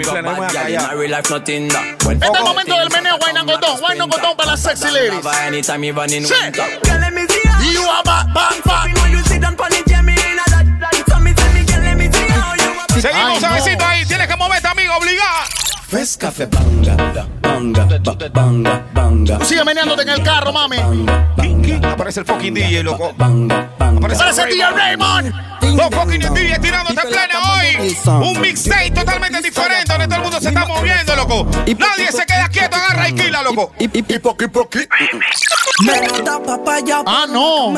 el 2.37 2.43
momento 2.43 2.77
del 2.77 2.89
meneo, 2.91 3.17
Guaynangotón. 3.17 3.79
Guaynangotón 3.79 4.37
para 4.37 4.51
las 4.51 4.61
sexy 4.61 4.91
ladies. 4.91 5.23
Sí. 6.27 6.35
You 7.73 7.89
are 7.89 8.03
back, 8.03 8.27
back, 8.33 8.63
back. 8.65 8.91
Seguimos 13.01 13.43
ahí. 13.43 14.05
Tienes 14.05 14.27
que 14.27 14.35
moverte, 14.35 14.67
amigo, 14.67 14.95
obligado. 14.95 15.70
Fresh 15.91 16.15
café 16.17 16.45
banga, 16.45 16.95
banga, 17.41 17.83
ba- 18.01 18.29
banga, 18.33 18.81
banga. 18.93 19.43
Sigue 19.43 19.65
meneándote 19.65 20.03
en 20.03 20.09
el 20.09 20.23
carro, 20.23 20.53
mami. 20.53 20.77
Aparece 21.83 22.21
el 22.21 22.25
fucking 22.25 22.53
DJ, 22.53 22.81
loco. 22.83 23.13
Aparece 23.19 24.17
Parece 24.23 24.41
el 24.43 24.49
DJ 24.51 24.71
Raymond. 24.71 25.33
Los 25.75 25.89
fucking 25.89 26.21
DJ 26.33 26.59
tirándote 26.59 27.01
en 27.01 27.09
plena 27.09 27.39
hoy. 27.51 27.97
Un 28.33 28.39
mixtape 28.39 28.91
totalmente 28.91 29.41
diferente 29.41 29.91
donde 29.91 30.07
todo 30.07 30.15
el 30.15 30.21
mundo 30.23 30.39
se 30.39 30.47
está 30.47 30.65
moviendo, 30.65 31.13
loco. 31.17 31.45
Nadie 31.77 32.09
se 32.13 32.25
queda 32.25 32.47
quieto, 32.61 32.75
agarra 32.75 33.09
y 33.09 33.15
quila, 33.15 33.41
loco. 33.43 33.71
Ah, 37.05 37.25
no. 37.29 37.73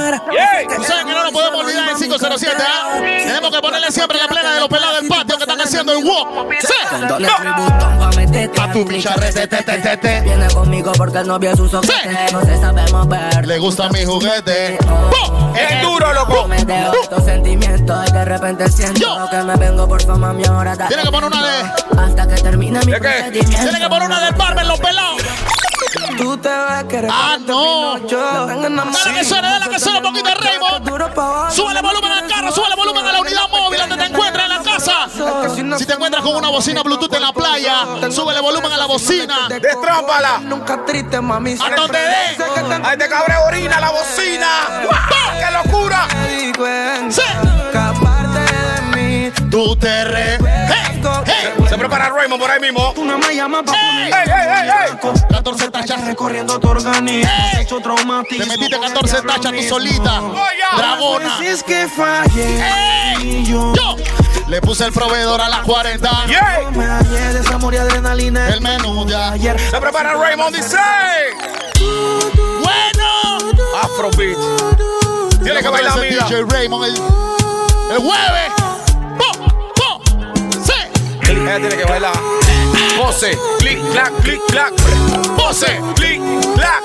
Tú 0.76 0.84
sabes 0.84 1.06
que 1.06 1.12
no 1.12 1.24
nos 1.24 1.32
podemos 1.32 1.64
olvidar 1.64 1.88
del 1.88 1.96
507, 1.96 2.56
¿ah? 2.62 2.98
Tenemos 3.02 3.52
que 3.52 3.62
ponerle 3.62 3.92
siempre 3.92 4.18
la 4.18 4.28
plena 4.28 4.54
de 4.54 4.60
los 4.60 4.70
pelados 4.70 5.00
del 5.02 5.08
patio 5.10 5.38
que 5.38 5.44
están 5.44 5.62
haciendo 5.62 5.92
el 5.98 6.04
walk. 6.06 6.54
Sí. 6.62 6.74
A 8.60 8.72
tu 8.72 8.86
bicharrete, 8.86 9.48
te, 9.48 9.64
te, 9.64 9.78
te, 9.78 9.98
te. 9.98 10.22
Viene 10.22 10.48
conmigo 10.48 10.92
porque 10.94 11.20
el 11.20 11.28
novio 11.28 11.52
es 11.52 11.60
un 11.60 11.70
soquete. 11.70 12.32
No 12.32 12.42
se 12.44 12.58
sabemos 12.58 13.08
ver. 13.08 13.46
Le 13.46 13.60
gusta 13.60 13.90
mi 13.90 14.04
juguete. 14.06 14.78
Es 15.56 15.82
duro, 15.82 16.14
loco. 16.14 16.48
Me 16.48 16.64
dejo 16.64 16.94
estos 17.04 17.26
sentimientos 17.26 18.10
y 18.10 18.12
de 18.12 18.26
repente 18.26 18.72
siento 18.72 19.28
que 19.30 19.38
me 19.44 19.56
vengo 19.56 19.88
por 19.88 20.04
fama 20.04 20.34
mi 20.34 20.44
hora. 20.46 20.76
Tiene 20.88 21.04
que 21.04 21.12
poner 21.12 21.32
una 21.32 21.44
de. 21.48 21.64
Hasta 22.00 22.28
que 22.28 22.42
termine 22.42 22.80
mi 22.86 22.92
¿De 22.92 23.00
qué? 23.00 23.08
procedimiento. 23.08 23.62
Tiene 23.64 23.80
que 23.80 23.90
poner 23.90 24.08
una 24.08 24.26
del 24.26 24.34
barber, 24.36 24.66
los 24.74 24.80
pelados. 24.80 25.22
Tú 26.18 26.38
te 26.38 26.50
ves 26.50 26.84
que 26.90 26.98
eres 26.98 27.12
Ah, 27.14 27.38
no. 27.46 27.98
yo. 28.08 28.46
Dale 28.48 29.14
que 29.14 29.24
suene, 29.24 29.48
dale 29.50 29.70
que 29.70 29.80
suene 29.80 29.98
un 30.00 30.04
poquito, 30.04 30.30
Raymond. 30.34 31.52
Súbele 31.54 31.82
volumen 31.82 32.12
al 32.12 32.28
carro, 32.28 32.52
súbele 32.52 32.76
volumen 32.76 33.06
a 33.06 33.12
la 33.14 33.20
unidad 33.22 33.50
móvil 33.50 33.80
donde 33.80 33.98
te 33.98 34.06
encuentras 34.06 34.44
en 34.46 34.50
la 34.50 34.64
casa. 34.64 35.08
Si 35.78 35.86
te 35.86 35.94
encuentras 35.94 36.24
con 36.24 36.36
una 36.36 36.50
bocina 36.50 36.82
Bluetooth 36.84 37.14
en 37.14 37.22
la 37.22 37.34
playa, 37.34 37.86
súbele 38.12 38.40
volumen 38.42 38.72
a 38.72 38.78
la 38.78 38.86
bocina. 38.86 39.48
Destrámpala. 39.50 40.40
Nunca 40.40 40.84
triste, 40.86 41.20
mami. 41.22 41.54
A 41.62 41.76
donde 41.76 42.00
dé. 42.00 42.84
Ahí 42.84 42.98
te 42.98 43.08
cabre 43.10 43.36
orina 43.48 43.80
la 43.80 43.92
bocina. 43.92 44.48
¡Qué 45.40 45.70
locura! 45.70 46.08
Sí. 47.10 47.22
Tú 49.50 49.76
te 49.76 50.04
re. 50.06 50.38
Hey, 50.38 51.02
hey. 51.26 51.66
Se 51.70 51.78
prepara 51.78 52.10
Raymond 52.10 52.42
por 52.42 52.52
ahí 52.52 52.60
mismo. 52.60 52.94
Una 52.98 53.18
me 53.18 53.36
llama 53.36 53.64
pa' 53.64 53.74
Hey. 53.74 54.12
¡Ey, 54.14 54.32
ey, 54.32 54.48
ey, 54.64 54.70
ey! 54.92 55.14
14 55.30 55.70
tachas. 55.70 56.06
recorriendo 56.06 56.60
tu 56.60 56.68
organismo. 56.70 57.30
Hey. 57.32 57.62
Hecho 57.62 57.80
traumatismo. 57.80 58.44
Te 58.44 58.50
metiste 58.50 58.80
14 58.80 59.22
tachas 59.22 59.52
tú 59.52 59.64
solita. 59.64 60.22
Dragona. 60.78 61.40
Es 61.44 61.64
que 61.64 61.88
fallé. 61.88 62.64
Ey. 63.20 63.46
Yo 63.46 63.74
le 64.48 64.62
puse 64.62 64.86
el 64.86 64.92
proveedor 64.92 65.42
a 65.42 65.50
las 65.50 65.62
40. 65.62 66.10
¡Yeah! 66.28 66.60
Y 67.74 67.78
adrenalina. 67.78 68.50
El 68.50 68.62
menú 68.62 69.06
de 69.06 69.16
ayer. 69.16 69.60
Se 69.60 69.80
prepara 69.80 70.14
Raymond, 70.16 70.56
dice. 70.56 70.78
Bueno. 71.80 73.38
Afrobeat. 73.82 74.38
Tiene 75.42 75.62
que 75.62 75.70
bailar, 75.70 75.98
Ese 75.98 76.08
amiga. 76.08 76.26
DJ 76.26 76.44
Raymond 76.46 76.86
el, 76.86 76.96
el 77.92 77.98
jueves. 78.00 78.63
Ella 81.44 81.58
tiene 81.58 81.76
que 81.76 81.86
bailar. 81.86 82.14
Pose, 82.98 83.38
clic, 83.60 83.80
clac, 83.92 84.14
clic, 84.24 84.40
clac. 84.48 84.74
Pose, 85.36 85.82
clic, 85.96 86.22
clac. 86.56 86.82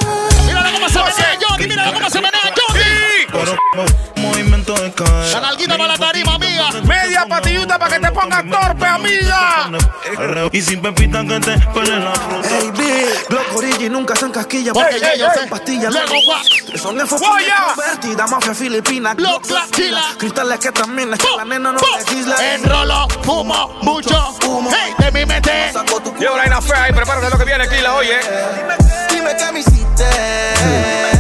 Mira 0.47 0.71
cómo 0.73 0.89
se 0.89 0.99
menea 0.99 1.39
Johnny. 1.41 1.67
Mira 1.69 1.93
cómo 1.93 2.11
se 2.11 2.21
menea 2.21 2.53
Johnny. 2.57 3.89
Movimiento 4.17 4.75
de 4.75 4.93
cadera. 4.93 5.31
La 5.33 5.41
nalguita 5.41 5.79
para 5.79 5.93
la 5.93 5.99
tarima, 5.99 6.35
amiga. 6.35 6.71
Media 6.83 7.25
patillita 7.29 7.79
para 7.79 7.95
que 7.95 8.01
te 8.05 8.11
pongas 8.11 8.45
torpe, 8.51 8.78
amiga. 9.09 10.49
Y 10.53 10.63
sin 10.63 10.81
pepita 10.81 11.23
que 11.25 11.41
te 11.41 11.59
pele 11.59 11.99
la 12.01 12.13
fruta. 12.15 12.49
Baby, 12.49 13.05
Glock 13.29 13.57
Origi 13.57 13.89
nunca 13.89 14.17
se 14.17 14.27
encasquilla. 14.27 14.73
Porque 14.73 14.95
Ey, 14.95 15.01
ya 15.01 15.13
ey, 15.13 15.19
yo 15.21 15.27
ey. 15.27 15.33
sé. 15.43 15.47
Pastillas. 15.49 15.93
Luego, 15.93 16.15
guau. 16.25 16.43
Son 16.77 16.97
Guaya. 17.19 17.67
convertida, 17.75 18.27
mafia 18.27 18.55
filipina. 18.55 19.15
Glock, 19.15 19.47
killer. 19.71 19.99
Cristales 20.19 20.59
que 20.59 20.73
también 20.73 21.13
es 21.13 21.19
que 21.19 21.27
la 21.37 21.45
nena 21.45 21.73
no 21.73 21.79
legisla. 21.99 22.55
Enrolo, 22.55 23.09
fumo, 23.23 23.79
mucho. 23.83 24.35
Hey, 24.71 24.95
de 24.99 25.13
mi 25.13 25.27
mente. 25.27 25.73
Lleva 26.19 26.33
la 26.37 26.43
vaina 26.43 26.61
fea 26.61 26.89
y 26.89 26.93
prepárate 26.93 27.31
lo 27.31 27.39
que 27.39 27.45
viene, 27.45 27.69
Kila, 27.69 27.95
oye. 27.95 28.19
Dime 29.11 29.37
qué 29.37 29.53
me 29.53 29.61
hiciste. 29.61 30.05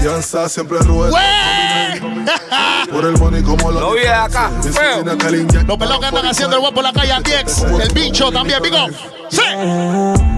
Fianza 0.01 0.49
siempre 0.49 0.79
rueda. 0.79 1.19
Por 2.91 3.05
el 3.05 3.19
money 3.19 3.43
como 3.43 3.71
lo 3.71 3.81
Lo 3.81 3.93
vi 3.93 4.07
acá, 4.07 4.51
feo. 4.73 5.05
Los 5.05 5.17
pelados 5.79 6.01
que 6.01 6.07
andan 6.07 6.27
haciendo 6.27 6.57
el 6.57 6.61
guapo 6.61 6.77
por 6.77 6.85
la 6.85 6.93
calle 6.93 7.13
Antiex. 7.13 7.65
El 7.81 7.89
bicho 7.95 8.31
también, 8.31 8.61
pico. 8.63 8.89
Sí. 9.29 9.43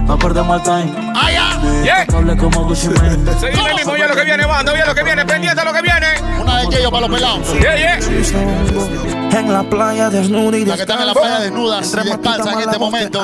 No 0.06 0.18
perdemos 0.18 0.56
el 0.58 0.62
time. 0.62 1.12
Allá. 1.14 1.60
Yeah. 1.82 2.06
Hable 2.12 2.36
como 2.36 2.64
Gucci 2.64 2.88
Mane. 2.88 3.32
Seguimos 3.38 3.66
ahí 3.66 3.74
mismo, 3.76 3.92
oye 3.92 4.08
lo 4.08 4.14
que 4.14 4.24
viene, 4.24 4.44
banda, 4.44 4.72
oye 4.72 4.84
lo 4.84 4.94
que 4.94 5.04
viene, 5.04 5.24
pendiente 5.24 5.60
a 5.60 5.64
lo 5.64 5.72
que 5.72 5.82
viene. 5.82 6.06
Una 6.40 6.58
de 6.58 6.78
ellos 6.78 6.90
para 6.90 7.06
los 7.06 7.16
pelados. 7.16 7.52
Yeah, 7.60 7.76
yeah. 7.76 9.19
En 9.32 9.52
la 9.52 9.62
playa 9.62 10.10
desnuda 10.10 10.58
y 10.58 10.64
Las 10.64 10.76
que 10.76 10.82
están 10.82 11.00
en 11.00 11.06
la 11.06 11.14
playa 11.14 11.40
desnudas 11.40 11.92
y 11.92 12.08
descalzas 12.08 12.52
en 12.52 12.60
este 12.60 12.78
momento. 12.78 13.22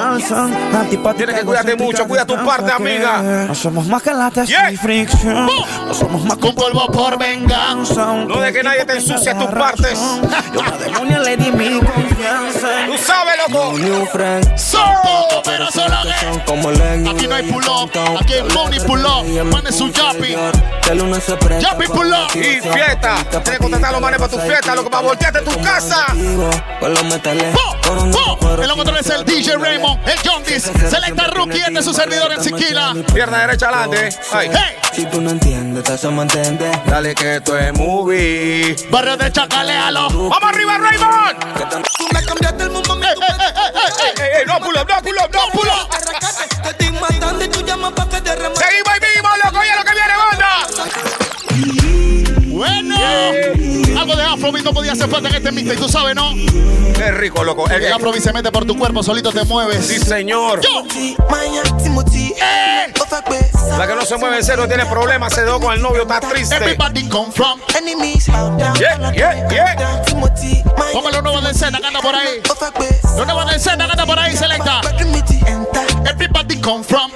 Tienes 1.16 1.36
que 1.36 1.44
cuidarte 1.44 1.76
mucho, 1.76 2.06
cuida 2.06 2.26
tu 2.26 2.36
parte, 2.44 2.72
amiga. 2.72 3.22
No 3.46 3.54
somos 3.54 3.86
más 3.86 4.02
que 4.02 4.12
la 4.12 4.26
Yeah. 4.46 4.70
y 4.70 4.76
fricción. 4.76 5.46
No 5.86 5.94
somos 5.94 6.24
más 6.24 6.36
Con 6.38 6.54
polvo 6.54 6.86
por 6.88 7.18
venganza. 7.18 8.14
No 8.26 8.40
de 8.40 8.52
que 8.52 8.62
nadie 8.62 8.84
te 8.84 8.94
ensucie 8.94 9.34
tus 9.34 9.46
partes. 9.46 9.98
Yo 10.52 10.60
a 10.60 10.68
la 10.70 10.76
demonia 10.76 11.18
le 11.20 11.36
di 11.36 11.52
mi 11.52 11.80
confianza. 11.80 12.68
Tú 12.86 12.98
sabes, 12.98 13.34
loco. 13.48 13.78
New 13.78 14.06
friend. 14.06 14.56
Son 14.58 14.80
pocos, 15.02 15.42
pero 15.44 15.70
solo 15.70 15.96
que. 16.02 17.10
Aquí 17.10 17.26
no 17.26 17.34
hay 17.34 17.50
pull 17.50 17.64
up. 17.68 17.90
Aquí 18.20 18.34
hay 18.34 18.42
money 18.54 18.80
pull 18.80 19.04
up. 19.06 19.44
Mande 19.52 19.72
su 19.72 19.90
yapi. 19.90 20.36
Que 20.82 21.60
Yapi 21.60 21.86
pull 21.86 22.12
up. 22.12 22.30
Y 22.34 22.60
fiesta. 22.60 23.16
Tienes 23.30 23.50
que 23.50 23.58
contratar 23.58 23.90
a 23.90 23.92
los 23.92 24.00
manes 24.00 24.18
para 24.18 24.30
tu 24.30 24.38
fiesta, 24.38 24.74
loco, 24.74 24.90
para 24.90 25.02
voltearte 25.06 25.40
tu 25.40 25.60
casa. 25.60 25.95
Po. 27.52 28.62
El 28.62 28.70
otro 28.70 28.98
es 28.98 29.10
el 29.10 29.24
DJ 29.24 29.56
Raymond. 29.56 30.00
El 30.08 30.18
John 30.24 30.42
Dis. 30.44 30.62
Selecta 30.62 31.26
Rookie. 31.28 31.58
Este 31.58 31.78
es 31.78 31.84
su 31.84 31.92
servidor 31.92 32.32
en 32.32 32.42
Siquila. 32.42 32.94
Pierna 33.12 33.38
derecha 33.40 33.68
adelante. 33.68 34.08
Ay. 34.32 34.50
Hey. 34.52 34.76
Si 34.96 35.04
tú 35.06 35.20
no 35.20 35.30
entiendes, 35.30 35.84
te 35.84 36.06
entender. 36.06 36.80
Dale 36.86 37.14
que 37.14 37.36
esto 37.36 37.58
es 37.58 37.72
movie. 37.74 38.74
Barrio 38.90 39.16
de 39.18 39.30
Chacalealo. 39.30 40.08
¡Vamos 40.08 40.42
arriba, 40.42 40.78
Raymond! 40.78 41.84
Tú 41.98 42.08
me 42.14 42.24
cambiaste 42.24 42.62
el 42.62 42.70
mundo, 42.70 42.96
me 42.96 43.06
Ey, 43.06 43.12
ey, 43.12 43.18
ey, 43.20 43.44
ey, 43.46 44.16
ey. 44.16 44.24
Ey, 44.24 44.40
ey, 44.40 44.46
no 44.46 44.58
pull 44.58 44.76
up, 44.76 44.88
no 44.88 44.95
pull 44.95 44.95
up, 44.95 44.95
no 44.95 44.95
Hacer 55.06 55.14
falta 55.14 55.28
en 55.28 55.34
este 55.36 55.52
mixtape. 55.52 55.80
Tú 55.80 55.88
sabes, 55.88 56.16
¿no? 56.16 56.32
Qué 56.94 57.10
rico, 57.12 57.44
loco. 57.44 57.68
El 57.70 57.92
Afrobeat 57.92 58.24
se 58.24 58.32
mete 58.32 58.50
por 58.50 58.64
tu 58.64 58.76
cuerpo. 58.76 59.04
Solito 59.04 59.30
te 59.30 59.44
mueves. 59.44 59.86
Sí, 59.86 60.00
señor. 60.00 60.60
Yo. 60.60 60.82
Eh. 62.42 62.92
La 63.78 63.86
que 63.86 63.94
no 63.94 64.04
se 64.04 64.16
mueve 64.16 64.38
en 64.38 64.44
cero 64.44 64.66
tiene 64.66 64.84
problemas, 64.86 65.32
se 65.32 65.42
quedó 65.42 65.60
con 65.60 65.72
el 65.74 65.82
novio, 65.82 66.02
está 66.02 66.20
triste. 66.20 66.56
Everybody 66.56 67.08
come 67.08 67.30
from. 67.30 67.60
Yeah, 68.78 69.12
yeah, 69.12 69.48
yeah. 69.48 70.04
Póngale 70.92 71.16
los 71.16 71.22
nuevos 71.22 71.44
de 71.44 71.50
escena 71.50 71.78
que 71.78 71.86
anda 71.86 72.00
por 72.00 72.14
ahí. 72.14 72.42
Los 73.16 73.26
nuevos 73.26 73.50
de 73.50 73.56
escena 73.56 73.86
que 73.86 73.92
anda 73.92 74.06
por 74.06 74.18
ahí, 74.18 74.36
selecta. 74.36 74.80
Everybody 76.08 76.60
come 76.60 76.82
from. 76.82 77.12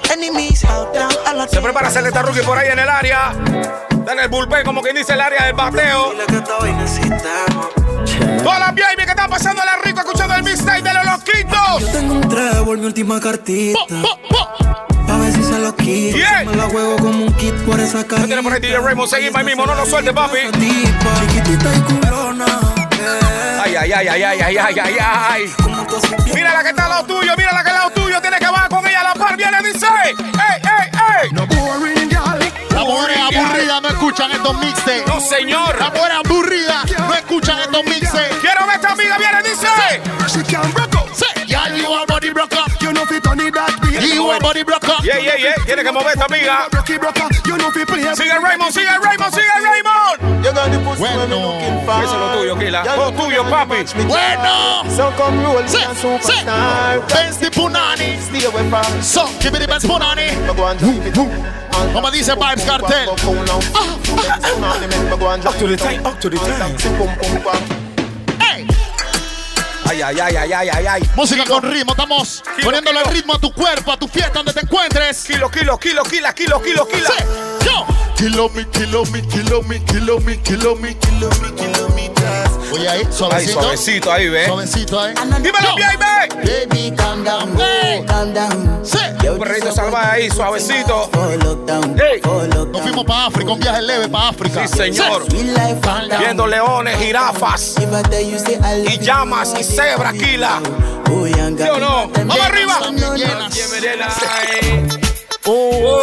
Se 1.50 1.60
prepara 1.60 1.90
Celesta 1.90 2.22
Rookie 2.22 2.42
por 2.42 2.56
ahí 2.56 2.68
en 2.70 2.78
el 2.78 2.88
área. 2.88 3.89
Está 4.10 4.22
en 4.24 4.24
el 4.24 4.28
bullpen, 4.28 4.64
como 4.64 4.82
quien 4.82 4.96
dice, 4.96 5.12
el 5.12 5.20
área 5.20 5.44
del 5.46 5.54
bateo. 5.54 6.12
Hola, 8.44 8.66
baby, 8.72 9.04
que 9.04 9.10
está 9.10 9.28
pasando 9.28 9.64
la 9.64 9.76
rico 9.84 10.00
escuchando 10.00 10.34
el 10.34 10.42
mixtape 10.42 10.82
de 10.82 10.94
los 10.94 11.04
loquitos. 11.06 11.92
Tengo 11.92 12.14
un 12.14 12.28
trébol, 12.28 12.78
mi 12.78 12.86
última 12.86 13.20
cartita. 13.20 13.78
Pa' 15.06 15.16
ver 15.18 15.32
si 15.32 15.44
se 15.44 15.56
lo 15.60 15.76
kit. 15.76 16.16
Yeah. 16.16 16.42
Me 16.44 16.56
la 16.56 16.64
juego 16.64 16.96
como 16.96 17.24
un 17.26 17.32
kit 17.34 17.54
por 17.64 17.78
esa 17.78 17.98
No 17.98 18.06
caja. 18.08 18.26
tiene 18.26 18.42
por 18.42 18.52
ahí 18.52 18.58
DJ 18.58 18.78
Raymond, 18.80 19.08
seguimos 19.08 19.36
ahí 19.38 19.44
mismo, 19.44 19.64
no 19.64 19.76
lo 19.76 19.86
suelte, 19.86 20.12
papi. 20.12 20.38
Chiquitita 21.20 21.72
y 21.76 21.80
culona. 21.82 22.46
eh. 22.46 23.60
Ay, 23.62 23.76
ay, 23.76 23.92
ay, 23.92 24.08
ay, 24.08 24.22
ay, 24.24 24.40
ay, 24.40 24.56
ay, 24.58 24.78
ay, 24.82 24.96
ay. 24.98 25.54
Mira 26.34 26.52
la 26.52 26.64
que 26.64 26.70
está 26.70 26.84
al 26.86 26.90
lado 26.90 27.04
tuyo, 27.04 27.32
mira 27.38 27.52
la 27.52 27.62
que 27.62 27.68
está 27.68 27.82
al 27.84 27.88
lado 27.90 28.02
tuyo, 28.02 28.20
tienes 28.20 28.40
que 28.40 28.46
bajar 28.46 28.68
con 28.70 28.84
ella 28.88 29.00
a 29.02 29.04
la 29.04 29.14
par, 29.14 29.36
viene, 29.36 29.56
dice. 29.62 29.86
¡Ey, 30.04 30.14
ey, 30.62 30.90
ey! 31.22 31.30
No 31.32 31.46
boring, 31.46 31.99
aburridas 33.36 33.82
no 33.82 33.88
escuchan 33.88 34.30
estos 34.32 34.58
mixes. 34.58 35.06
No, 35.06 35.20
señor. 35.20 35.78
Las 35.78 35.92
mujeres 35.92 36.18
aburridas 36.24 36.84
no 36.98 37.14
escuchan 37.14 37.58
estos 37.60 37.84
mixes. 37.84 38.28
Quiero 38.40 38.66
ver 38.66 38.76
esta 38.76 38.92
amiga, 38.92 39.18
viene, 39.18 39.42
dice. 39.42 39.68
She 40.28 40.42
can 40.44 40.70
broke 40.72 40.94
up. 40.96 41.12
Say, 41.12 41.26
yeah, 41.46 41.74
you 41.74 41.88
are 41.92 42.06
body 42.06 42.30
broke 42.32 42.54
up. 42.54 42.70
You 42.80 42.92
know 42.92 43.04
fi 43.04 43.18
turn 43.20 43.40
it 43.40 43.52
that 43.52 43.74
way. 43.82 43.98
You 44.14 44.30
are 44.30 44.40
body 44.40 44.62
broke 44.62 44.88
up. 44.88 45.02
Yeah, 45.02 45.18
yeah, 45.18 45.36
yeah. 45.36 45.54
Tiene 45.66 45.82
que 45.82 45.92
mover 45.92 46.12
esta 46.12 46.26
amiga. 46.26 46.68
Rocky 46.70 46.98
broke 46.98 47.20
up. 47.20 47.32
You 47.46 47.56
know 47.58 47.70
fi 47.72 47.84
play. 47.84 48.04
Sigue 48.14 48.38
Raymond, 48.38 48.72
sigue 48.72 48.94
Raymond, 48.98 49.34
sigue 49.34 49.50
Raymond. 49.58 50.44
You 50.44 50.52
got 50.52 50.70
the 50.70 50.78
pussy 50.78 51.00
Bueno. 51.00 51.58
Eso 52.02 52.14
es 52.14 52.20
lo 52.20 52.38
tuyo, 52.38 52.56
Kila. 52.56 52.82
Todo 52.84 53.12
tuyo, 53.12 53.44
papi. 53.50 53.84
Bueno. 54.06 54.84
So 54.96 55.10
come 55.16 55.42
roll 55.42 55.66
Say, 55.68 55.80
me 55.80 55.84
a 55.86 55.94
superstar. 55.94 57.08
Benz 57.08 57.38
the 57.38 57.50
punani. 57.50 58.18
Stay 58.20 58.44
away 58.46 58.68
from. 58.70 59.02
So, 59.02 59.26
give 59.40 59.52
me 59.52 59.58
the 59.58 59.66
Benz 59.66 59.84
punani. 59.84 60.30
Go 60.56 60.64
and 60.64 60.78
drive 60.78 61.06
it. 61.06 61.69
Como 61.92 62.10
dice 62.10 62.34
Vibes 62.34 62.64
Cartel. 62.64 63.08
Up 63.08 63.16
to 65.58 65.66
the 65.66 65.76
time, 65.76 66.06
up 66.06 66.20
to 66.20 66.30
the 66.30 66.36
time. 66.36 66.76
Hey. 68.38 68.66
Ay, 69.86 70.02
ay, 70.02 70.20
ay, 70.20 70.36
ay, 70.36 70.52
ay, 70.52 70.68
ay, 70.68 70.86
ay. 70.86 71.02
Música 71.16 71.44
con 71.44 71.62
ritmo, 71.62 71.92
estamos 71.92 72.42
Kilo, 72.56 72.70
poniéndole 72.70 73.00
kilo. 73.02 73.12
ritmo 73.12 73.34
a 73.34 73.38
tu 73.40 73.52
cuerpo, 73.52 73.92
a 73.92 73.96
tu 73.96 74.06
fiesta, 74.06 74.32
donde 74.34 74.52
te 74.52 74.60
encuentres. 74.60 75.24
Kilo, 75.24 75.50
kilo, 75.50 75.78
kilo, 75.78 76.04
kilo, 76.04 76.32
kilo, 76.34 76.62
kilo, 76.62 76.86
kilo. 76.86 77.08
Sí, 77.08 77.66
yo. 77.66 77.86
Kilo 78.16 78.48
me, 78.50 78.68
kilo 78.68 79.04
me, 79.06 79.22
kilo 79.22 79.62
me, 79.62 79.82
kilo 79.84 80.20
me, 80.20 80.40
kilo 80.42 80.76
me, 80.76 80.96
kilo 80.96 81.30
me, 81.40 81.54
kilómetros. 81.54 82.49
Oye 82.72 82.88
ahí, 82.88 83.02
Ay, 83.04 83.12
suavecito. 83.12 83.60
suavecito 83.60 84.12
ahí, 84.12 84.28
ve. 84.28 84.46
Suavecito 84.46 85.00
ahí. 85.00 85.14
Dímelo, 85.40 85.68
Yo. 85.76 85.84
baby. 85.98 86.66
Baby, 86.68 86.96
calm 86.96 87.24
down, 87.24 87.56
Hey. 87.58 88.04
calm 88.06 88.32
down. 88.34 88.80
Sí. 88.84 88.98
Un 89.28 89.38
perrito 89.38 89.72
salvaje 89.72 90.10
ahí, 90.22 90.30
suavecito. 90.30 91.10
Hey. 91.96 92.20
Nos 92.72 92.82
fuimos 92.82 93.04
para 93.04 93.26
África, 93.26 93.52
un 93.52 93.60
viaje 93.60 93.82
leve 93.82 94.08
para 94.08 94.28
África. 94.28 94.66
Sí, 94.68 94.76
señor. 94.76 95.24
Viendo 96.18 96.46
leones, 96.46 96.96
jirafas 96.98 97.74
y 98.86 98.98
llamas 98.98 99.54
y 99.58 99.64
cebras, 99.64 100.12
Kila. 100.14 100.60
Oh, 101.12 101.26
¿Sí 101.26 101.68
o 101.68 101.78
no? 101.78 102.08
Vamos 102.08 102.40
arriba. 102.40 102.78
Ay. 104.30 104.88
Oh, 105.46 106.00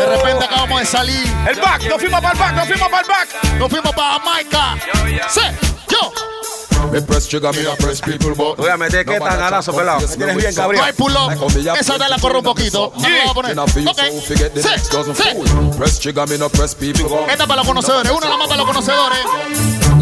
de 0.00 0.06
repente 0.16 0.44
acabamos 0.44 0.80
de 0.80 0.86
salir. 0.86 1.26
El 1.48 1.60
back, 1.60 1.82
nos 1.88 1.98
fuimos 2.00 2.20
para 2.20 2.32
el 2.32 2.38
back, 2.38 2.54
nos 2.56 2.66
fuimos 2.66 2.88
para 2.88 3.02
el 3.02 3.08
back. 3.08 3.54
Nos 3.58 3.70
fuimos 3.70 3.94
para 3.94 4.12
Jamaica. 4.18 4.76
Sí. 5.28 5.40
Me 6.92 7.00
press 7.00 7.26
trigger, 7.26 7.50
me 7.52 7.66
a 7.66 7.74
press 7.76 8.00
people, 8.00 8.34
but 8.34 8.56
Voy 8.56 8.68
a 8.68 8.76
meter 8.76 9.04
que 9.04 9.18
tan 9.18 9.38
garazo, 9.38 9.74
pelado. 9.74 10.00
Me 10.00 10.06
Tienes 10.06 10.36
bien, 10.36 10.80
hay 10.80 10.92
pull 10.92 11.12
up. 11.16 11.76
Esa 11.78 11.98
te 11.98 12.08
la 12.08 12.18
corro 12.18 12.38
un 12.38 12.44
poquito. 12.44 12.92
No 12.96 13.08
la 13.08 13.08
voy 13.08 13.30
a 13.30 13.34
poner. 13.34 13.56
I 13.56 13.86
Ok. 13.88 13.98
so 14.92 15.14
Sí. 15.14 15.76
Press 15.76 15.98
trigger, 15.98 16.28
me 16.28 16.38
no 16.38 16.48
press 16.48 16.74
people. 16.74 17.06
Esta 17.28 17.46
para 17.46 17.56
los 17.56 17.66
conocedores. 17.66 18.12
Una 18.12 18.26
nada 18.26 18.38
más 18.38 18.48
para 18.48 18.58
los 18.58 18.66
conocedores. 18.66 19.18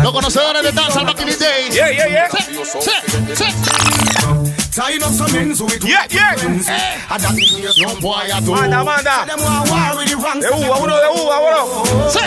Los 0.03 0.12
conocedores 0.12 0.62
de 0.62 0.72
danza 0.72 1.03
back 1.03 1.20
in 1.20 1.28
the 1.28 1.36
days. 1.36 1.74
Yeah, 1.74 1.90
yeah, 1.90 2.09
yeah. 2.09 2.28
Sí, 2.30 2.90
sí, 3.28 3.34
sí. 3.36 3.45
Tying 4.74 5.03
up 5.03 5.12
some 5.12 5.38
ends 5.38 5.61
with 5.61 5.84
Yeah, 5.84 6.07
yeah. 6.09 6.34
Yo 7.76 7.88
voy 8.01 8.30
a 8.30 8.40
tu. 8.40 8.53
Manda, 8.53 8.82
manda. 8.82 9.26
De 9.26 10.51
uva, 10.51 10.76
uno 10.78 10.97
de 10.97 11.09
uva, 11.22 11.40
bro. 11.40 12.11
Sí. 12.11 12.20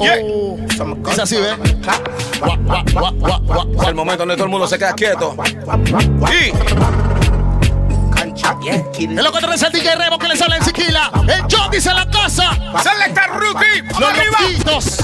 Yeah. 0.00 0.18
Dice 1.08 1.22
así, 1.22 1.36
¿ves? 1.36 1.56
Es 3.80 3.88
el 3.88 3.94
momento 3.94 4.18
donde 4.22 4.34
todo 4.36 4.44
el 4.44 4.50
mundo 4.50 4.68
se 4.68 4.78
queda 4.78 4.92
quieto. 4.94 5.34
Y 6.30 6.52
Es 9.04 9.24
lo 9.24 9.32
que 9.32 9.38
trae 9.40 9.54
el 9.54 9.72
DJ 9.72 9.96
Rebo 9.96 10.18
que 10.18 10.28
le 10.28 10.36
sale 10.36 10.56
en 10.56 10.64
Siquila. 10.64 11.10
El 11.28 11.42
John 11.50 11.70
dice 11.70 11.92
la 11.92 12.08
casa. 12.08 12.50
Selecta 12.82 13.26
Rookie. 13.26 13.82
Vamos 13.92 14.00
Los 14.00 14.12
loquitos. 14.40 14.98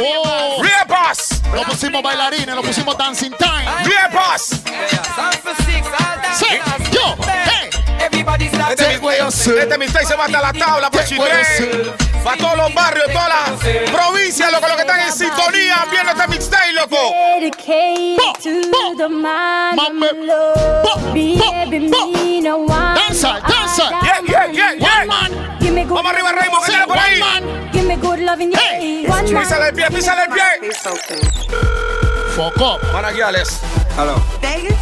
Oh, 0.00 0.62
Riepas. 0.62 1.42
lo 1.54 1.62
pusimos 1.62 2.02
bailarines, 2.02 2.54
lo 2.54 2.62
pusimos 2.62 2.96
dancing 2.96 3.32
time. 3.32 3.66
Riepas. 3.84 4.62
Este 9.34 9.78
mixtape 9.78 10.06
se 10.06 10.14
va 10.14 10.24
hasta 10.26 10.40
la 10.40 10.52
tabla, 10.52 10.90
por 10.90 11.04
Chitré. 11.04 11.92
Para 12.22 12.36
todos 12.36 12.56
los 12.56 12.72
barrios, 12.74 13.06
todas 13.12 13.28
las 13.28 13.90
provincias, 13.90 14.52
loco, 14.52 14.66
los 14.68 14.76
que 14.76 14.82
están 14.82 15.00
en 15.00 15.12
sintonía 15.12 15.84
viendo 15.90 16.12
este 16.12 16.28
mixtape, 16.28 16.72
loco. 16.72 16.96
Danza, 22.94 23.40
danza. 23.46 23.90
Yeah, 24.02 24.20
yeah, 24.52 24.72
yeah, 24.74 24.74
Vamos 25.84 26.12
arriba, 26.12 26.32
Raymond, 26.32 26.64
que 26.64 26.86
por 26.86 26.98
ahí. 26.98 27.20
Písale 29.40 29.68
el 29.68 29.74
pie, 29.74 29.86
písale 29.90 30.22
el 30.22 30.28
pie. 30.30 30.70
Foco. 32.34 32.80
Managuiales. 32.92 33.60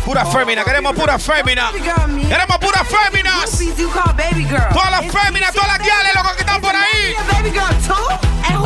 Pura 0.06 0.24
fémina, 0.24 0.64
queremos 0.64 0.94
pura 0.94 1.18
fémina. 1.18 1.70
Queremos 1.70 2.58
pura 2.58 2.82
féminas. 2.84 3.50
Todas 4.72 4.90
las 4.90 5.00
féminas, 5.12 5.52
todas 5.52 5.68
las 5.68 5.78
guiales, 5.78 6.14
loco, 6.14 6.30
que 6.34 6.40
están 6.40 6.60
por 6.62 6.74
ahí. 6.74 7.14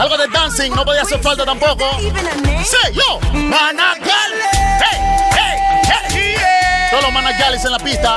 Algo 0.00 0.16
de 0.16 0.28
dancing 0.28 0.70
no 0.70 0.84
podía 0.84 1.02
hacer 1.02 1.20
falta 1.20 1.44
tampoco. 1.44 1.84
Sí, 1.98 2.92
yo. 2.92 3.18
Managal. 3.32 4.32
Hey, 4.80 5.00
hey, 5.32 5.58
hey. 5.84 6.34
Yeah. 6.36 6.90
Todos 6.90 7.02
los 7.04 7.12
managales 7.12 7.64
en 7.64 7.72
la 7.72 7.78
pista. 7.78 8.16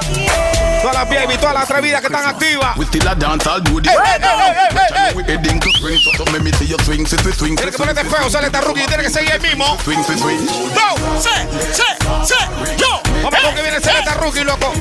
Todas 0.81 0.95
las 0.95 1.09
baby, 1.09 1.37
todas 1.37 1.53
las 1.53 1.63
atrevidas 1.63 2.01
que 2.01 2.07
están 2.07 2.25
activas. 2.27 2.77
We 2.77 2.85
still 2.85 3.07
a 3.07 3.15
dance, 3.15 3.45
I'll 3.49 3.61
do 3.61 3.81
the 3.81 3.89
Hey, 3.89 3.97
hey, 3.99 4.19
hey, 4.21 4.53
hey, 4.55 4.67
hey, 4.71 4.95
hey. 4.95 5.13
We 5.15 5.23
heading 5.23 5.59
to 5.59 5.69
swing, 5.79 5.99
so 5.99 6.23
come 6.23 6.39
me 6.39 6.51
see 6.53 6.67
you 6.67 6.77
swing, 6.85 7.05
sit 7.05 7.23
we 7.25 7.33
swing, 7.33 7.55
Tienes 7.55 7.75
que 7.75 7.77
ponerte 7.77 8.03
feo, 8.05 8.29
sale 8.29 8.47
esta 8.47 8.61
rookie, 8.61 8.85
tienes 8.85 9.07
que 9.07 9.11
seguir 9.11 9.31
ahí 9.33 9.39
mismo. 9.39 9.77
swing, 9.83 10.03
sit 10.03 10.17
swing. 10.19 10.45
Go. 10.73 11.19
Sí, 11.19 11.29
sí, 11.73 11.83
sí. 12.23 12.35
Yo. 12.77 13.01
Vamos 13.23 13.39
con 13.41 13.55
que 13.55 13.61
viene 13.61 13.77
Hey, 13.83 13.95
esta 13.99 14.13
rookie, 14.15 14.43
loco. 14.43 14.71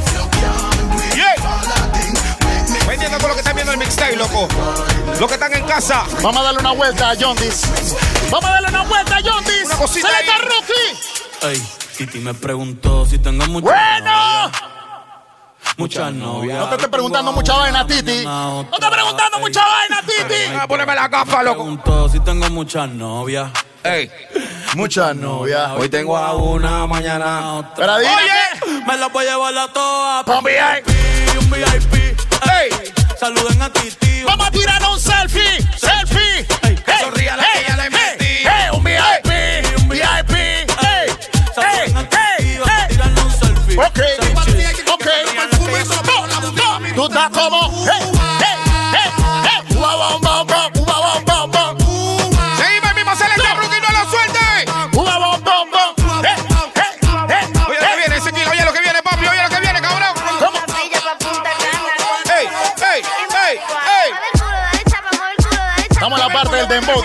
Yeah. 1.14 1.34
Vendiendo 2.86 3.18
con 3.18 3.28
lo 3.28 3.34
que 3.34 3.40
están 3.40 3.54
viendo 3.56 3.72
el 3.72 3.78
mixtape, 3.78 4.16
loco. 4.16 4.48
Los 5.18 5.28
que 5.28 5.34
están 5.34 5.52
en 5.52 5.64
casa. 5.66 6.04
Vamos 6.22 6.40
a 6.40 6.44
darle 6.44 6.60
una 6.60 6.72
vuelta 6.72 7.10
a 7.10 7.16
Jondis. 7.16 7.62
Vamos 8.30 8.44
a 8.48 8.52
darle 8.52 8.68
una 8.68 8.82
vuelta 8.84 9.16
a 9.16 9.20
Jondis. 9.22 9.64
Una 9.64 9.74
cosita 9.76 10.08
Selecta 10.08 10.32
ahí. 10.34 10.40
rookie. 10.42 11.48
Ey, 11.48 11.68
Titi 11.96 12.18
me 12.20 12.34
preguntó 12.34 13.04
si 13.04 13.18
tengo 13.18 13.44
mucha 13.46 13.66
Bueno. 13.66 14.77
Muchas 15.76 16.12
novias. 16.12 16.58
No 16.58 16.68
te 16.68 16.74
estoy 16.74 16.90
preguntando 16.90 17.32
mucha 17.32 17.54
vaina, 17.54 17.86
Titi. 17.86 18.24
No 18.24 18.66
te 18.70 18.76
estoy 18.76 18.90
preguntando 18.90 19.38
mucha 19.38 19.60
vaina, 19.64 20.00
Titi. 20.02 20.54
Ah, 20.60 20.66
Poneme 20.66 20.94
la 20.94 21.08
gafa, 21.08 21.42
loco. 21.42 22.08
Si 22.10 22.20
tengo 22.20 22.48
muchas 22.50 22.88
novias. 22.88 23.50
Ey. 23.84 24.10
Muchas 24.74 25.14
novias. 25.14 25.70
Hoy 25.78 25.88
tengo 25.88 26.16
a 26.16 26.34
una, 26.34 26.86
mañana 26.86 27.38
a 27.38 27.52
otra. 27.54 27.94
Oye. 27.96 28.08
Me 28.86 28.96
la 28.96 29.08
voy 29.08 29.26
a 29.26 29.30
llevar 29.30 29.56
a 29.56 29.72
todas. 29.72 30.26
Un 30.26 30.44
VIP. 30.44 30.88
Un 31.40 31.50
VIP. 31.50 31.94
Ey. 32.50 32.70
Saluden 33.18 33.62
a 33.62 33.72
Titi. 33.72 34.22
Vamos 34.24 34.46
a 34.48 34.50
tirar 34.50 34.82
un 34.90 34.98
selfie. 34.98 35.58
Selfie. 35.76 36.46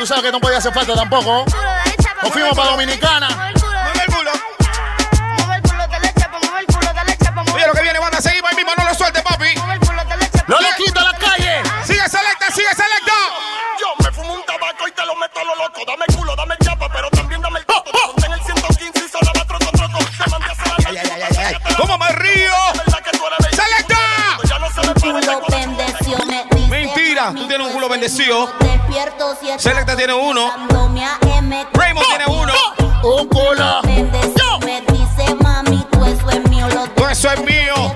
Tú 0.04 0.08
sabes 0.08 0.24
que 0.26 0.32
no 0.34 0.42
podía 0.42 0.58
hacer 0.58 0.74
falta 0.74 0.94
tampoco. 0.96 1.46
Nos 2.24 2.32
fuimos 2.34 2.54
para 2.58 2.72
Dominicana. 2.72 3.30
Mueve 3.30 4.02
el 4.06 4.14
culo. 4.14 4.32
Oye 7.54 7.68
lo 7.68 7.74
que 7.74 7.82
viene, 7.82 8.00
banda, 8.00 8.20
seguimos 8.20 8.52
ahí 8.52 8.58
mismo, 8.58 8.74
no 8.78 8.84
lo 8.84 8.94
suelte, 8.96 9.22
papi. 9.22 9.56
Lo 10.48 10.60
loquito 10.60 11.00
a 11.00 11.04
la 11.04 11.18
calle. 11.18 11.64
Sigue 11.86 12.02
selecta, 12.10 12.52
sigue 12.54 12.68
selecta. 12.76 13.14
Yo 13.80 14.04
me 14.04 14.12
fumo 14.12 14.34
un 14.34 14.44
tabaco 14.44 14.86
y 14.90 14.92
te 14.92 15.06
lo 15.06 15.16
meto 15.16 15.40
a 15.40 15.44
lo 15.46 15.56
loco. 15.56 15.86
Dame 15.88 16.06
culo, 16.14 16.36
dame 16.36 16.56
chapa, 16.62 16.90
pero 16.92 17.10
también 17.12 17.42
dame 17.42 17.60
el 17.60 17.66
coto. 17.66 17.90
Te 17.90 18.06
monté 18.06 18.26
en 18.26 18.34
el 18.34 18.42
115 18.42 19.06
y 19.06 19.08
sonaba 19.08 19.46
troco, 19.48 19.72
troco. 19.72 20.00
Te 20.00 20.30
mandé 20.30 20.48
a 20.48 20.52
hacer 20.52 21.62
la 21.62 21.78
¿Cómo 21.78 21.98
me 21.98 22.10
río? 22.10 22.52
verdad 22.76 23.00
que 23.06 23.18
tú 23.18 23.26
eres 23.26 23.40
bella. 23.40 23.64
¡Selecta! 23.64 23.94
Mira, 27.14 27.32
tú 27.34 27.48
tienes 27.48 27.68
un 27.68 27.74
culo 27.74 27.88
bendecido. 27.88 28.63
Selecta 29.58 29.96
tiene 29.96 30.14
uno. 30.14 30.52
Raymond 31.74 32.08
tiene 32.08 32.26
uno. 32.28 32.54
Un 33.04 33.28
culo. 33.28 33.82
Bendecido, 33.84 34.60
me 34.60 34.82
dice 34.82 35.36
mami, 35.42 35.86
tú 35.92 36.06
eso 36.06 36.30
es 36.30 36.50
mío. 36.50 36.68
Lo 36.70 36.88
Todo 36.90 37.10
eso 37.10 37.30
es 37.32 37.40
mío. 37.42 37.96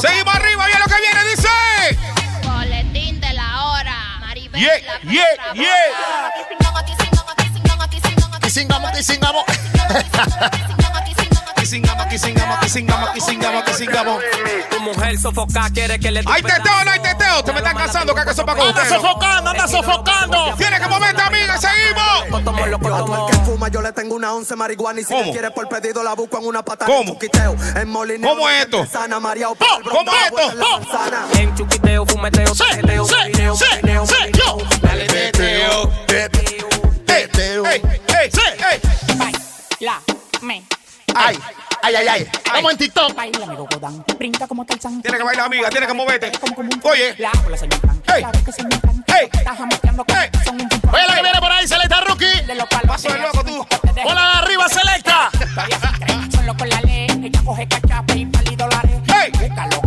Seguimos 0.00 0.34
arriba, 0.34 0.66
ya 0.72 0.78
lo 0.78 0.86
que 0.86 1.00
viene, 1.00 1.24
dice. 1.30 2.48
Boletín 2.48 3.20
de 3.20 3.32
la 3.32 3.66
hora. 3.66 4.18
Maribel, 4.20 4.60
Yeah, 4.60 4.74
la 5.04 5.10
yeah, 5.10 5.24
perra. 5.36 5.54
yeah. 5.54 5.70
Kisingamo, 12.58 13.12
kisingamo. 13.12 13.62
Kisingamo, 13.62 13.62
kisingamo, 13.62 13.62
kisingamo, 13.62 13.62
kisingamo, 13.64 14.18
kisingamo. 14.20 14.70
Tu 14.70 14.80
mujer 14.80 15.18
sofoca, 15.18 15.70
quiere 15.72 15.98
que 15.98 16.10
le 16.10 16.20
Hay 16.26 16.42
teteo, 16.42 16.84
no 16.84 16.90
hay 16.90 17.00
teteo. 17.00 17.44
Te 17.44 17.52
me 17.52 17.58
están 17.58 17.76
cansando, 17.76 18.14
que 18.14 18.34
sopa 18.34 18.54
con 18.54 18.68
Anda 18.68 18.84
sofocando, 18.86 19.50
anda 19.50 19.68
sofocando. 19.68 20.54
Tiene 20.56 20.80
que 20.80 20.86
moverte, 20.86 21.22
amiga, 21.22 21.58
seguimos. 21.58 22.30
Yo 22.70 22.94
a 22.94 23.04
todo 23.04 23.26
el 23.26 23.32
que 23.32 23.38
fuma, 23.44 23.68
yo 23.68 23.82
le 23.82 23.92
tengo 23.92 24.14
una 24.14 24.32
once 24.32 24.54
marihuana 24.56 25.00
y 25.00 25.04
si 25.04 25.12
¿Cómo? 25.12 25.26
me 25.26 25.32
quiere 25.32 25.50
por 25.50 25.68
pedido 25.68 26.02
la 26.02 26.14
busco 26.14 26.38
en 26.38 26.46
una 26.46 26.62
patada. 26.62 26.86
¿Cómo? 26.90 27.00
en 27.00 27.06
chuquiteo, 27.08 27.56
en 27.76 27.88
molineo, 27.88 28.30
¿Cómo 28.30 28.48
es 28.48 28.64
esto? 28.64 28.86
¿Cómo 29.90 30.12
esto? 30.12 31.38
en 31.38 31.54
chuquiteo, 31.56 32.06
fumeteo, 32.06 32.52
teteo, 32.54 33.06
molineo, 33.06 33.56
molineo. 34.06 34.58
Dale 34.80 35.06
teteo. 35.06 35.90
Teteo. 36.06 37.66
Ey, 37.66 37.82
ey, 38.08 38.30
ey. 38.70 38.80
La, 39.80 40.00
me. 40.42 40.64
Ay, 41.14 41.38
ay, 41.96 42.08
ay, 42.08 42.08
ay. 42.08 42.30
Estamos 42.32 42.72
en 42.72 42.78
TikTok. 42.78 43.14
Brinca 44.18 44.46
como 44.46 44.64
Tarzán. 44.64 45.02
Tiene 45.02 45.18
que 45.18 45.24
bailar, 45.24 45.46
amiga, 45.46 45.70
tiene 45.70 45.86
que 45.86 45.94
moverte. 45.94 46.32
Oye. 46.82 47.14
Hey. 47.16 47.26
Hey. 48.06 48.24
Hey. 49.06 49.30
Oye, 50.92 51.06
la 51.06 51.14
que 51.14 51.22
viene 51.22 51.40
por 51.40 51.52
ahí, 51.52 51.66
Selecta 51.66 52.00
Rookie. 52.02 52.26
Paso 52.86 53.12
de 53.12 53.18
loco, 53.18 53.44
tú. 53.44 53.66
Hola 54.04 54.20
de 54.20 54.38
arriba, 54.38 54.68
Selecta. 54.68 55.30
Solo 56.32 56.56
con 56.56 56.68
la 56.68 56.80
ley. 56.82 57.06
Ella 57.22 57.40
coge 57.44 57.68
cachapa 57.68 58.14
y 58.14 58.26
pali 58.26 58.56
dólares. 58.56 59.00
Hey. 59.06 59.32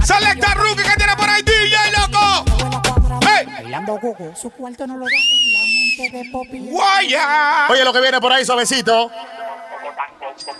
Selecta 0.03 0.53
Rookie 0.55 0.83
que 0.83 0.95
tiene 0.97 1.15
por 1.15 1.29
ahí, 1.29 1.41
DJ, 1.41 1.77
loco. 1.99 2.45
Hey. 3.21 3.45
Bailando 3.45 3.97
gogo. 3.99 4.35
Su 4.35 4.49
cuarto 4.51 4.87
no 4.87 4.97
lo 4.97 5.05
da 5.05 5.11
en 5.11 5.53
la 5.53 5.59
mente 5.59 6.17
de 6.17 6.31
Poppy. 6.31 6.59
Guaya. 6.59 7.67
Oye, 7.69 7.83
lo 7.83 7.93
que 7.93 8.01
viene 8.01 8.19
por 8.19 8.31
ahí, 8.31 8.45
suavecito. 8.45 9.11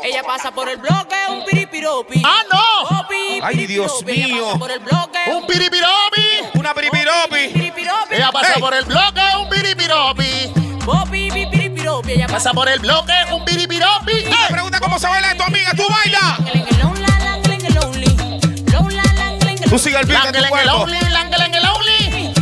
Ella 0.03 0.23
pasa 0.23 0.51
por 0.51 0.69
el 0.69 0.77
bloque, 0.77 1.15
un 1.29 1.43
piripiropi. 1.45 2.21
¡Ah, 2.25 2.41
no! 2.51 2.87
Popi, 3.01 3.39
Ay, 3.41 3.65
Dios 3.67 4.03
mío. 4.05 4.45
pasa 4.45 4.59
por 4.59 4.71
el 4.71 4.79
bloque, 4.79 5.19
Un 5.35 5.47
piripiropi. 5.47 6.21
Una 6.55 6.73
piripiropi. 6.73 7.47
piripiropi. 7.53 8.15
Ella 8.15 8.31
pasa 8.31 8.53
Hey. 8.55 8.61
por 8.61 8.73
el 8.73 8.85
bloque, 8.85 9.21
un 9.39 9.49
piripiropi. 9.49 10.53
Popi, 10.85 11.31
piripiropi. 11.31 12.11
Ella 12.11 12.27
pasa 12.27 12.51
por 12.53 12.67
el 12.69 12.79
bloque, 12.79 13.13
un 13.31 13.43
piripiropi. 13.45 14.13
Me 14.25 14.47
pregunta 14.49 14.79
cómo 14.79 14.99
se 14.99 15.07
baila 15.07 15.31
esto, 15.31 15.43
amiga. 15.43 15.71
Tú 15.75 15.83
baila. 15.89 16.37
Tú 19.69 19.79
sigue 19.79 19.97
el 19.97 20.05
beat 20.05 20.25
de 20.31 20.39
tu 20.41 20.47
cuerpo. 20.49 20.85
lonely, 20.85 20.99
lonely. 21.63 22.33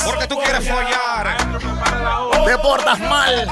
Porque 0.04 0.26
tú 0.26 0.38
quieres 0.38 0.68
follar. 0.68 1.36
Te 2.44 2.58
portas 2.58 2.98
mal. 3.00 3.48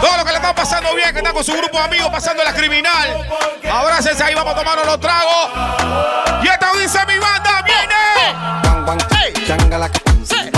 Todo 0.00 0.16
lo 0.18 0.24
que 0.24 0.30
le 0.30 0.36
está 0.36 0.54
pasando 0.54 0.94
bien, 0.94 1.12
que 1.12 1.18
está 1.18 1.32
con 1.32 1.44
su 1.44 1.52
grupo 1.52 1.78
de 1.78 1.84
amigos 1.84 2.08
pasando 2.10 2.44
la 2.44 2.52
criminal. 2.52 3.26
Abrácense 3.70 4.22
ahí, 4.22 4.34
vamos 4.34 4.54
a 4.54 4.56
tomarnos 4.56 4.86
los 4.86 5.00
tragos. 5.00 5.50
Y 6.42 6.48
esto 6.48 6.66
dice 6.78 6.98
mi 7.06 7.18
banda, 7.18 7.62
viene. 7.62 7.94
Sí. 10.24 10.50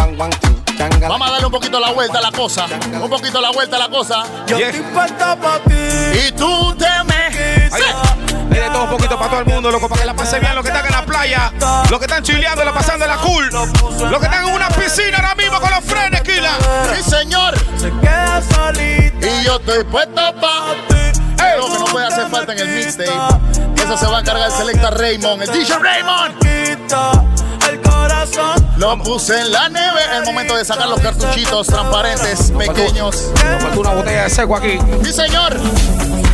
Vamos 1.01 1.29
a 1.29 1.31
darle 1.31 1.47
un 1.47 1.53
poquito 1.53 1.81
la 1.81 1.93
vuelta 1.93 2.19
a 2.19 2.23
la 2.23 2.33
cosa. 2.33 2.67
Un 2.93 3.09
poquito 3.09 3.41
la 3.41 3.51
vuelta 3.51 3.77
a 3.77 3.79
la 3.79 3.89
cosa. 3.89 4.25
Yo 4.47 4.59
estoy 4.59 4.83
puesto 4.93 5.37
pa' 5.39 5.61
ti. 5.61 6.29
Y 6.29 6.33
tú 6.33 6.75
te 6.77 7.05
me. 7.05 8.26
De 8.67 8.73
todo 8.73 8.85
un 8.85 8.91
poquito 8.91 9.17
para 9.17 9.31
todo 9.31 9.41
el 9.41 9.47
mundo, 9.47 9.71
loco, 9.71 9.89
para 9.89 10.01
que 10.01 10.07
la 10.07 10.15
pase 10.15 10.41
bien. 10.41 10.55
Los 10.55 10.65
que 10.65 10.71
están 10.71 10.87
en 10.87 10.93
la 10.93 11.05
playa, 11.05 11.53
los 11.91 11.99
que 11.99 12.07
están 12.07 12.23
chileando, 12.23 12.65
la 12.65 12.73
pasando 12.73 13.07
la 13.07 13.17
cool. 13.19 13.49
Los 13.51 14.19
que 14.19 14.27
están 14.27 14.49
en 14.49 14.55
una 14.55 14.69
piscina 14.69 15.19
ahora 15.19 15.35
mismo 15.35 15.61
con 15.61 15.71
los 15.71 15.85
frenes, 15.85 16.23
Kila. 16.23 16.51
Sí, 16.95 17.11
señor. 17.11 17.55
Se 17.79 17.91
queda 18.01 18.43
solita. 18.43 19.27
Y 19.27 19.45
yo 19.45 19.57
estoy 19.57 19.85
puesto 19.85 20.15
pa' 20.41 20.75
Lo 21.59 21.67
que 21.67 21.79
no 21.79 21.85
puede 21.87 22.07
hacer 22.07 22.29
falta 22.29 22.53
en 22.53 22.59
el 22.59 22.69
mixtape. 22.69 23.11
Eso 23.77 23.97
se 23.97 24.07
va 24.07 24.19
a 24.19 24.21
encargar 24.21 24.51
el 24.51 24.53
selecta 24.53 24.91
Raymond, 24.91 25.43
el 25.43 25.53
DJ 25.53 25.79
Raymond. 25.79 26.39
Quita 26.39 27.25
el 27.71 27.81
corazón. 27.81 28.69
Lo 28.77 28.99
puse 28.99 29.41
en 29.41 29.53
la 29.53 29.69
neve. 29.69 30.01
El 30.17 30.25
momento 30.25 30.57
de 30.57 30.65
sacar 30.65 30.89
los 30.89 31.01
cartuchitos 31.01 31.67
transparentes, 31.67 32.53
pequeños. 32.53 33.33
Nos 33.45 33.63
faltó 33.63 33.81
una 33.81 33.91
botella 33.91 34.25
de 34.25 34.31
seco 34.31 34.57
aquí. 34.57 34.79
Sí, 35.05 35.13
señor. 35.13 35.57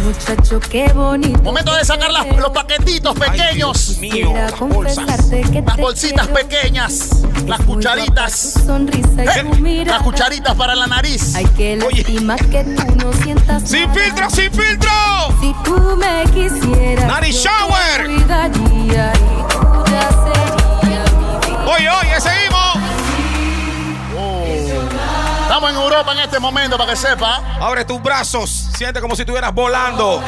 Muchacho, 0.04 0.58
qué 0.60 0.92
bonito. 0.92 1.42
Momento 1.42 1.74
de 1.74 1.84
sacar 1.84 2.10
las- 2.10 2.26
los 2.36 2.50
paquetitos 2.50 3.16
pequeños. 3.18 3.98
Mío, 3.98 4.12
Quisiera 4.28 4.50
las 4.50 4.58
bolsas. 4.60 5.24
que 5.30 5.62
Las 5.64 5.76
bolsitas 5.76 6.26
quiero. 6.28 6.48
pequeñas. 6.48 7.08
Las 7.46 7.60
cucharitas. 7.62 8.52
tu 8.54 8.60
sonrisa 8.66 9.24
y 9.24 9.28
Eh. 9.78 9.84
Las 9.84 10.02
cucharitas 10.02 10.54
para 10.56 10.74
la 10.74 10.86
nariz. 10.86 11.34
Ay, 11.34 11.46
qué 11.56 11.76
lástima 11.76 12.36
que 12.36 12.64
tú 12.64 12.96
no 12.96 13.12
sientas 13.22 13.62
¡Sin 13.68 13.82
nada. 13.88 13.94
filtro, 13.94 14.30
sin 14.30 14.50
filtro! 14.52 14.90
Si 15.40 15.54
tú 15.64 15.96
me 15.96 16.24
quisieras, 16.32 17.06
Nari 17.06 17.30
Shower. 17.32 18.06
cuidaría 18.06 19.12
y 19.12 19.52
tú 19.52 19.84
ya 19.90 20.08
serías 20.10 21.12
mi 21.12 21.48
vida. 21.48 21.64
Oye, 21.66 21.90
oye, 21.90 22.20
seguimos. 22.20 22.81
Estamos 25.52 25.70
en 25.70 25.76
Europa 25.76 26.12
en 26.12 26.18
este 26.20 26.40
momento 26.40 26.78
para 26.78 26.92
que 26.92 26.96
sepa. 26.96 27.42
Abre 27.60 27.84
tus 27.84 28.02
brazos, 28.02 28.68
siente 28.74 29.02
como 29.02 29.14
si 29.14 29.20
estuvieras 29.20 29.52
volando. 29.52 30.22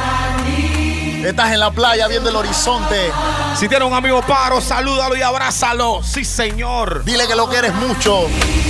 Estás 1.24 1.50
en 1.52 1.60
la 1.60 1.70
playa 1.70 2.06
viendo 2.08 2.28
el 2.28 2.36
horizonte. 2.36 3.10
Si 3.56 3.66
tienes 3.66 3.88
un 3.88 3.94
amigo 3.94 4.20
paro, 4.20 4.60
salúdalo 4.60 5.16
y 5.16 5.22
abrázalo. 5.22 6.02
Sí, 6.02 6.26
señor. 6.26 7.04
Dile 7.04 7.26
que 7.26 7.34
lo 7.34 7.48
quieres 7.48 7.72
mucho. 7.72 8.26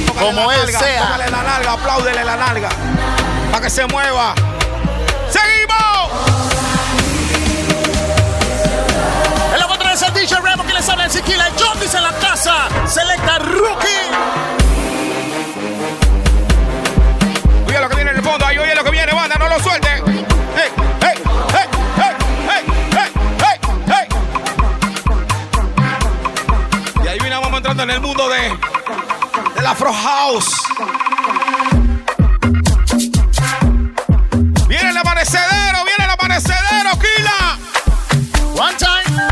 Tócale 0.07 0.27
Como 0.29 0.53
él 0.53 0.61
nalga, 0.61 0.79
sea. 0.79 1.03
Tócale 1.03 1.29
la 1.29 1.43
nalga, 1.43 1.73
apláudele 1.73 2.25
la 2.25 2.37
nalga. 2.37 2.69
Para 3.51 3.65
que 3.65 3.71
se 3.71 3.85
mueva. 3.87 4.37
¡Seguimos! 5.29 6.09
La 9.59 9.67
contra 9.67 9.93
es 9.93 10.03
el 10.03 10.15
DJ 10.15 10.37
Remo 10.37 10.65
que 10.65 10.73
les 10.73 10.89
habla 10.89 11.07
en 11.07 11.11
Siquila. 11.11 11.49
El 11.49 11.55
John 11.59 11.81
dice 11.81 11.97
en 11.97 12.05
la 12.05 12.13
casa. 12.13 12.69
Selecta 12.87 13.41
Rookie. 13.41 14.64
Lo 17.85 17.91
que 17.91 17.97
viene 17.97 18.13
en 18.13 18.17
el 18.17 18.23
fondo, 18.23 18.47
ahí 18.47 18.57
oye 18.57 18.75
lo 18.75 18.83
que 18.83 18.91
viene, 18.91 19.13
banda, 19.13 19.37
no 19.39 19.47
lo 19.47 19.61
suelte. 19.61 19.89
¡Hey, 20.57 20.73
hey, 21.03 21.23
hey, 21.53 21.69
hey, 21.99 22.17
hey, 22.49 22.65
hey, 22.91 23.11
hey, 23.39 23.59
hey! 23.87 24.09
Y 27.05 27.09
ahí 27.09 27.19
viene, 27.19 27.37
vamos 27.37 27.59
entrando 27.59 27.83
en 27.83 27.91
el 27.91 28.01
mundo 28.01 28.27
de 28.31 28.57
del 29.55 29.67
Afro 29.67 29.93
House. 29.93 30.63
Viene 34.67 34.89
el 34.89 34.97
amanecedero, 34.97 35.85
viene 35.85 36.05
el 36.05 36.11
amanecedero, 36.11 36.91
Kila. 36.99 37.59
One 38.65 38.77
time. 38.79 39.29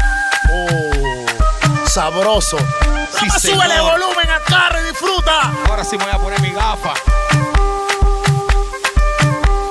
Oh, 0.53 1.89
sabroso. 1.89 2.59
Sí, 3.19 3.31
súbele 3.49 3.81
volumen 3.81 4.29
al 4.29 4.43
carro 4.45 4.79
y 4.79 4.89
disfruta. 4.91 5.55
Ahora 5.71 5.85
sí 5.85 5.97
me 5.97 6.05
voy 6.05 6.13
a 6.13 6.19
poner 6.19 6.41
mi 6.43 6.51
gafa. 6.51 6.93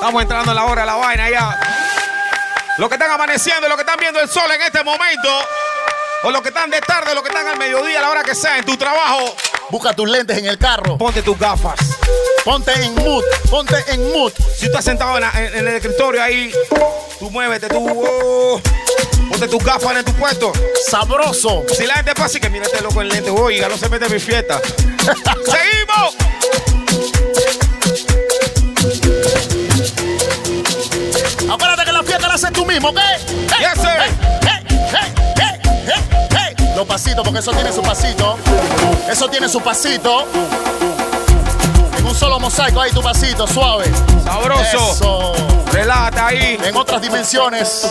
Estamos 0.01 0.23
entrando 0.23 0.49
en 0.51 0.55
la 0.55 0.65
hora 0.65 0.81
de 0.81 0.87
la 0.87 0.95
vaina 0.95 1.29
ya. 1.29 1.59
Los 2.79 2.89
que 2.89 2.95
están 2.95 3.11
amaneciendo, 3.11 3.67
los 3.67 3.77
que 3.77 3.81
están 3.83 3.97
viendo 3.99 4.19
el 4.19 4.27
sol 4.27 4.49
en 4.51 4.59
este 4.63 4.83
momento, 4.83 5.29
o 6.23 6.31
los 6.31 6.41
que 6.41 6.47
están 6.47 6.71
de 6.71 6.81
tarde, 6.81 7.13
los 7.13 7.21
que 7.21 7.29
están 7.29 7.47
al 7.47 7.57
mediodía, 7.59 7.99
a 7.99 8.01
la 8.01 8.09
hora 8.09 8.23
que 8.23 8.33
sea, 8.33 8.57
en 8.57 8.65
tu 8.65 8.75
trabajo, 8.77 9.35
Busca 9.69 9.93
tus 9.93 10.09
lentes 10.09 10.37
en 10.39 10.47
el 10.47 10.57
carro. 10.57 10.97
ponte 10.97 11.21
tus 11.21 11.37
gafas. 11.37 11.75
Ponte 12.43 12.73
en 12.73 12.95
mood. 12.95 13.23
Ponte 13.49 13.75
en 13.89 14.11
mood. 14.11 14.33
Si 14.55 14.61
tú 14.61 14.65
estás 14.71 14.83
sentado 14.85 15.15
en, 15.17 15.21
la- 15.21 15.31
en- 15.35 15.55
en 15.55 15.67
el 15.67 15.75
escritorio 15.75 16.21
ahí, 16.21 16.51
tú 17.19 17.29
muévete, 17.29 17.69
tú. 17.69 17.77
oh, 17.87 18.59
ponte 19.29 19.47
tus 19.47 19.63
gafas 19.63 19.95
en 19.97 20.03
tu 20.03 20.13
puesto. 20.15 20.51
Sabroso. 20.89 21.63
Si 21.77 21.85
la 21.85 21.93
gente 21.93 22.13
pasa 22.15 22.37
y 22.39 22.41
que 22.41 22.49
mira 22.49 22.65
este 22.65 22.81
loco 22.81 23.01
en 23.01 23.07
lente, 23.09 23.29
oiga, 23.29 23.69
no 23.69 23.77
se 23.77 23.87
mete 23.87 24.05
en 24.07 24.11
mi 24.13 24.19
fiesta. 24.19 24.59
¡Seguimos! 25.45 26.15
Que 32.21 32.27
la 32.27 32.37
fiesta 32.37 32.51
la 32.51 32.67
ritmo, 32.67 32.89
¿ok? 32.89 32.97
Hey, 32.99 33.47
Yes, 33.59 33.81
sir. 33.81 33.89
hey, 34.45 35.61
hey. 36.29 36.55
Los 36.75 36.85
pasitos, 36.85 37.23
porque 37.23 37.39
eso 37.39 37.51
tiene 37.51 37.71
su 37.71 37.81
pasito. 37.81 38.37
Eso 39.09 39.27
tiene 39.29 39.49
su 39.49 39.59
pasito. 39.61 40.25
En 41.97 42.05
un 42.05 42.15
solo 42.15 42.39
mosaico 42.39 42.81
hay 42.81 42.91
tu 42.91 43.01
pasito, 43.01 43.47
suave. 43.47 43.85
Sabroso. 44.23 44.91
Eso. 44.91 45.33
Relájate 45.71 46.19
ahí. 46.19 46.57
En 46.63 46.75
otras 46.75 47.01
dimensiones. 47.01 47.87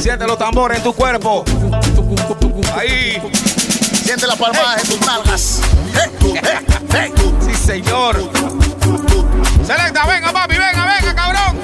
Siente 0.00 0.26
los 0.26 0.38
tambores 0.38 0.78
en 0.78 0.84
tu 0.84 0.92
cuerpo. 0.92 1.44
Ahí. 2.76 3.22
Siente 4.14 4.28
las 4.28 4.38
palmadas 4.38 4.84
en 4.84 4.90
tus 4.90 5.06
nalgas. 5.08 5.60
Sí, 7.40 7.54
señor. 7.66 8.30
Selecta, 9.66 10.06
venga, 10.06 10.32
papi, 10.32 10.56
venga, 10.56 10.86
venga, 10.86 11.14
cabrón. 11.16 11.60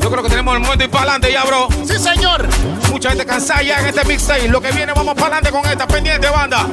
Yo 0.00 0.10
creo 0.10 0.22
que 0.22 0.30
tenemos 0.30 0.54
el 0.54 0.60
momento 0.60 0.84
ir 0.84 0.90
para 0.90 1.02
adelante 1.02 1.30
ya, 1.30 1.44
bro. 1.44 1.68
Sí, 1.86 1.98
señor. 1.98 2.48
Mucha 2.90 3.10
gente 3.10 3.26
cansada 3.26 3.62
ya 3.62 3.80
en 3.80 3.88
este 3.88 4.02
mixtape. 4.06 4.48
Lo 4.48 4.62
que 4.62 4.72
viene, 4.72 4.94
vamos 4.94 5.14
para 5.14 5.36
adelante 5.36 5.50
con 5.50 5.70
esta 5.70 5.86
pendiente, 5.86 6.26
banda. 6.30 6.66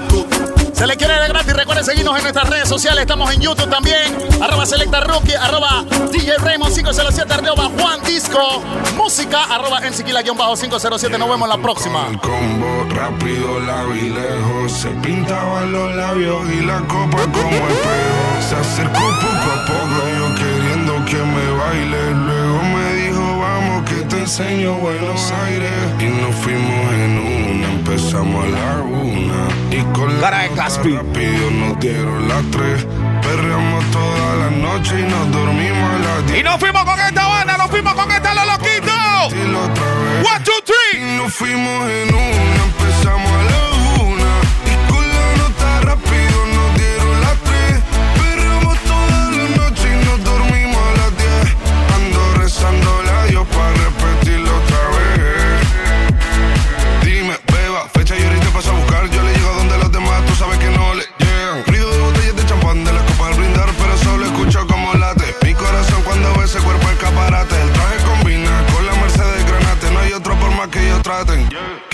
Se 0.75 0.85
le 0.85 0.97
quiere 0.97 1.13
de 1.13 1.29
gratis. 1.29 1.53
Recuerden 1.53 1.85
seguirnos 1.85 2.17
en 2.17 2.23
nuestras 2.23 2.49
redes 2.49 2.67
sociales. 2.67 3.01
Estamos 3.01 3.33
en 3.33 3.39
YouTube 3.39 3.69
también. 3.69 4.17
Arroba 4.41 4.65
Selecta 4.65 4.99
Rookie, 4.99 5.33
arroba 5.33 5.85
DJ 6.11 6.37
Raymond 6.37 6.75
507, 6.75 7.33
arroba 7.33 7.69
Juan 7.79 8.03
Disco. 8.03 8.61
Música, 8.97 9.43
arroba 9.45 9.79
Ensequila-507. 9.81 11.17
Nos 11.17 11.29
vemos 11.29 11.47
la 11.47 11.57
próxima. 11.57 12.07
El 12.09 12.19
combo 12.19 12.85
rápido 12.89 13.59
la 13.61 13.85
vi 13.85 14.09
lejos. 14.09 14.71
Se 14.73 14.89
pintaban 14.89 15.71
los 15.71 15.95
labios 15.95 16.41
y 16.51 16.65
la 16.65 16.79
copa 16.81 17.23
como 17.31 17.55
espejo. 17.55 18.25
Se 18.49 18.55
acercó 18.57 18.99
poco 18.99 19.47
a 19.55 19.65
poco, 19.65 20.09
yo 20.17 20.35
queriendo 20.35 21.05
que 21.05 21.17
me 21.17 21.51
baile. 21.51 22.11
Luego 22.11 22.63
me 22.63 22.93
dijo, 22.95 23.39
vamos 23.39 23.89
que 23.89 23.95
te 24.09 24.17
enseño 24.19 24.73
Buenos 24.75 25.31
Aires. 25.45 25.71
Y 25.99 26.05
nos 26.05 26.35
fuimos 26.35 26.93
en 26.93 27.17
una, 27.17 27.64
empezamos 27.85 28.45
a 28.45 28.47
la 28.47 28.81
una. 28.81 29.47
Y 29.71 29.81
con 29.93 30.19
Cara 30.19 30.39
de 30.41 30.49
la 30.49 30.77
rápido 30.77 31.51
nos 31.51 31.79
dieron 31.79 32.27
las 32.27 32.43
tres. 32.51 32.85
Perreamos 33.21 33.85
toda 33.91 34.35
la 34.37 34.49
noche 34.49 34.99
y 34.99 35.03
nos 35.03 35.31
dormimos 35.31 35.89
a 35.93 35.99
las 35.99 36.29
Y 36.29 36.33
diez. 36.33 36.43
nos 36.43 36.59
fuimos 36.59 36.83
con 36.83 36.99
esta 36.99 37.27
banda, 37.27 37.57
nos 37.57 37.69
fuimos 37.69 37.93
con 37.93 38.11
esta. 38.11 38.33
Y 38.33 38.35
la 38.35 38.47
vez. 40.03 40.27
One, 40.27 40.43
two, 40.43 40.61
three. 40.65 41.01
Y 41.01 41.17
nos 41.17 41.33
fuimos 41.33 41.89
en 41.89 42.13
una, 42.15 42.63
empezamos 42.65 43.31
contraten. 71.05 71.47
Yeah. 71.51 71.84